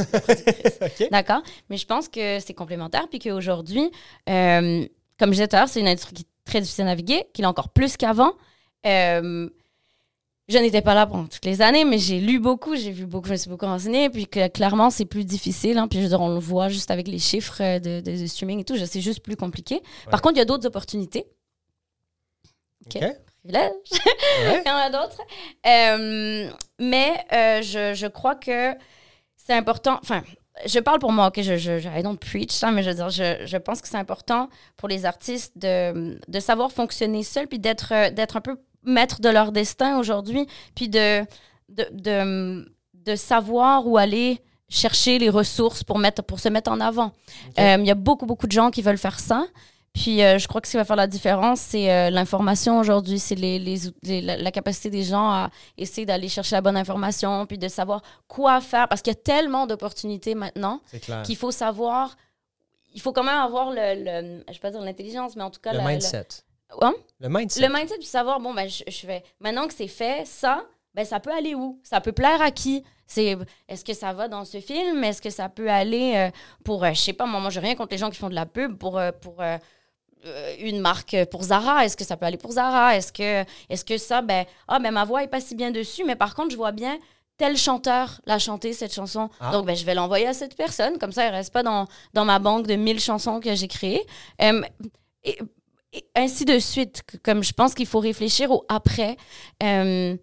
D'accord? 1.11 1.43
Mais 1.71 1.77
je 1.77 1.87
pense 1.87 2.09
que 2.09 2.41
c'est 2.41 2.55
complémentaire, 2.55 3.09
puis 3.09 3.19
qu'aujourd'hui, 3.19 3.91
euh, 4.29 4.87
comme 5.19 5.31
je 5.31 5.35
disais 5.35 5.49
tout 5.49 5.57
à 5.57 5.61
l'heure, 5.61 5.69
c'est 5.69 5.81
une 5.81 5.89
industrie 5.89 6.15
qui 6.15 6.23
est 6.23 6.51
très 6.51 6.61
difficile 6.61 6.83
à 6.83 6.87
naviguer, 6.87 7.25
qui 7.33 7.43
est 7.43 7.47
encore 7.47 7.71
plus 7.71 7.97
qu'avant. 7.97 8.33
Euh, 8.87 9.49
je 10.47 10.59
n'étais 10.59 10.83
pas 10.83 10.95
là 10.95 11.07
pendant 11.07 11.27
toutes 11.27 11.47
les 11.47 11.63
années, 11.63 11.87
mais 11.87 11.97
j'ai 11.97 12.21
lu 12.21 12.39
beaucoup, 12.39 12.77
j'ai 12.77 12.91
vu 12.91 13.07
beaucoup, 13.07 13.29
je 13.29 13.33
me 13.33 13.37
suis 13.39 13.49
beaucoup 13.49 13.65
renseignée, 13.65 14.11
puis 14.11 14.27
que 14.27 14.47
clairement, 14.49 14.91
c'est 14.91 15.07
plus 15.07 15.25
difficile. 15.25 15.79
Hein, 15.79 15.89
puis 15.89 16.01
je 16.01 16.05
veux 16.05 16.11
dire, 16.11 16.21
on 16.21 16.35
le 16.35 16.39
voit 16.39 16.69
juste 16.69 16.91
avec 16.91 17.09
les 17.09 17.19
chiffres 17.19 17.79
de, 17.79 18.01
de, 18.01 18.27
streaming 18.27 18.61
et 18.61 18.65
tout, 18.65 18.77
c'est 18.77 19.01
juste 19.01 19.21
plus 19.21 19.37
compliqué. 19.37 19.81
Par 20.11 20.21
contre, 20.21 20.35
il 20.35 20.39
y 20.41 20.43
a 20.43 20.45
d'autres 20.45 20.67
opportunités. 20.67 21.25
OK 22.87 23.03
village. 23.45 23.73
Il 24.41 24.63
y 24.67 24.71
en 24.71 24.77
a 24.77 24.91
d'autres. 24.91 25.21
Euh, 25.67 26.51
mais 26.79 27.25
euh, 27.33 27.63
je, 27.63 27.95
je, 27.95 28.07
crois 28.07 28.35
que 28.35 28.75
c'est 29.37 29.53
important. 29.53 29.99
Enfin, 30.03 30.23
je 30.67 30.79
parle 30.79 30.99
pour 30.99 31.13
moi, 31.13 31.29
ok, 31.29 31.43
je, 31.43 31.57
je, 31.57 31.89
I 31.89 32.03
don't 32.03 32.19
preach, 32.19 32.63
mais 32.63 32.83
je 32.83 32.91
veux 32.91 32.97
dire, 32.97 33.11
je, 33.11 33.45
je 33.45 33.57
pense 33.57 33.81
que 33.81 33.89
c'est 33.89 33.99
important 33.99 34.49
pour 34.77 34.89
les 34.89 35.05
artistes 35.05 35.57
de, 35.57 36.19
de 36.27 36.41
savoir 36.41 36.73
fonctionner 36.73 37.23
seuls, 37.23 37.49
puis 37.49 37.59
d'être, 37.59 38.11
d'être 38.13 38.37
un 38.37 38.41
peu 38.41 38.57
maître 38.85 39.21
de 39.21 39.29
leur 39.29 39.53
destin 39.53 39.99
aujourd'hui, 39.99 40.47
puis 40.75 40.89
de, 40.89 41.25
de, 41.69 41.87
de, 41.91 42.73
de, 42.95 43.17
savoir 43.17 43.87
où 43.87 43.99
aller 43.99 44.41
chercher 44.69 45.19
les 45.19 45.31
ressources 45.31 45.83
pour, 45.83 45.99
mettre, 45.99 46.23
pour 46.23 46.39
se 46.41 46.49
mettre 46.49 46.71
en 46.71 46.81
avant. 46.81 47.13
Euh, 47.59 47.77
il 47.79 47.87
y 47.87 47.91
a 47.91 47.95
beaucoup, 47.97 48.27
beaucoup 48.27 48.47
de 48.47 48.53
gens 48.53 48.71
qui 48.71 48.83
veulent 48.83 48.99
faire 48.99 49.21
ça. 49.21 49.47
Puis 49.95 50.23
euh, 50.23 50.39
je 50.39 50.49
crois 50.49 50.61
que 50.61 50.67
ce 50.67 50.73
qui 50.73 50.77
va 50.77 50.85
faire 50.85 50.97
la 50.97 51.07
différence, 51.07 51.61
c'est 51.61 51.91
euh, 51.91 52.11
l'information 52.11 52.81
aujourd'hui, 52.81 53.21
c'est 53.21 53.37
les, 53.37 53.61
les, 53.61 54.21
la, 54.21 54.51
capacité 54.51 54.91
des 54.91 55.05
gens 55.05 55.31
à 55.31 55.51
essayer 55.79 56.05
d'aller 56.05 56.29
chercher 56.29 56.57
la 56.57 56.63
bonne 56.63 56.77
information, 56.77 57.47
puis 57.47 57.59
de 57.59 57.69
savoir 57.69 58.03
quoi 58.27 58.61
faire, 58.61 58.89
parce 58.89 59.03
qu'il 59.03 59.13
y 59.13 59.17
a 59.17 59.21
tellement 59.21 59.69
d'opportunités 59.69 60.35
maintenant 60.35 60.81
qu'il 61.25 61.37
faut 61.37 61.53
savoir, 61.53 62.17
il 62.93 63.01
faut 63.01 63.13
quand 63.13 63.23
même 63.23 63.39
avoir 63.39 63.71
le, 63.71 63.95
le 64.05 64.45
je 64.49 64.53
vais 64.55 64.59
pas 64.59 64.73
dire 64.73 64.81
l'intelligence, 64.81 65.37
mais 65.37 65.45
en 65.45 65.51
tout 65.51 65.61
cas 65.61 65.73
le 65.73 65.81
mindset. 65.81 66.27
Le, 66.71 66.87
hein? 66.87 66.95
le 67.21 67.29
mindset. 67.29 67.61
Le 67.61 67.73
mindset, 67.73 67.99
puis 67.99 68.07
savoir, 68.07 68.41
bon, 68.41 68.53
ben, 68.53 68.69
je, 68.69 68.83
je 68.89 68.99
fais, 69.07 69.23
maintenant 69.39 69.69
que 69.69 69.75
c'est 69.75 69.87
fait, 69.87 70.27
ça, 70.27 70.65
ben, 70.93 71.05
ça 71.05 71.21
peut 71.21 71.33
aller 71.33 71.55
où? 71.55 71.81
Ça 71.85 72.01
peut 72.01 72.13
plaire 72.13 72.43
à 72.43 72.51
qui? 72.51 72.83
C'est 73.07 73.39
est-ce 73.69 73.85
que 73.85 73.95
ça 73.95 74.13
va 74.13 74.27
dans 74.27 74.45
ce 74.45 74.61
film? 74.61 75.05
Est-ce 75.05 75.23
que 75.23 75.31
ça 75.31 75.49
peut 75.49 75.71
aller 75.71 76.15
euh, 76.17 76.31
pour, 76.65 76.85
je 76.85 76.95
sais 76.95 77.13
pas, 77.13 77.27
moi, 77.27 77.39
moi, 77.39 77.51
j'ai 77.51 77.61
rien 77.61 77.77
contre 77.77 77.93
les 77.93 77.99
gens 77.99 78.11
qui 78.11 78.19
font 78.19 78.31
de 78.31 78.35
la 78.35 78.47
pub 78.47 78.77
pour, 78.77 79.01
pour 79.21 79.41
une 80.61 80.81
marque 80.81 81.17
pour 81.31 81.43
Zara, 81.43 81.85
est-ce 81.85 81.97
que 81.97 82.05
ça 82.05 82.17
peut 82.17 82.27
aller 82.27 82.37
pour 82.37 82.53
Zara? 82.53 82.97
Est-ce 82.97 83.13
que, 83.13 83.45
est 83.69 83.85
que 83.87 83.99
ça, 83.99 84.23
ben, 84.23 84.45
ah, 84.69 84.79
ben, 84.79 84.91
ma 84.91 85.05
voix 85.05 85.23
est 85.23 85.29
pas 85.29 85.41
si 85.41 85.55
bien 85.55 85.71
dessus, 85.71 86.05
mais 86.05 86.17
par 86.17 86.35
contre, 86.35 86.51
je 86.51 86.57
vois 86.57 86.73
bien 86.73 86.99
tel 87.37 87.57
chanteur 87.57 88.21
l'a 88.27 88.39
chanté, 88.39 88.73
cette 88.73 88.93
chanson. 88.93 89.29
Ah. 89.41 89.51
Donc, 89.53 89.67
ben, 89.67 89.77
je 89.77 89.85
vais 89.85 89.95
l'envoyer 89.95 90.27
à 90.27 90.35
cette 90.35 90.57
personne. 90.57 90.99
Comme 90.99 91.13
ça, 91.13 91.25
elle 91.25 91.35
reste 91.35 91.53
pas 91.53 91.63
dans, 91.63 91.87
dans 92.13 92.25
ma 92.25 92.39
banque 92.39 92.67
de 92.67 92.75
1000 92.75 93.01
chansons 93.01 93.41
que 93.41 93.55
j'ai 93.55 93.69
créées. 93.69 94.03
Euh, 94.43 94.63
et, 95.25 95.39
ainsi 96.15 96.45
de 96.45 96.59
suite. 96.59 97.03
Comme 97.23 97.43
je 97.43 97.53
pense 97.53 97.75
qu'il 97.75 97.87
faut 97.87 98.01
réfléchir 98.01 98.51
au 98.51 98.65
après. 98.69 99.17
Euh, 99.63 100.17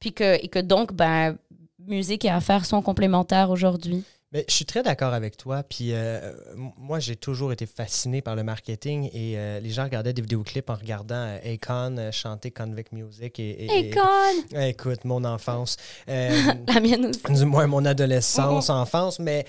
puis 0.00 0.12
que, 0.12 0.42
et 0.42 0.48
que 0.48 0.58
donc, 0.58 0.92
ben, 0.92 1.36
musique 1.78 2.24
et 2.24 2.30
affaires 2.30 2.64
sont 2.64 2.82
complémentaires 2.82 3.50
aujourd'hui 3.50 4.04
je 4.48 4.54
suis 4.54 4.64
très 4.64 4.82
d'accord 4.82 5.14
avec 5.14 5.36
toi. 5.36 5.62
Puis 5.62 5.92
euh, 5.92 6.32
moi, 6.76 6.98
j'ai 6.98 7.16
toujours 7.16 7.52
été 7.52 7.66
fasciné 7.66 8.22
par 8.22 8.36
le 8.36 8.42
marketing 8.42 9.10
et 9.12 9.38
euh, 9.38 9.60
les 9.60 9.70
gens 9.70 9.84
regardaient 9.84 10.12
des 10.12 10.22
vidéoclips 10.22 10.68
en 10.68 10.74
regardant 10.74 11.14
euh, 11.14 11.54
Akon 11.54 12.10
chanter 12.12 12.50
Convict 12.50 12.92
Music. 12.92 13.38
Et, 13.38 13.92
Akon! 13.92 14.58
écoute, 14.60 15.04
mon 15.04 15.24
enfance. 15.24 15.76
La 16.06 16.80
mienne 16.80 17.06
aussi. 17.06 17.40
Du 17.40 17.44
moins, 17.44 17.66
mon 17.66 17.84
adolescence, 17.84 18.68
mm-hmm. 18.68 18.80
enfance. 18.80 19.18
Mais 19.18 19.46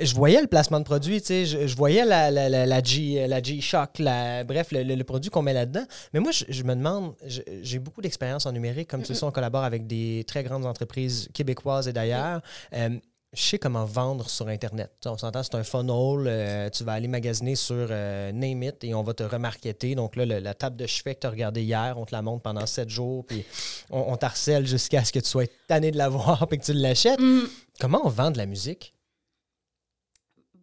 je 0.00 0.14
voyais 0.14 0.40
le 0.40 0.46
placement 0.46 0.78
de 0.78 0.84
produit, 0.84 1.20
tu 1.20 1.26
sais, 1.26 1.44
je, 1.44 1.76
voyais 1.76 2.04
la, 2.04 2.30
la, 2.30 2.48
la, 2.48 2.82
G, 2.82 3.26
la 3.26 3.42
G-Shock, 3.42 4.00
bref, 4.00 4.68
le, 4.70 5.02
produit 5.02 5.30
qu'on 5.30 5.42
met 5.42 5.52
là-dedans. 5.52 5.84
Mais 6.14 6.20
moi, 6.20 6.30
je, 6.30 6.62
me 6.62 6.74
demande, 6.74 7.14
j'ai 7.62 7.78
beaucoup 7.80 8.00
d'expérience 8.00 8.46
en 8.46 8.52
numérique, 8.52 8.88
comme 8.88 9.02
tu 9.02 9.14
sais, 9.14 9.24
on 9.24 9.32
collabore 9.32 9.64
avec 9.64 9.86
des 9.88 10.24
très 10.28 10.44
grandes 10.44 10.66
entreprises 10.66 11.28
québécoises 11.34 11.88
et 11.88 11.92
d'ailleurs. 11.92 12.42
Je 13.34 13.42
sais 13.42 13.58
comment 13.58 13.84
vendre 13.84 14.30
sur 14.30 14.48
Internet. 14.48 14.90
on 15.04 15.18
s'entend, 15.18 15.42
c'est 15.42 15.54
un 15.54 15.64
funnel. 15.64 16.26
Euh, 16.26 16.70
tu 16.70 16.82
vas 16.82 16.92
aller 16.94 17.08
magasiner 17.08 17.56
sur 17.56 17.74
euh, 17.90 18.32
Name 18.32 18.62
It 18.62 18.84
et 18.84 18.94
on 18.94 19.02
va 19.02 19.12
te 19.12 19.22
remarketer. 19.22 19.94
Donc 19.94 20.16
là, 20.16 20.24
la 20.24 20.54
table 20.54 20.76
de 20.76 20.86
chevet 20.86 21.14
que 21.14 21.20
tu 21.20 21.26
as 21.26 21.30
regardée 21.30 21.62
hier, 21.62 21.98
on 21.98 22.06
te 22.06 22.12
la 22.12 22.22
montre 22.22 22.42
pendant 22.42 22.64
sept 22.64 22.88
jours, 22.88 23.26
puis 23.26 23.44
on, 23.90 24.16
t'harcèle 24.16 24.66
jusqu'à 24.66 25.04
ce 25.04 25.12
que 25.12 25.18
tu 25.18 25.28
sois 25.28 25.46
tanné 25.66 25.90
de 25.90 25.98
la 25.98 26.08
voir 26.08 26.46
et 26.50 26.58
que 26.58 26.64
tu 26.64 26.72
l'achètes. 26.72 27.20
Mm. 27.20 27.42
Comment 27.78 28.00
on 28.04 28.08
vend 28.08 28.30
de 28.30 28.38
la 28.38 28.46
musique? 28.46 28.94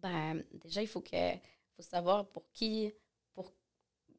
Ben, 0.02 0.42
déjà, 0.64 0.82
il 0.82 0.88
faut, 0.88 1.00
que, 1.00 1.34
faut 1.76 1.82
savoir 1.82 2.26
pour 2.26 2.50
qui, 2.52 2.92
pour 3.32 3.52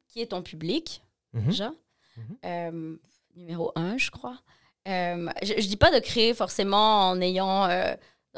qui 0.06 0.22
est 0.22 0.28
ton 0.28 0.42
public, 0.42 1.02
mm-hmm. 1.34 1.44
déjà. 1.44 1.70
Mm-hmm. 1.70 2.36
Euh, 2.46 2.96
numéro 3.36 3.72
un, 3.76 3.98
je 3.98 4.10
crois. 4.10 4.38
je, 4.86 5.54
ne 5.54 5.60
dis 5.60 5.76
pas 5.76 5.94
de 5.94 6.02
créer 6.02 6.32
forcément 6.32 7.10
en 7.10 7.20
ayant 7.20 7.68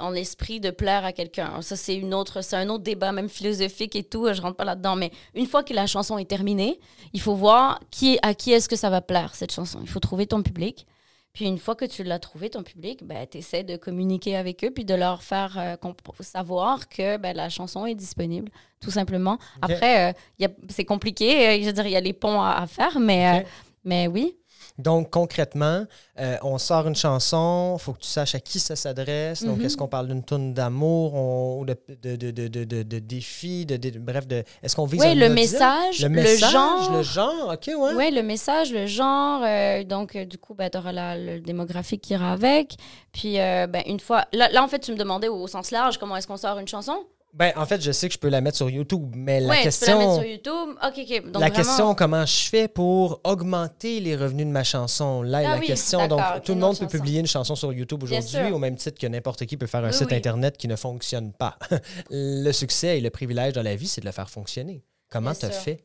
en 0.00 0.14
esprit 0.14 0.60
de 0.60 0.70
plaire 0.70 1.04
à 1.04 1.12
quelqu'un. 1.12 1.62
Ça, 1.62 1.76
c'est 1.76 1.94
une 1.94 2.14
autre, 2.14 2.42
c'est 2.42 2.56
un 2.56 2.68
autre 2.68 2.84
débat, 2.84 3.12
même 3.12 3.28
philosophique 3.28 3.96
et 3.96 4.02
tout. 4.02 4.26
Je 4.32 4.40
rentre 4.40 4.56
pas 4.56 4.64
là-dedans. 4.64 4.96
Mais 4.96 5.10
une 5.34 5.46
fois 5.46 5.62
que 5.62 5.74
la 5.74 5.86
chanson 5.86 6.18
est 6.18 6.28
terminée, 6.28 6.80
il 7.12 7.20
faut 7.20 7.34
voir 7.34 7.80
qui, 7.90 8.18
à 8.22 8.34
qui 8.34 8.52
est-ce 8.52 8.68
que 8.68 8.76
ça 8.76 8.90
va 8.90 9.00
plaire, 9.00 9.34
cette 9.34 9.52
chanson. 9.52 9.78
Il 9.82 9.88
faut 9.88 10.00
trouver 10.00 10.26
ton 10.26 10.42
public. 10.42 10.86
Puis 11.32 11.44
une 11.44 11.58
fois 11.58 11.76
que 11.76 11.84
tu 11.84 12.02
l'as 12.02 12.18
trouvé, 12.18 12.50
ton 12.50 12.62
public, 12.62 13.04
ben, 13.04 13.26
tu 13.30 13.38
essaies 13.38 13.62
de 13.62 13.76
communiquer 13.76 14.36
avec 14.36 14.64
eux 14.64 14.70
puis 14.70 14.84
de 14.84 14.94
leur 14.94 15.22
faire 15.22 15.56
euh, 15.58 15.76
savoir 16.20 16.88
que 16.88 17.18
ben, 17.18 17.36
la 17.36 17.48
chanson 17.48 17.86
est 17.86 17.94
disponible, 17.94 18.50
tout 18.80 18.90
simplement. 18.90 19.38
Après, 19.62 20.12
euh, 20.40 20.48
c'est 20.68 20.84
compliqué. 20.84 21.48
Euh, 21.48 21.60
je 21.60 21.66
veux 21.66 21.72
dire, 21.72 21.86
il 21.86 21.92
y 21.92 21.96
a 21.96 22.00
les 22.00 22.12
ponts 22.12 22.42
à, 22.42 22.66
faire, 22.66 22.98
mais, 22.98 23.46
mais 23.84 24.08
oui. 24.08 24.36
Donc, 24.80 25.10
concrètement, 25.10 25.84
euh, 26.18 26.36
on 26.42 26.58
sort 26.58 26.86
une 26.86 26.96
chanson, 26.96 27.76
il 27.78 27.82
faut 27.82 27.92
que 27.92 28.00
tu 28.00 28.08
saches 28.08 28.34
à 28.34 28.40
qui 28.40 28.58
ça 28.58 28.76
s'adresse. 28.76 29.44
Donc, 29.44 29.60
est-ce 29.60 29.74
mhm. 29.74 29.78
qu'on 29.78 29.88
parle 29.88 30.08
d'une 30.08 30.22
tonne 30.22 30.54
d'amour 30.54 31.14
ou 31.14 31.64
de, 31.64 31.76
de, 32.02 32.16
de, 32.16 32.48
de, 32.48 32.64
de 32.64 32.98
défi, 32.98 33.66
de, 33.66 33.98
bref, 33.98 34.26
de, 34.26 34.42
est-ce 34.62 34.76
qu'on 34.76 34.86
vise 34.86 35.00
Oui, 35.00 35.14
le 35.14 35.28
message, 35.28 36.02
le, 36.02 36.36
genre. 36.36 36.92
Le 36.92 37.02
genre, 37.02 37.52
OK, 37.52 37.66
ouais. 37.66 37.94
Oui, 37.94 38.10
le 38.10 38.22
message, 38.22 38.72
le 38.72 38.86
genre. 38.86 39.42
Euh, 39.44 39.84
donc, 39.84 40.16
euh, 40.16 40.24
du 40.24 40.38
coup, 40.38 40.54
ben, 40.54 40.68
tu 40.70 40.78
auras 40.78 40.92
la, 40.92 41.16
le 41.16 41.40
démographique 41.40 42.02
qui 42.02 42.12
ira 42.14 42.32
avec. 42.32 42.76
Puis, 43.12 43.34
ben, 43.34 43.82
une 43.86 44.00
fois... 44.00 44.24
Là, 44.32 44.48
là, 44.50 44.62
en 44.62 44.68
fait, 44.68 44.80
tu 44.80 44.92
me 44.92 44.96
demandais 44.96 45.28
au 45.28 45.46
sens 45.46 45.70
large 45.70 45.98
comment 45.98 46.16
est-ce 46.16 46.26
qu'on 46.26 46.36
sort 46.36 46.58
une 46.58 46.68
chanson? 46.68 47.04
Ben, 47.32 47.52
en 47.56 47.64
fait, 47.64 47.80
je 47.80 47.92
sais 47.92 48.08
que 48.08 48.14
je 48.14 48.18
peux 48.18 48.28
la 48.28 48.40
mettre 48.40 48.56
sur 48.56 48.68
YouTube, 48.68 49.14
mais 49.14 49.40
la 49.40 49.62
question. 49.62 49.86
Tu 49.86 49.92
peux 49.92 49.98
la 49.98 50.06
mettre 50.06 50.14
sur 50.14 50.30
YouTube. 50.30 50.76
OK, 50.84 50.98
OK. 50.98 51.32
Donc, 51.32 51.42
la 51.42 51.50
question, 51.50 51.94
comment 51.94 52.26
je 52.26 52.48
fais 52.48 52.66
pour 52.66 53.20
augmenter 53.22 54.00
les 54.00 54.16
revenus 54.16 54.46
de 54.46 54.50
ma 54.50 54.64
chanson? 54.64 55.22
Là, 55.22 55.38
ah 55.38 55.54
la 55.56 55.60
question. 55.60 56.08
Donc, 56.08 56.20
tout 56.44 56.54
le 56.54 56.60
monde 56.60 56.78
peut 56.78 56.88
publier 56.88 57.20
une 57.20 57.28
chanson 57.28 57.54
sur 57.54 57.72
YouTube 57.72 58.02
aujourd'hui, 58.02 58.50
au 58.50 58.58
même 58.58 58.76
titre 58.76 58.98
que 58.98 59.06
n'importe 59.06 59.46
qui 59.46 59.56
peut 59.56 59.66
faire 59.66 59.84
un 59.84 59.92
site 59.92 60.12
Internet 60.12 60.56
qui 60.56 60.66
ne 60.66 60.76
fonctionne 60.76 61.32
pas. 61.32 61.56
le 62.10 62.50
succès 62.52 62.98
et 62.98 63.00
le 63.00 63.10
privilège 63.10 63.52
dans 63.52 63.62
la 63.62 63.76
vie, 63.76 63.86
c'est 63.86 64.00
de 64.00 64.06
le 64.06 64.12
faire 64.12 64.28
fonctionner. 64.28 64.82
Comment 65.08 65.34
tu 65.34 65.46
as 65.46 65.50
fait? 65.50 65.84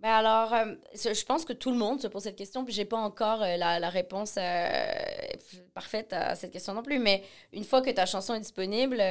Ben 0.00 0.10
alors, 0.10 0.52
euh, 0.52 0.74
je 0.94 1.24
pense 1.24 1.46
que 1.46 1.54
tout 1.54 1.70
le 1.70 1.78
monde 1.78 1.98
se 1.98 2.08
pose 2.08 2.24
cette 2.24 2.36
question, 2.36 2.62
puis 2.64 2.74
j'ai 2.74 2.84
pas 2.84 2.98
encore 2.98 3.42
euh, 3.42 3.56
la, 3.56 3.88
réponse 3.88 4.34
euh, 4.36 4.92
parfaite 5.72 6.12
à 6.12 6.34
cette 6.34 6.50
question 6.50 6.74
non 6.74 6.82
plus. 6.82 6.98
Mais 6.98 7.22
une 7.54 7.64
fois 7.64 7.80
que 7.80 7.90
ta 7.90 8.04
chanson 8.04 8.34
est 8.34 8.40
disponible, 8.40 9.02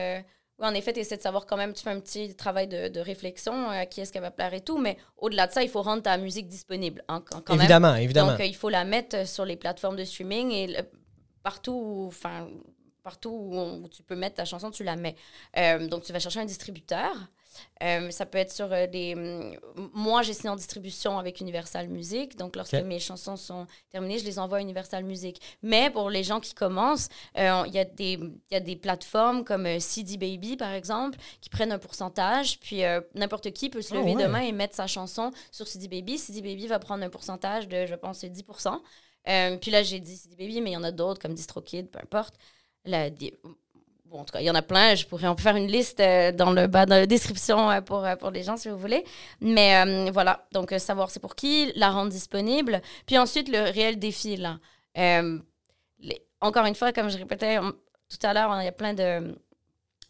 oui, 0.63 0.69
en 0.69 0.73
effet, 0.73 0.93
tu 0.93 0.99
essaies 0.99 1.17
de 1.17 1.21
savoir 1.21 1.45
quand 1.45 1.58
même, 1.58 1.73
tu 1.73 1.84
fais 1.84 1.89
un 1.89 1.99
petit 1.99 2.36
travail 2.36 2.67
de, 2.67 2.99
réflexion, 2.99 3.69
à 3.69 3.86
qui 3.86 4.02
est-ce 4.02 4.12
qu'elle 4.12 4.21
va 4.21 4.32
plaire 4.32 4.54
et 4.54 4.62
tout, 4.62 4.78
mais 4.78 4.97
au-delà 5.17 5.47
de 5.47 5.52
ça, 5.52 5.62
il 5.62 5.69
faut 5.69 5.82
rendre 5.82 6.04
ta 6.04 6.17
musique 6.17 6.47
disponible. 6.47 7.04
Hein, 7.08 7.23
quand, 7.26 7.54
évidemment, 7.54 7.95
évidemment. 7.95 8.32
Donc, 8.32 8.39
il 8.39 8.56
faut 8.56 8.69
la 8.69 8.86
mettre 8.86 9.28
sur 9.28 9.45
les 9.45 9.58
plateformes 9.58 9.97
de 9.97 10.06
streaming 10.06 10.52
et 10.52 10.78
partout, 11.43 12.06
enfin, 12.08 12.47
partout 13.04 13.30
où, 13.30 13.88
tu 13.89 14.04
peux 14.04 14.15
mettre 14.15 14.38
ta 14.38 14.45
chanson, 14.45 14.71
tu 14.71 14.84
la 14.84 14.95
mets. 14.95 15.15
donc, 15.89 16.04
tu 16.04 16.13
vas 16.13 16.19
chercher 16.19 16.39
un 16.39 16.45
distributeur. 16.45 17.13
Euh, 17.82 18.12
ça 18.12 18.26
peut 18.26 18.38
être 18.38 18.52
sur 18.52 18.72
euh, 18.72 18.88
des. 18.88 19.16
Mm, 19.16 19.58
moi, 19.94 20.22
j'ai 20.22 20.34
signé 20.34 20.50
en 20.50 20.56
distribution 20.56 21.18
avec 21.18 21.42
Universal 21.42 21.88
Music. 21.88 22.36
Donc, 22.38 22.56
lorsque 22.56 22.74
mes 22.74 23.00
chansons 23.00 23.36
sont 23.36 23.68
terminées, 23.89 24.20
je 24.20 24.26
les 24.26 24.39
envoie 24.39 24.60
à 24.60 24.62
Universal 24.62 25.04
Music. 25.04 25.42
Mais 25.62 25.89
pour 25.89 26.10
les 26.10 26.24
gens 26.24 26.39
qui 26.39 26.54
commencent, 26.54 27.10
euh, 27.38 27.63
il 27.68 27.74
y, 27.74 27.80
a 27.80 27.86
des, 27.86 28.20
y 28.52 28.56
a 28.56 28.60
des 28.60 28.76
plateformes 28.76 29.44
comme 29.44 29.80
CD 29.80 30.18
Baby, 30.18 30.58
par 30.58 30.72
exemple, 30.72 31.18
qui 31.42 31.50
prennent 31.50 31.72
un 31.72 31.80
pourcentage. 31.80 32.60
Puis, 32.60 32.82
n'importe 33.16 33.52
qui 33.52 33.70
peut 33.70 33.82
se 33.82 33.94
ah 33.94 33.98
lever 33.98 34.16
demain 34.16 34.42
et 34.42 34.52
mettre 34.52 34.76
sa 34.76 34.88
chanson 34.88 35.32
sur 35.52 35.68
CD 35.68 35.88
Baby. 35.88 36.18
CD 36.18 36.42
Baby 36.42 36.68
va 36.68 36.80
prendre 36.80 37.04
un 37.04 37.10
pourcentage 37.10 37.68
de, 37.68 37.86
je 37.86 37.96
pense, 37.96 38.24
10% 38.24 38.80
Puis 39.60 39.72
là, 39.72 39.84
j'ai 39.84 40.00
dit 40.00 40.18
CD 40.18 40.36
Baby, 40.36 40.62
mais 40.62 40.72
il 40.72 40.74
y 40.74 40.78
en 40.78 40.84
a 40.84 40.92
d'autres 40.92 41.22
comme 41.22 41.34
DistroKid, 41.34 41.89
peu 41.89 42.00
importe. 42.00 42.36
La, 42.86 43.10
en 44.19 44.26
tout 44.26 44.34
cas, 44.34 44.39
il 44.39 44.45
y 44.45 44.49
en 44.49 44.56
a 44.56 44.62
plein. 44.62 44.95
Je 44.95 45.06
pourrais 45.06 45.28
en 45.28 45.36
faire 45.36 45.56
une 45.56 45.67
liste 45.67 45.99
euh, 45.99 46.32
dans 46.32 46.52
le 46.52 46.67
bas 46.67 46.86
de 46.86 46.91
la 46.91 47.06
description 47.06 47.69
euh, 47.69 47.82
pour, 47.82 48.06
euh, 48.06 48.15
pour 48.15 48.32
les 48.32 48.43
gens 48.43 48.58
si 48.58 48.69
vous 48.69 48.78
voulez. 48.78 49.04
Mais 49.41 50.10
voilà, 50.12 50.47
donc 50.52 50.73
savoir 50.78 51.10
c'est 51.10 51.19
pour 51.19 51.36
qui, 51.36 51.71
la 51.76 51.89
rendre 51.89 52.12
disponible. 52.12 52.82
Puis 53.06 53.17
ensuite, 53.17 53.49
le 53.49 53.71
réel 53.71 53.99
défi, 53.99 54.38
là. 54.38 54.60
encore 56.41 56.65
une 56.65 56.76
fois, 56.76 56.91
comme 56.93 57.10
je 57.10 57.17
répétais 57.17 57.58
tout 57.58 58.28
à 58.28 58.34
l'heure, 58.34 58.56
il 58.62 58.65
y 58.65 58.67
a 58.67 58.71
plein 58.71 58.93
de. 58.93 59.36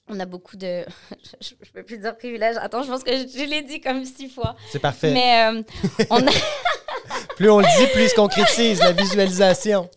On 0.09 0.19
a 0.19 0.25
beaucoup 0.25 0.57
de. 0.57 0.85
je 1.41 1.53
ne 1.53 1.71
peux 1.73 1.83
plus 1.83 1.97
dire 1.97 2.17
privilèges. 2.17 2.57
Attends, 2.57 2.83
je 2.83 2.89
pense 2.89 3.03
que 3.03 3.11
je, 3.11 3.49
l'ai 3.49 3.61
dit 3.61 3.79
comme 3.79 4.03
six 4.03 4.29
fois. 4.29 4.55
C'est 4.69 4.79
parfait. 4.79 5.11
Mais 5.13 5.63
on 6.09 6.27
a. 6.27 6.31
plus 7.35 7.49
on 7.49 7.59
le 7.59 7.65
dit, 7.77 7.91
plus 7.93 8.09
se 8.09 8.15
concrétise, 8.15 8.79
la 8.79 8.91
visualisation. 8.91 9.89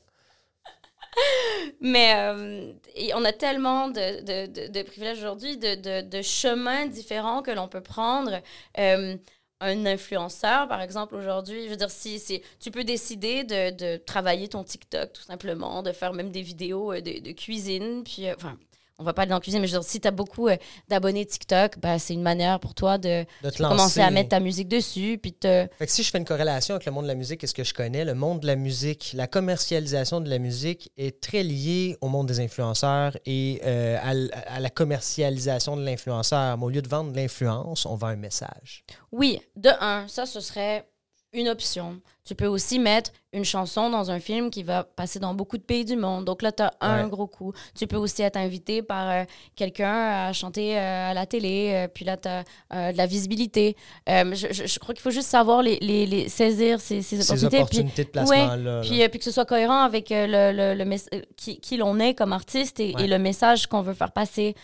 Mais 1.80 2.14
euh, 2.16 2.72
on 3.14 3.24
a 3.24 3.32
tellement 3.32 3.88
de, 3.88 4.20
de, 4.22 4.68
de, 4.68 4.82
privilèges 4.82 5.18
aujourd'hui, 5.18 5.56
de, 5.56 6.22
chemins 6.22 6.86
différents 6.86 7.42
que 7.42 7.50
l'on 7.50 7.68
peut 7.68 7.82
prendre. 7.82 8.40
Euh, 8.78 9.16
un 9.60 9.86
influenceur, 9.86 10.68
par 10.68 10.82
exemple, 10.82 11.14
aujourd'hui, 11.14 11.64
je 11.64 11.70
veux 11.70 11.76
dire, 11.76 11.90
si, 11.90 12.18
si 12.18 12.42
tu 12.60 12.70
peux 12.70 12.84
décider 12.84 13.42
de, 13.44 13.96
travailler 13.96 14.48
ton 14.48 14.62
TikTok, 14.62 15.14
tout 15.14 15.22
simplement, 15.22 15.82
de 15.82 15.92
faire 15.92 16.12
même 16.12 16.30
des 16.30 16.42
vidéos 16.42 16.92
euh, 16.92 17.00
de, 17.00 17.32
cuisine, 17.32 18.04
puis, 18.04 18.30
enfin, 18.32 18.58
on 18.98 19.04
va 19.04 19.12
pas 19.12 19.22
aller 19.22 19.28
dans 19.28 19.36
la 19.36 19.40
cuisine, 19.40 19.60
mais 19.60 19.66
je 19.66 19.74
veux 19.74 19.80
dire, 19.80 19.88
si 19.88 20.00
tu 20.00 20.08
as 20.08 20.10
beaucoup 20.10 20.48
euh, 20.48 20.56
d'abonnés 20.88 21.26
TikTok, 21.26 21.78
ben, 21.78 21.98
c'est 21.98 22.14
une 22.14 22.22
manière 22.22 22.60
pour 22.60 22.74
toi 22.74 22.96
de, 22.98 23.26
commencer 23.58 24.00
à 24.00 24.10
mettre 24.10 24.30
ta 24.30 24.40
musique 24.40 24.68
dessus. 24.68 25.18
Puis 25.20 25.34
te... 25.34 25.68
Fait 25.78 25.86
que 25.86 25.92
si 25.92 26.02
je 26.02 26.10
fais 26.10 26.18
une 26.18 26.24
corrélation 26.24 26.74
avec 26.74 26.86
le 26.86 26.92
monde 26.92 27.04
de 27.04 27.08
la 27.08 27.14
musique 27.14 27.44
et 27.44 27.46
ce 27.46 27.54
que 27.54 27.64
je 27.64 27.74
connais, 27.74 28.04
le 28.04 28.14
monde 28.14 28.40
de 28.40 28.46
la 28.46 28.56
musique, 28.56 29.12
la 29.14 29.26
commercialisation 29.26 30.20
de 30.20 30.30
la 30.30 30.38
musique 30.38 30.90
est 30.96 31.20
très 31.20 31.42
liée 31.42 31.96
au 32.00 32.08
monde 32.08 32.26
des 32.26 32.40
influenceurs 32.40 33.16
et 33.26 33.60
euh, 33.64 33.98
à, 34.02 34.60
la 34.60 34.70
commercialisation 34.70 35.76
de 35.76 35.84
l'influenceur. 35.84 36.62
Au 36.62 36.70
lieu 36.70 36.82
de 36.82 36.88
vendre 36.88 37.12
de 37.12 37.16
l'influence, 37.16 37.86
on 37.86 37.96
vend 37.96 38.08
un 38.08 38.16
message. 38.16 38.84
Oui, 39.12 39.40
de 39.56 39.70
un, 39.80 40.08
ça, 40.08 40.26
ce 40.26 40.40
serait 40.40 40.86
une 41.36 41.48
option. 41.48 42.00
Tu 42.24 42.34
peux 42.34 42.46
aussi 42.46 42.80
mettre 42.80 43.12
une 43.32 43.44
chanson 43.44 43.88
dans 43.88 44.10
un 44.10 44.18
film 44.18 44.50
qui 44.50 44.64
va 44.64 44.82
passer 44.82 45.20
dans 45.20 45.32
beaucoup 45.32 45.58
de 45.58 45.62
pays 45.62 45.84
du 45.84 45.94
monde. 45.94 46.24
Donc 46.24 46.42
là, 46.42 46.50
tu 46.50 46.64
as 46.64 46.72
un 46.80 47.06
gros 47.06 47.28
coup. 47.28 47.52
Tu 47.78 47.86
peux 47.86 47.96
aussi 47.96 48.22
être 48.22 48.36
invité 48.36 48.82
par 48.82 49.08
euh, 49.08 49.24
quelqu'un 49.54 50.26
à 50.26 50.32
chanter 50.32 50.76
euh, 50.76 51.10
à 51.10 51.14
la 51.14 51.26
télé. 51.26 51.70
Euh, 51.72 51.88
puis 51.88 52.04
là, 52.04 52.16
tu 52.16 52.28
as 52.28 52.92
de 52.92 52.96
la 52.96 53.06
visibilité. 53.06 53.76
Je, 54.08 54.48
je, 54.50 54.78
crois 54.80 54.92
qu'il 54.94 55.02
faut 55.02 55.10
juste 55.10 55.28
savoir 55.28 55.62
les, 55.62 55.78
les, 55.80 56.28
saisir 56.28 56.80
ces, 56.80 57.00
ces 57.02 57.20
opportunités. 57.30 57.58
opportunités 57.58 58.04
puis, 58.04 58.04
de 58.04 58.10
placement. 58.10 58.80
puis, 58.82 59.08
puis, 59.08 59.18
que 59.20 59.24
ce 59.24 59.30
soit 59.30 59.46
cohérent 59.46 59.82
avec 59.82 60.10
le, 60.10 60.52
le, 60.52 60.74
le 60.74 60.96
qui, 61.36 61.60
qui 61.60 61.76
l'on 61.76 62.00
est 62.00 62.14
comme 62.14 62.32
artiste 62.32 62.80
et, 62.80 62.94
et 62.98 63.06
le 63.06 63.18
message 63.18 63.68
qu'on 63.68 63.82
veut 63.82 63.94
faire 63.94 64.12
passer 64.12 64.56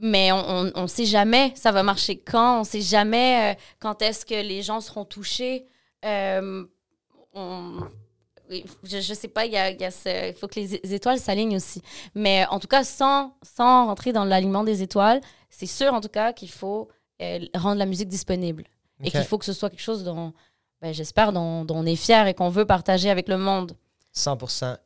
mais 0.00 0.32
on 0.32 0.64
ne 0.64 0.86
sait 0.86 1.04
jamais 1.04 1.52
ça 1.56 1.72
va 1.72 1.82
marcher 1.82 2.18
quand, 2.18 2.56
on 2.56 2.60
ne 2.60 2.64
sait 2.64 2.80
jamais 2.80 3.52
euh, 3.52 3.60
quand 3.78 4.02
est-ce 4.02 4.24
que 4.24 4.34
les 4.34 4.62
gens 4.62 4.80
seront 4.80 5.04
touchés. 5.04 5.66
Euh, 6.04 6.64
je 7.34 8.96
ne 8.96 9.14
sais 9.14 9.28
pas, 9.28 9.46
il 9.46 9.52
y 9.52 9.56
a, 9.56 9.70
y 9.70 9.84
a 9.84 10.32
faut 10.32 10.48
que 10.48 10.58
les 10.58 10.94
étoiles 10.94 11.18
s'alignent 11.18 11.56
aussi. 11.56 11.82
Mais 12.14 12.46
en 12.50 12.58
tout 12.58 12.68
cas, 12.68 12.84
sans, 12.84 13.36
sans 13.42 13.86
rentrer 13.86 14.12
dans 14.12 14.24
l'alignement 14.24 14.64
des 14.64 14.82
étoiles, 14.82 15.20
c'est 15.50 15.66
sûr 15.66 15.92
en 15.94 16.00
tout 16.00 16.08
cas 16.08 16.32
qu'il 16.32 16.50
faut 16.50 16.88
euh, 17.22 17.40
rendre 17.54 17.78
la 17.78 17.86
musique 17.86 18.08
disponible. 18.08 18.64
Et 19.02 19.10
qu'il 19.10 19.24
faut 19.24 19.38
que 19.38 19.46
ce 19.46 19.54
soit 19.54 19.70
quelque 19.70 19.80
chose 19.80 20.04
dont, 20.04 20.34
ben, 20.82 20.92
j'espère, 20.92 21.32
dont, 21.32 21.64
dont 21.64 21.76
on 21.76 21.86
est 21.86 21.96
fier 21.96 22.26
et 22.26 22.34
qu'on 22.34 22.50
veut 22.50 22.66
partager 22.66 23.08
avec 23.08 23.28
le 23.28 23.38
monde. 23.38 23.72
100 24.12 24.38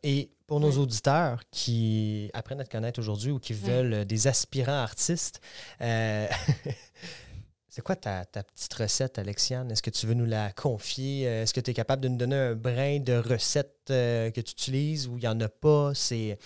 Et 0.04 0.30
pour 0.46 0.60
nos 0.60 0.72
auditeurs 0.72 1.42
qui 1.50 2.30
apprennent 2.34 2.60
à 2.60 2.64
te 2.64 2.70
connaître 2.70 3.00
aujourd'hui 3.00 3.30
ou 3.30 3.38
qui 3.38 3.52
veulent 3.52 3.94
euh, 3.94 4.04
des 4.04 4.26
aspirants 4.26 4.82
artistes, 4.82 5.40
euh, 5.80 6.26
c'est 7.68 7.82
quoi 7.82 7.96
ta, 7.96 8.24
petite 8.24 8.74
recette, 8.74 9.18
Alexiane? 9.18 9.70
Est-ce 9.70 9.82
que 9.82 9.90
tu 9.90 10.06
veux 10.06 10.14
nous 10.14 10.26
la 10.26 10.52
confier? 10.52 11.26
Euh, 11.26 11.42
est-ce 11.42 11.54
que 11.54 11.60
tu 11.60 11.70
es 11.70 11.74
capable 11.74 12.02
de 12.02 12.08
nous 12.08 12.18
donner 12.18 12.36
un 12.36 12.54
brin 12.54 13.00
de 13.00 13.14
recette 13.14 13.73
que 13.88 14.40
tu 14.40 14.52
utilises 14.52 15.08
ou 15.08 15.16
il 15.16 15.20
n'y 15.20 15.28
en 15.28 15.40
a 15.40 15.48
pas? 15.48 15.92
C'est 15.94 16.38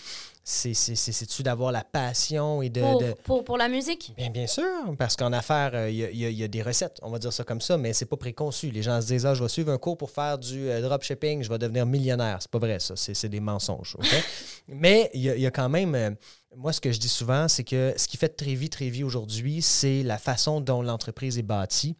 c'est-tu 0.49 1.43
d'avoir 1.43 1.71
la 1.71 1.83
passion 1.83 2.61
et 2.61 2.69
de 2.69 2.81
pour, 3.23 3.43
pour, 3.43 3.57
la 3.57 3.69
musique? 3.69 4.13
Bien, 4.17 4.29
bien 4.29 4.47
sûr, 4.47 4.63
parce 4.97 5.15
qu'en 5.15 5.31
affaires, 5.31 5.71
euh, 5.73 5.89
il 5.89 6.15
y, 6.15 6.43
a 6.43 6.47
des 6.47 6.63
recettes, 6.63 6.97
on 7.03 7.11
va 7.11 7.19
dire 7.19 7.31
ça 7.31 7.43
comme 7.43 7.61
ça, 7.61 7.77
mais 7.77 7.93
c'est 7.93 8.05
pas 8.05 8.17
préconçu. 8.17 8.71
Les 8.71 8.81
gens 8.81 8.99
se 8.99 9.07
disent, 9.07 9.25
ah, 9.25 9.35
je 9.35 9.43
vais 9.43 9.49
suivre 9.49 9.71
un 9.71 9.77
cours 9.77 9.97
pour 9.97 10.09
faire 10.09 10.39
du 10.39 10.69
euh, 10.69 10.81
dropshipping, 10.81 11.43
je 11.43 11.49
vais 11.49 11.59
devenir 11.59 11.85
millionnaire. 11.85 12.37
C'est 12.41 12.49
pas 12.49 12.57
vrai, 12.57 12.79
ça. 12.79 12.95
C'est 12.95 13.29
des 13.29 13.39
mensonges. 13.39 13.95
mais 14.67 15.11
il 15.13 15.21
y, 15.21 15.45
a 15.45 15.51
quand 15.51 15.69
même. 15.69 15.93
Euh, 15.93 16.09
moi, 16.55 16.73
ce 16.73 16.81
que 16.81 16.91
je 16.91 16.99
dis 16.99 17.09
souvent, 17.09 17.47
c'est 17.47 17.63
que 17.63 17.93
ce 17.95 18.07
qui 18.07 18.17
fait 18.17 18.29
très 18.29 18.55
vite, 18.55 18.71
très 18.71 18.89
vite 18.89 19.03
aujourd'hui, 19.03 19.61
c'est 19.61 20.01
la 20.01 20.17
façon 20.17 20.61
dont 20.61 20.81
l'entreprise 20.81 21.37
est 21.37 21.43
bâtie. 21.43 21.95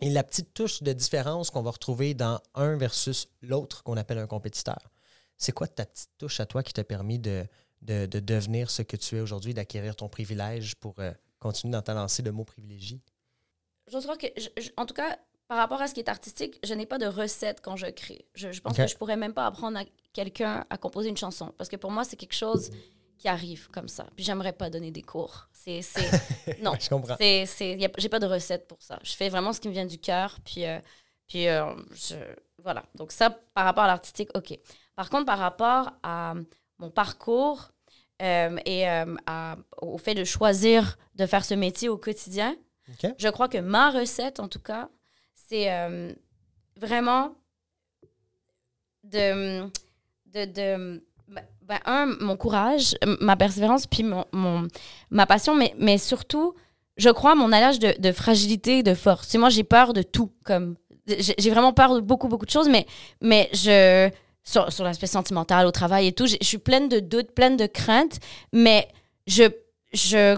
Et 0.00 0.10
la 0.10 0.24
petite 0.24 0.52
touche 0.54 0.82
de 0.82 0.92
différence 0.92 1.50
qu'on 1.50 1.62
va 1.62 1.70
retrouver 1.70 2.14
dans 2.14 2.40
un 2.54 2.76
versus 2.76 3.28
l'autre 3.42 3.82
qu'on 3.84 3.96
appelle 3.96 4.18
un 4.18 4.26
compétiteur. 4.26 4.90
C'est 5.38 5.52
quoi 5.52 5.68
ta 5.68 5.86
petite 5.86 6.10
touche 6.18 6.40
à 6.40 6.46
toi 6.46 6.62
qui 6.62 6.72
t'a 6.72 6.84
permis 6.84 7.18
de, 7.18 7.46
de, 7.82 8.06
devenir 8.06 8.70
ce 8.70 8.82
que 8.82 8.96
tu 8.96 9.16
es 9.16 9.20
aujourd'hui, 9.20 9.54
d'acquérir 9.54 9.94
ton 9.96 10.08
privilège 10.08 10.74
pour 10.76 10.98
euh, 10.98 11.12
continuer 11.38 11.72
dans 11.72 11.82
ta 11.82 11.94
lancée 11.94 12.22
de 12.22 12.30
mots 12.30 12.44
privilégiés? 12.44 13.00
Je 13.90 13.98
crois 13.98 14.16
que, 14.16 14.26
en 14.76 14.86
tout 14.86 14.94
cas, 14.94 15.18
par 15.46 15.58
rapport 15.58 15.80
à 15.80 15.88
ce 15.88 15.94
qui 15.94 16.00
est 16.00 16.08
artistique, 16.08 16.58
je 16.64 16.72
n'ai 16.74 16.86
pas 16.86 16.98
de 16.98 17.06
recette 17.06 17.60
quand 17.60 17.76
je 17.76 17.86
crée. 17.86 18.24
Je, 18.34 18.48
pense 18.60 18.76
que 18.76 18.86
je 18.86 18.96
pourrais 18.96 19.16
même 19.16 19.34
pas 19.34 19.46
apprendre 19.46 19.78
à 19.78 19.84
quelqu'un 20.12 20.64
à 20.70 20.78
composer 20.78 21.10
une 21.10 21.16
chanson 21.16 21.52
parce 21.58 21.68
que 21.68 21.76
pour 21.76 21.90
moi, 21.90 22.04
c'est 22.04 22.16
quelque 22.16 22.34
chose 22.34 22.70
qui 23.18 23.28
arrive 23.28 23.68
comme 23.70 23.88
ça. 23.88 24.06
Puis 24.16 24.24
j'aimerais 24.24 24.52
pas 24.52 24.70
donner 24.70 24.90
des 24.90 25.02
cours. 25.02 25.48
C'est, 25.52 25.80
non. 26.62 26.74
je 26.78 26.88
comprends. 26.88 27.16
C'est, 27.18 27.46
j'ai 27.98 28.08
pas 28.08 28.18
de 28.18 28.26
recette 28.26 28.68
pour 28.68 28.82
ça. 28.82 28.98
Je 29.02 29.12
fais 29.12 29.28
vraiment 29.28 29.52
ce 29.52 29.60
qui 29.60 29.68
me 29.68 29.72
vient 29.72 29.86
du 29.86 29.98
cœur. 29.98 30.38
Puis, 30.44 30.66
euh, 30.66 30.78
puis 31.26 31.48
euh, 31.48 31.74
voilà. 32.62 32.84
Donc 32.94 33.12
ça, 33.12 33.30
par 33.54 33.64
rapport 33.64 33.84
à 33.84 33.88
l'artistique, 33.88 34.30
ok. 34.34 34.58
Par 34.94 35.08
contre, 35.10 35.26
par 35.26 35.38
rapport 35.38 35.92
à 36.02 36.34
mon 36.78 36.90
parcours, 36.90 37.70
euh, 38.22 38.56
et 38.64 38.88
euh, 38.88 39.16
au 39.82 39.98
fait 39.98 40.14
de 40.14 40.22
choisir 40.22 40.96
de 41.16 41.26
faire 41.26 41.44
ce 41.44 41.54
métier 41.54 41.88
au 41.88 41.98
quotidien. 41.98 42.56
Je 43.18 43.28
crois 43.28 43.48
que 43.48 43.58
ma 43.58 43.90
recette, 43.90 44.40
en 44.40 44.48
tout 44.48 44.60
cas, 44.60 44.88
c'est 45.34 45.72
euh, 45.72 46.12
vraiment 46.76 47.34
de, 49.02 49.62
de, 50.26 50.44
de 50.44 51.04
ben, 51.66 51.78
un, 51.86 52.06
mon 52.20 52.36
courage, 52.36 52.94
ma 53.20 53.36
persévérance, 53.36 53.86
puis 53.86 54.02
mon, 54.02 54.26
mon, 54.32 54.68
ma 55.10 55.24
passion, 55.24 55.54
mais, 55.54 55.74
mais 55.78 55.96
surtout, 55.96 56.54
je 56.98 57.08
crois 57.08 57.34
mon 57.34 57.52
alliage 57.52 57.78
de, 57.78 57.94
de 57.98 58.12
fragilité 58.12 58.82
de 58.82 58.94
force. 58.94 59.34
moi, 59.36 59.48
j'ai 59.48 59.64
peur 59.64 59.94
de 59.94 60.02
tout. 60.02 60.30
comme 60.44 60.76
J'ai 61.06 61.50
vraiment 61.50 61.72
peur 61.72 61.94
de 61.94 62.00
beaucoup, 62.00 62.28
beaucoup 62.28 62.44
de 62.44 62.50
choses, 62.50 62.68
mais, 62.68 62.86
mais 63.22 63.48
je, 63.52 64.10
sur, 64.42 64.70
sur 64.70 64.84
l'aspect 64.84 65.06
sentimental, 65.06 65.66
au 65.66 65.70
travail 65.70 66.08
et 66.08 66.12
tout. 66.12 66.26
Je 66.26 66.36
suis 66.42 66.58
pleine 66.58 66.88
de 66.88 67.00
doutes, 67.00 67.32
pleine 67.32 67.56
de 67.56 67.66
craintes, 67.66 68.18
mais 68.52 68.86
je, 69.26 69.44
je 69.94 70.36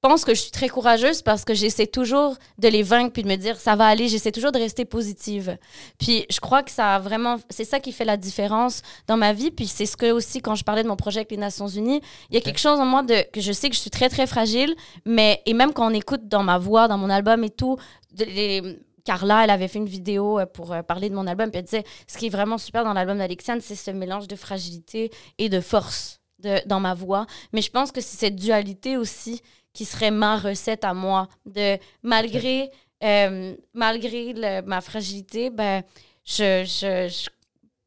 pense 0.00 0.24
que 0.24 0.34
je 0.34 0.40
suis 0.40 0.50
très 0.50 0.68
courageuse 0.68 1.22
parce 1.22 1.44
que 1.44 1.54
j'essaie 1.54 1.86
toujours 1.86 2.36
de 2.58 2.68
les 2.68 2.82
vaincre 2.82 3.12
puis 3.12 3.22
de 3.22 3.28
me 3.28 3.36
dire 3.36 3.58
ça 3.58 3.76
va 3.76 3.86
aller. 3.86 4.08
J'essaie 4.08 4.32
toujours 4.32 4.52
de 4.52 4.58
rester 4.58 4.84
positive. 4.84 5.58
Puis 5.98 6.26
je 6.30 6.40
crois 6.40 6.62
que 6.62 6.70
ça 6.70 6.96
a 6.96 6.98
vraiment, 6.98 7.36
c'est 7.50 7.64
ça 7.64 7.80
qui 7.80 7.92
fait 7.92 8.04
la 8.04 8.16
différence 8.16 8.82
dans 9.06 9.16
ma 9.16 9.32
vie. 9.32 9.50
Puis 9.50 9.66
c'est 9.66 9.86
ce 9.86 9.96
que 9.96 10.10
aussi 10.10 10.40
quand 10.40 10.54
je 10.54 10.64
parlais 10.64 10.82
de 10.82 10.88
mon 10.88 10.96
projet 10.96 11.20
avec 11.20 11.30
les 11.30 11.36
Nations 11.36 11.68
Unies, 11.68 12.00
il 12.30 12.34
y 12.34 12.38
a 12.38 12.40
quelque 12.40 12.60
chose 12.60 12.78
en 12.78 12.86
moi 12.86 13.02
de 13.02 13.22
que 13.32 13.40
je 13.40 13.52
sais 13.52 13.68
que 13.68 13.74
je 13.74 13.80
suis 13.80 13.90
très 13.90 14.08
très 14.08 14.26
fragile, 14.26 14.74
mais 15.04 15.42
et 15.46 15.54
même 15.54 15.72
quand 15.72 15.90
on 15.90 15.94
écoute 15.94 16.28
dans 16.28 16.42
ma 16.42 16.58
voix, 16.58 16.88
dans 16.88 16.98
mon 16.98 17.10
album 17.10 17.44
et 17.44 17.50
tout, 17.50 17.76
les, 18.16 18.78
Carla, 19.08 19.44
elle 19.44 19.50
avait 19.50 19.68
fait 19.68 19.78
une 19.78 19.88
vidéo 19.88 20.38
euh, 20.38 20.44
pour 20.44 20.74
euh, 20.74 20.82
parler 20.82 21.08
de 21.08 21.14
mon 21.14 21.26
album. 21.26 21.50
Puis 21.50 21.58
elle 21.60 21.64
disait 21.64 21.84
ce 22.06 22.18
qui 22.18 22.26
est 22.26 22.28
vraiment 22.28 22.58
super 22.58 22.84
dans 22.84 22.92
l'album 22.92 23.16
d'Alexiane, 23.16 23.62
c'est 23.62 23.74
ce 23.74 23.90
mélange 23.90 24.28
de 24.28 24.36
fragilité 24.36 25.10
et 25.38 25.48
de 25.48 25.60
force 25.60 26.20
de, 26.40 26.60
dans 26.66 26.78
ma 26.78 26.92
voix. 26.92 27.24
Mais 27.54 27.62
je 27.62 27.70
pense 27.70 27.90
que 27.90 28.02
c'est 28.02 28.18
cette 28.18 28.36
dualité 28.36 28.98
aussi 28.98 29.40
qui 29.78 29.84
serait 29.84 30.10
ma 30.10 30.36
recette 30.36 30.82
à 30.82 30.92
moi. 30.92 31.28
De 31.46 31.78
malgré, 32.02 32.68
euh, 33.04 33.54
malgré 33.74 34.34
ma 34.66 34.80
fragilité, 34.80 35.50
ben, 35.50 35.84
je, 36.24 36.64
je, 36.64 37.08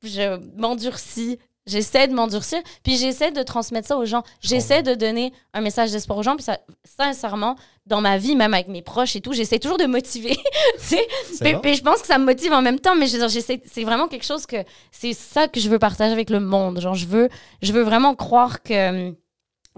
je, 0.01 0.07
je 0.07 0.37
m'endurcis 0.57 1.37
J'essaie 1.67 2.07
de 2.07 2.13
m'endurcir, 2.13 2.59
puis 2.81 2.97
j'essaie 2.97 3.31
de 3.31 3.43
transmettre 3.43 3.87
ça 3.87 3.95
aux 3.95 4.05
gens. 4.05 4.23
J'essaie 4.41 4.81
de 4.81 4.95
donner 4.95 5.31
un 5.53 5.61
message 5.61 5.91
d'espoir 5.91 6.17
aux 6.17 6.23
gens, 6.23 6.35
puis 6.35 6.43
ça, 6.43 6.57
sincèrement, 6.83 7.55
dans 7.85 8.01
ma 8.01 8.17
vie, 8.17 8.35
même 8.35 8.55
avec 8.55 8.67
mes 8.67 8.81
proches 8.81 9.15
et 9.15 9.21
tout, 9.21 9.33
j'essaie 9.33 9.59
toujours 9.59 9.77
de 9.77 9.85
motiver. 9.85 10.35
puis, 10.89 11.75
je 11.75 11.83
pense 11.83 12.01
que 12.01 12.07
ça 12.07 12.17
me 12.17 12.25
motive 12.25 12.51
en 12.51 12.63
même 12.63 12.79
temps, 12.79 12.95
mais 12.95 13.05
j'essaie, 13.05 13.61
c'est 13.63 13.83
vraiment 13.83 14.07
quelque 14.07 14.25
chose 14.25 14.47
que 14.47 14.57
c'est 14.91 15.13
ça 15.13 15.47
que 15.47 15.59
je 15.59 15.69
veux 15.69 15.77
partager 15.77 16.11
avec 16.11 16.31
le 16.31 16.39
monde. 16.39 16.79
Genre, 16.79 16.95
je 16.95 17.05
veux, 17.05 17.29
je 17.61 17.73
veux 17.73 17.83
vraiment 17.83 18.15
croire 18.15 18.63
que 18.63 19.11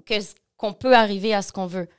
que 0.05 0.15
qu'on 0.55 0.71
peut 0.71 0.95
arriver 0.95 1.33
à 1.33 1.41
ce 1.41 1.51
qu'on 1.51 1.65
veut 1.65 1.89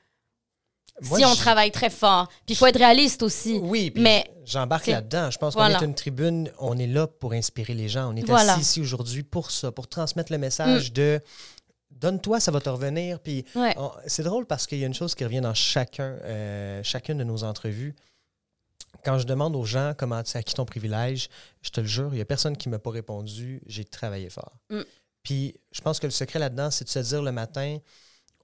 si 1.01 1.25
on 1.25 1.35
travaille 1.35 1.71
très 1.71 1.89
fort. 1.89 2.27
Puis 2.45 2.53
il 2.53 2.55
faut 2.55 2.67
être 2.67 2.77
réaliste 2.77 3.23
aussi. 3.23 3.59
Oui, 3.61 3.91
mais 3.95 4.29
j'embarque 4.45 4.87
là-dedans. 4.87 5.29
Je 5.31 5.37
pense 5.37 5.55
qu'on 5.55 5.65
est 5.65 5.83
une 5.83 5.95
tribune, 5.95 6.51
on 6.59 6.77
est 6.77 6.87
là 6.87 7.07
pour 7.07 7.33
inspirer 7.33 7.73
les 7.73 7.89
gens. 7.89 8.11
On 8.11 8.15
est 8.15 8.29
assis 8.29 8.61
ici 8.61 8.81
aujourd'hui 8.81 9.23
pour 9.23 9.51
ça, 9.51 9.71
pour 9.71 9.87
transmettre 9.87 10.31
le 10.31 10.37
message 10.37 10.91
mm. 10.91 10.93
de 10.93 11.21
donne-toi, 11.91 12.39
ça 12.39 12.51
va 12.51 12.59
te 12.61 12.69
revenir. 12.69 13.19
Puis 13.19 13.45
c'est 14.05 14.23
drôle 14.23 14.45
parce 14.45 14.67
qu'il 14.67 14.79
y 14.79 14.83
a 14.83 14.87
une 14.87 14.93
chose 14.93 15.15
qui 15.15 15.23
revient 15.23 15.41
dans 15.41 15.53
chacun, 15.53 16.17
euh, 16.23 16.81
chacune 16.83 17.17
de 17.17 17.23
nos 17.23 17.43
entrevues. 17.43 17.95
Quand 19.03 19.19
je 19.19 19.25
demande 19.25 19.55
aux 19.55 19.65
gens 19.65 19.93
comment 19.95 20.23
tu 20.23 20.35
as 20.35 20.39
acquis 20.39 20.55
ton 20.55 20.65
privilège, 20.65 21.29
je 21.61 21.69
te 21.69 21.81
le 21.81 21.87
jure, 21.87 22.09
il 22.11 22.15
n'y 22.15 22.21
a 22.21 22.25
personne 22.25 22.57
qui 22.57 22.69
ne 22.69 22.75
m'a 22.75 22.79
pas 22.79 22.89
répondu 22.89 23.61
j'ai 23.67 23.85
travaillé 23.85 24.29
fort. 24.29 24.57
Mm. 24.69 24.81
Puis 25.23 25.55
je 25.71 25.81
pense 25.81 25.99
que 25.99 26.07
le 26.07 26.11
secret 26.11 26.39
là-dedans, 26.39 26.71
c'est 26.71 26.85
de 26.85 26.89
se 26.89 26.99
dire 26.99 27.21
le 27.21 27.31
matin 27.31 27.79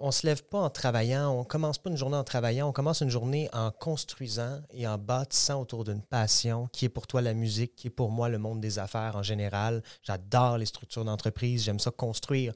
on 0.02 0.12
se 0.12 0.26
lève 0.26 0.44
pas 0.44 0.60
en 0.60 0.70
travaillant, 0.70 1.32
on 1.32 1.44
commence 1.44 1.78
pas 1.78 1.90
une 1.90 1.98
journée 1.98 2.18
en 2.18 2.24
travaillant, 2.24 2.68
on 2.68 2.72
commence 2.72 3.02
une 3.02 3.10
journée 3.10 3.50
en 3.54 3.72
construisant 3.72 4.60
et 4.72 4.88
en 4.88 4.98
bâtissant 4.98 5.62
autour 5.62 5.84
d'une 5.84 6.02
passion 6.02 6.68
qui 6.72 6.86
est 6.86 6.90
pour 6.90 7.08
toi 7.08 7.22
la 7.22 7.34
musique, 7.34 7.76
qui 7.76 7.88
est 7.88 7.92
pour 7.92 8.10
moi 8.10 8.28
le 8.28 8.40
monde 8.40 8.60
des 8.60 8.80
affaires 8.80 9.16
en 9.16 9.24
général. 9.24 9.84
J'adore 10.04 10.58
les 10.58 10.66
structures 10.66 11.06
d'entreprise, 11.06 11.64
j'aime 11.64 11.80
ça 11.80 11.92
construire. 11.92 12.54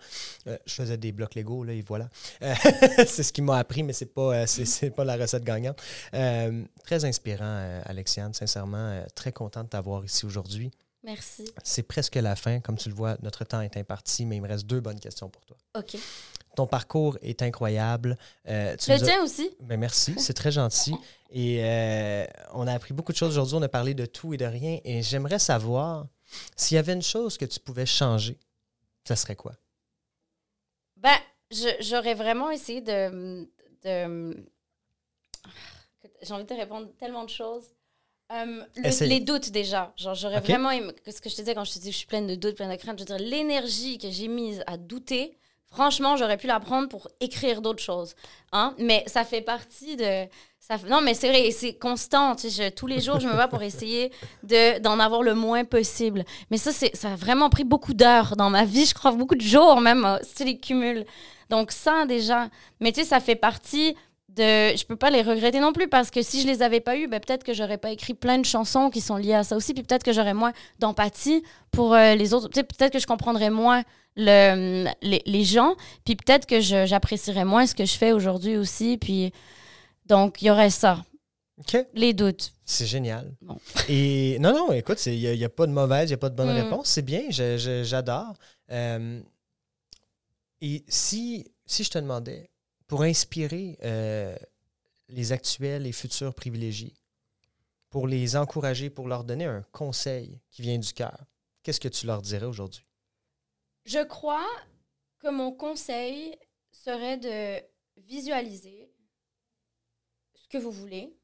Euh, 0.47 0.57
je 0.65 0.73
faisais 0.73 0.97
des 0.97 1.11
blocs 1.11 1.35
Lego, 1.35 1.63
là, 1.63 1.73
et 1.73 1.81
voilà. 1.81 2.09
Euh, 2.41 2.53
c'est 3.05 3.23
ce 3.23 3.31
qui 3.31 3.41
m'a 3.41 3.57
appris, 3.57 3.83
mais 3.83 3.93
c'est 3.93 4.13
pas, 4.13 4.35
euh, 4.35 4.45
c'est, 4.47 4.89
pas 4.89 5.03
la 5.03 5.15
recette 5.15 5.43
gagnante. 5.43 5.81
très 6.11 7.05
inspirant, 7.05 7.81
Alexiane, 7.85 8.33
sincèrement, 8.33 9.03
très 9.13 9.31
content 9.31 9.63
de 9.63 9.69
t'avoir 9.69 10.03
ici 10.03 10.25
aujourd'hui. 10.25 10.71
Merci. 11.05 11.45
C'est 11.63 11.83
presque 11.83 12.15
la 12.15 12.35
fin. 12.35 12.59
Comme 12.59 12.77
tu 12.77 12.89
le 12.89 12.95
vois, 12.95 13.15
notre 13.21 13.45
temps 13.45 13.61
est 13.61 13.77
imparti, 13.77 14.25
mais 14.25 14.37
il 14.37 14.41
me 14.41 14.47
reste 14.47 14.65
deux 14.65 14.79
bonnes 14.79 14.99
questions 14.99 15.29
pour 15.29 15.45
toi. 15.45 15.55
OK. 15.77 15.97
Ton 16.55 16.65
parcours 16.65 17.17
est 17.21 17.43
incroyable. 17.43 18.17
Euh, 18.47 18.75
tu 18.75 18.91
le 18.91 18.97
tiens 18.97 19.23
aussi? 19.23 19.51
Ben 19.61 19.79
merci, 19.79 20.15
c'est 20.17 20.33
très 20.33 20.51
gentil. 20.51 20.95
Et 21.29 21.59
euh, 21.63 22.25
on 22.53 22.65
a 22.65 22.73
appris 22.73 22.93
beaucoup 22.93 23.11
de 23.11 23.17
choses 23.17 23.37
aujourd'hui. 23.37 23.55
On 23.55 23.61
a 23.61 23.69
parlé 23.69 23.93
de 23.93 24.05
tout 24.05 24.33
et 24.33 24.37
de 24.37 24.45
rien. 24.45 24.79
Et 24.83 25.03
j'aimerais 25.03 25.37
savoir 25.37 26.07
s'il 26.55 26.75
y 26.75 26.77
avait 26.79 26.93
une 26.93 27.03
chose 27.03 27.37
que 27.37 27.45
tu 27.45 27.59
pouvais 27.59 27.85
changer, 27.85 28.39
ça 29.03 29.15
serait 29.15 29.35
quoi? 29.35 29.53
Ben, 30.97 31.17
j'aurais 31.81 32.15
vraiment 32.15 32.49
essayé 32.49 32.81
de. 32.81 33.47
J'ai 36.21 36.33
envie 36.33 36.43
de 36.43 36.49
te 36.49 36.53
répondre 36.53 36.89
tellement 36.97 37.25
de 37.25 37.29
choses. 37.29 37.65
Euh, 38.31 38.63
les 39.01 39.19
doutes 39.19 39.51
déjà. 39.51 39.93
Genre, 39.97 40.15
j'aurais 40.15 40.39
vraiment 40.39 40.71
Ce 41.05 41.21
que 41.21 41.29
je 41.29 41.35
te 41.35 41.41
disais 41.41 41.53
quand 41.53 41.63
je 41.63 41.73
te 41.73 41.79
dis 41.79 41.89
que 41.89 41.93
je 41.93 41.97
suis 41.97 42.07
pleine 42.07 42.27
de 42.27 42.35
doutes, 42.35 42.55
pleine 42.55 42.71
de 42.71 42.75
craintes, 42.75 42.97
je 42.97 43.03
veux 43.03 43.17
dire, 43.17 43.27
l'énergie 43.27 43.97
que 43.99 44.09
j'ai 44.09 44.27
mise 44.27 44.63
à 44.65 44.77
douter, 44.77 45.37
franchement, 45.67 46.17
j'aurais 46.17 46.37
pu 46.37 46.47
la 46.47 46.59
prendre 46.59 46.89
pour 46.89 47.07
écrire 47.19 47.61
d'autres 47.61 47.83
choses. 47.83 48.15
Hein? 48.51 48.73
Mais 48.79 49.03
ça 49.05 49.23
fait 49.23 49.41
partie 49.41 49.95
de. 49.95 50.25
Ça, 50.59 50.77
non, 50.87 51.01
mais 51.01 51.13
c'est 51.13 51.29
vrai, 51.29 51.51
c'est 51.51 51.75
constant. 51.75 52.35
Tu 52.35 52.49
sais, 52.49 52.71
tous 52.71 52.87
les 52.87 52.99
jours, 52.99 53.19
je 53.19 53.27
me 53.27 53.33
bats 53.33 53.47
pour 53.47 53.61
essayer 53.61 54.11
de, 54.41 54.79
d'en 54.79 54.99
avoir 54.99 55.21
le 55.21 55.35
moins 55.35 55.63
possible. 55.63 56.23
Mais 56.49 56.57
ça, 56.57 56.71
c'est, 56.71 56.95
ça 56.95 57.13
a 57.13 57.15
vraiment 57.15 57.51
pris 57.51 57.63
beaucoup 57.63 57.93
d'heures 57.93 58.35
dans 58.35 58.49
ma 58.49 58.65
vie, 58.65 58.87
je 58.87 58.95
crois, 58.95 59.11
beaucoup 59.11 59.35
de 59.35 59.41
jours 59.41 59.79
même, 59.81 60.19
si 60.23 60.33
tu 60.33 60.43
les 60.45 60.57
cumules. 60.57 61.05
Donc, 61.51 61.71
ça, 61.71 62.07
déjà. 62.07 62.49
Mais 62.79 62.91
tu 62.91 63.01
sais, 63.01 63.05
ça 63.05 63.19
fait 63.19 63.35
partie 63.35 63.95
de. 64.35 64.75
Je 64.75 64.85
peux 64.85 64.95
pas 64.95 65.09
les 65.09 65.21
regretter 65.21 65.59
non 65.59 65.73
plus 65.73 65.87
parce 65.87 66.11
que 66.11 66.21
si 66.21 66.41
je 66.41 66.47
les 66.47 66.61
avais 66.61 66.79
pas 66.79 66.97
eu, 66.97 67.07
ben, 67.07 67.19
peut-être 67.19 67.43
que 67.43 67.53
j'aurais 67.53 67.77
pas 67.77 67.91
écrit 67.91 68.13
plein 68.13 68.37
de 68.37 68.45
chansons 68.45 68.89
qui 68.89 69.01
sont 69.01 69.17
liées 69.17 69.33
à 69.33 69.43
ça 69.43 69.55
aussi. 69.55 69.73
Puis 69.73 69.83
peut-être 69.83 70.03
que 70.03 70.13
j'aurais 70.13 70.33
moins 70.33 70.53
d'empathie 70.79 71.43
pour 71.71 71.93
euh, 71.93 72.15
les 72.15 72.33
autres. 72.33 72.49
Peut-être 72.49 72.91
que 72.91 72.99
je 72.99 73.07
comprendrais 73.07 73.49
moins 73.49 73.83
le, 74.15 74.87
les, 75.01 75.21
les 75.25 75.43
gens. 75.43 75.75
Puis 76.03 76.15
peut-être 76.15 76.45
que 76.45 76.59
j'apprécierais 76.59 77.45
moins 77.45 77.65
ce 77.65 77.75
que 77.75 77.85
je 77.85 77.97
fais 77.97 78.11
aujourd'hui 78.11 78.57
aussi. 78.57 78.97
Puis 78.97 79.31
donc, 80.05 80.41
il 80.41 80.45
y 80.45 80.49
aurait 80.51 80.69
ça. 80.69 81.03
Les 81.93 82.13
doutes. 82.13 82.53
C'est 82.65 82.85
génial. 82.85 83.33
Et 83.87 84.37
non, 84.39 84.53
non, 84.53 84.71
écoute, 84.73 85.03
il 85.05 85.37
n'y 85.37 85.43
a, 85.43 85.49
pas 85.49 85.67
de 85.67 85.71
mauvaise, 85.71 86.09
il 86.09 86.11
n'y 86.11 86.15
a 86.15 86.17
pas 86.17 86.29
de 86.29 86.35
bonne 86.35 86.53
mm. 86.53 86.63
réponse. 86.63 86.87
C'est 86.89 87.01
bien, 87.01 87.23
j'adore. 87.29 88.33
Euh, 88.71 89.21
et 90.61 90.83
si, 90.87 91.45
si 91.65 91.83
je 91.83 91.91
te 91.91 91.97
demandais, 91.97 92.49
pour 92.87 93.01
inspirer 93.01 93.77
euh, 93.83 94.35
les 95.09 95.31
actuels 95.31 95.87
et 95.87 95.91
futurs 95.91 96.33
privilégiés, 96.33 96.95
pour 97.89 98.07
les 98.07 98.35
encourager, 98.35 98.89
pour 98.89 99.07
leur 99.07 99.23
donner 99.23 99.45
un 99.45 99.63
conseil 99.71 100.39
qui 100.51 100.61
vient 100.61 100.77
du 100.77 100.93
cœur, 100.93 101.25
qu'est-ce 101.63 101.79
que 101.79 101.87
tu 101.87 102.05
leur 102.05 102.21
dirais 102.21 102.45
aujourd'hui? 102.45 102.85
Je 103.85 104.03
crois 104.03 104.47
que 105.19 105.29
mon 105.29 105.51
conseil 105.51 106.35
serait 106.71 107.17
de 107.17 107.63
visualiser 108.01 108.91
ce 110.33 110.47
que 110.47 110.57
vous 110.57 110.71
voulez 110.71 111.15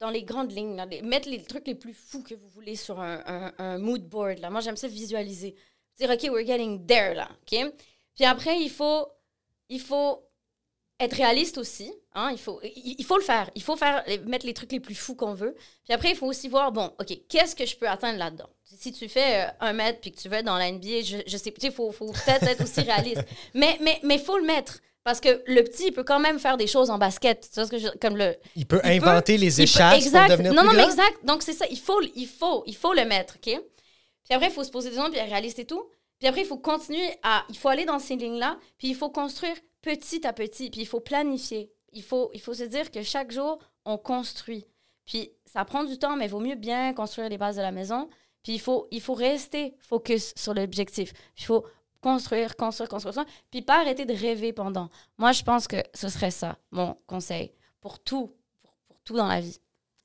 dans 0.00 0.10
les 0.10 0.22
grandes 0.22 0.52
lignes, 0.52 0.74
mettre 1.02 1.28
les 1.28 1.42
trucs 1.42 1.66
les 1.66 1.74
plus 1.74 1.94
fous 1.94 2.22
que 2.22 2.34
vous 2.34 2.48
voulez 2.48 2.76
sur 2.76 3.00
un, 3.00 3.78
mood 3.78 4.06
board. 4.06 4.38
Là. 4.38 4.50
Moi, 4.50 4.60
j'aime 4.60 4.76
ça 4.76 4.88
visualiser. 4.88 5.54
Dire, 5.96 6.10
OK, 6.10 6.22
we're 6.24 6.46
getting 6.46 6.84
there, 6.86 7.14
là. 7.14 7.30
OK? 7.30 7.72
Puis 8.14 8.24
après, 8.24 8.60
il 8.60 8.70
faut, 8.70 9.08
il 9.68 9.80
faut 9.80 10.22
être 11.00 11.14
réaliste 11.14 11.58
aussi. 11.58 11.92
Hein? 12.14 12.30
Il, 12.32 12.38
faut, 12.38 12.60
il, 12.62 13.04
faut 13.04 13.16
le 13.16 13.22
faire. 13.22 13.50
Il 13.54 13.62
faut 13.62 13.76
faire, 13.76 14.04
mettre 14.26 14.46
les 14.46 14.54
trucs 14.54 14.72
les 14.72 14.80
plus 14.80 14.94
fous 14.94 15.14
qu'on 15.14 15.34
veut. 15.34 15.54
Puis 15.84 15.92
après, 15.92 16.10
il 16.10 16.16
faut 16.16 16.26
aussi 16.26 16.48
voir, 16.48 16.72
bon, 16.72 16.92
OK, 17.00 17.18
qu'est-ce 17.28 17.56
que 17.56 17.66
je 17.66 17.76
peux 17.76 17.88
atteindre 17.88 18.18
là-dedans? 18.18 18.48
Si 18.64 18.92
tu 18.92 19.08
fais 19.08 19.44
euh, 19.44 19.50
un 19.60 19.72
mètre 19.72 20.00
puis 20.00 20.12
que 20.12 20.18
tu 20.18 20.28
veux 20.28 20.36
être 20.36 20.44
dans 20.44 20.56
la 20.56 20.70
NBA, 20.70 21.02
je, 21.04 21.18
je 21.26 21.36
sais, 21.36 21.52
il 21.62 21.72
faut, 21.72 21.92
faut 21.92 22.12
peut-être 22.12 22.44
être 22.44 22.62
aussi 22.62 22.80
réaliste. 22.80 23.22
Mais 23.54 23.76
il 23.78 23.84
mais, 23.84 24.00
mais 24.02 24.18
faut 24.18 24.38
le 24.38 24.44
mettre. 24.44 24.80
Parce 25.04 25.20
que 25.20 25.42
le 25.46 25.62
petit, 25.62 25.88
il 25.88 25.92
peut 25.92 26.02
quand 26.02 26.18
même 26.18 26.38
faire 26.38 26.56
des 26.56 26.66
choses 26.66 26.88
en 26.88 26.96
basket. 26.96 27.42
Tu 27.42 27.54
vois 27.54 27.66
ce 27.66 27.70
que 27.70 27.78
je, 27.78 27.88
comme 28.00 28.16
le, 28.16 28.34
il 28.56 28.64
peut 28.64 28.80
inventer 28.84 29.36
les 29.36 29.60
échasses 29.60 29.98
exact. 29.98 30.28
pour 30.28 30.38
devenir 30.38 30.54
Non, 30.54 30.64
non, 30.64 30.72
mais 30.72 30.84
exact. 30.84 31.24
Donc, 31.24 31.42
c'est 31.42 31.52
ça. 31.52 31.66
Il 31.70 31.78
faut, 31.78 32.00
il, 32.14 32.26
faut, 32.26 32.64
il 32.66 32.74
faut 32.74 32.94
le 32.94 33.04
mettre, 33.04 33.34
OK? 33.36 33.42
Puis 33.52 34.34
après, 34.34 34.46
il 34.46 34.52
faut 34.52 34.64
se 34.64 34.70
poser 34.70 34.88
des 34.88 34.96
questions, 34.96 35.10
puis 35.10 35.20
être 35.20 35.28
réaliste 35.28 35.58
et 35.58 35.66
tout. 35.66 35.84
Puis 36.24 36.30
après, 36.30 36.40
il 36.40 36.46
faut 36.46 36.56
continuer 36.56 37.06
à... 37.22 37.44
Il 37.50 37.58
faut 37.58 37.68
aller 37.68 37.84
dans 37.84 37.98
ces 37.98 38.16
lignes-là, 38.16 38.58
puis 38.78 38.88
il 38.88 38.94
faut 38.94 39.10
construire 39.10 39.54
petit 39.82 40.26
à 40.26 40.32
petit, 40.32 40.70
puis 40.70 40.80
il 40.80 40.86
faut 40.86 41.00
planifier. 41.00 41.70
Il 41.92 42.02
faut, 42.02 42.30
il 42.32 42.40
faut 42.40 42.54
se 42.54 42.62
dire 42.62 42.90
que 42.90 43.02
chaque 43.02 43.30
jour, 43.30 43.58
on 43.84 43.98
construit. 43.98 44.66
Puis 45.04 45.32
ça 45.44 45.66
prend 45.66 45.84
du 45.84 45.98
temps, 45.98 46.16
mais 46.16 46.24
il 46.24 46.30
vaut 46.30 46.40
mieux 46.40 46.54
bien 46.54 46.94
construire 46.94 47.28
les 47.28 47.36
bases 47.36 47.56
de 47.56 47.60
la 47.60 47.72
maison. 47.72 48.08
Puis 48.42 48.54
il 48.54 48.58
faut, 48.58 48.88
il 48.90 49.02
faut 49.02 49.12
rester 49.12 49.76
focus 49.80 50.32
sur 50.34 50.54
l'objectif. 50.54 51.12
Il 51.36 51.44
faut 51.44 51.66
construire, 52.00 52.56
construire, 52.56 52.88
construire, 52.88 53.12
construire, 53.12 53.38
puis 53.50 53.60
pas 53.60 53.80
arrêter 53.80 54.06
de 54.06 54.14
rêver 54.14 54.54
pendant. 54.54 54.88
Moi, 55.18 55.32
je 55.32 55.42
pense 55.42 55.68
que 55.68 55.76
ce 55.92 56.08
serait 56.08 56.30
ça, 56.30 56.56
mon 56.70 56.96
conseil, 57.06 57.52
pour 57.82 57.98
tout, 57.98 58.34
pour, 58.62 58.72
tout 59.04 59.14
dans 59.14 59.28
la 59.28 59.42
vie. 59.42 59.60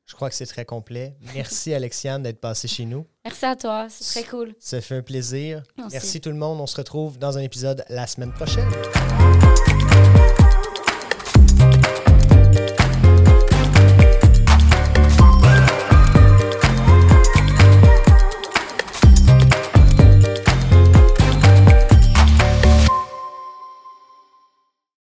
Je 0.09 0.15
crois 0.15 0.29
que 0.29 0.35
c'est 0.35 0.47
très 0.47 0.65
complet. 0.65 1.15
Merci, 1.35 1.71
Alexiane, 1.71 2.23
d'être 2.23 2.41
passée 2.41 2.67
chez 2.67 2.85
nous. 2.85 3.05
Merci 3.23 3.45
à 3.45 3.55
toi, 3.55 3.87
c'est 3.89 4.21
très 4.21 4.29
cool. 4.29 4.55
Ça 4.59 4.81
fait 4.81 4.95
un 4.95 5.01
plaisir. 5.03 5.61
Merci 5.91 6.19
tout 6.19 6.31
le 6.31 6.35
monde. 6.35 6.59
On 6.59 6.65
se 6.67 6.77
retrouve 6.77 7.19
dans 7.19 7.37
un 7.37 7.41
épisode 7.41 7.85
la 7.89 8.07
semaine 8.07 8.33
prochaine. 8.33 8.69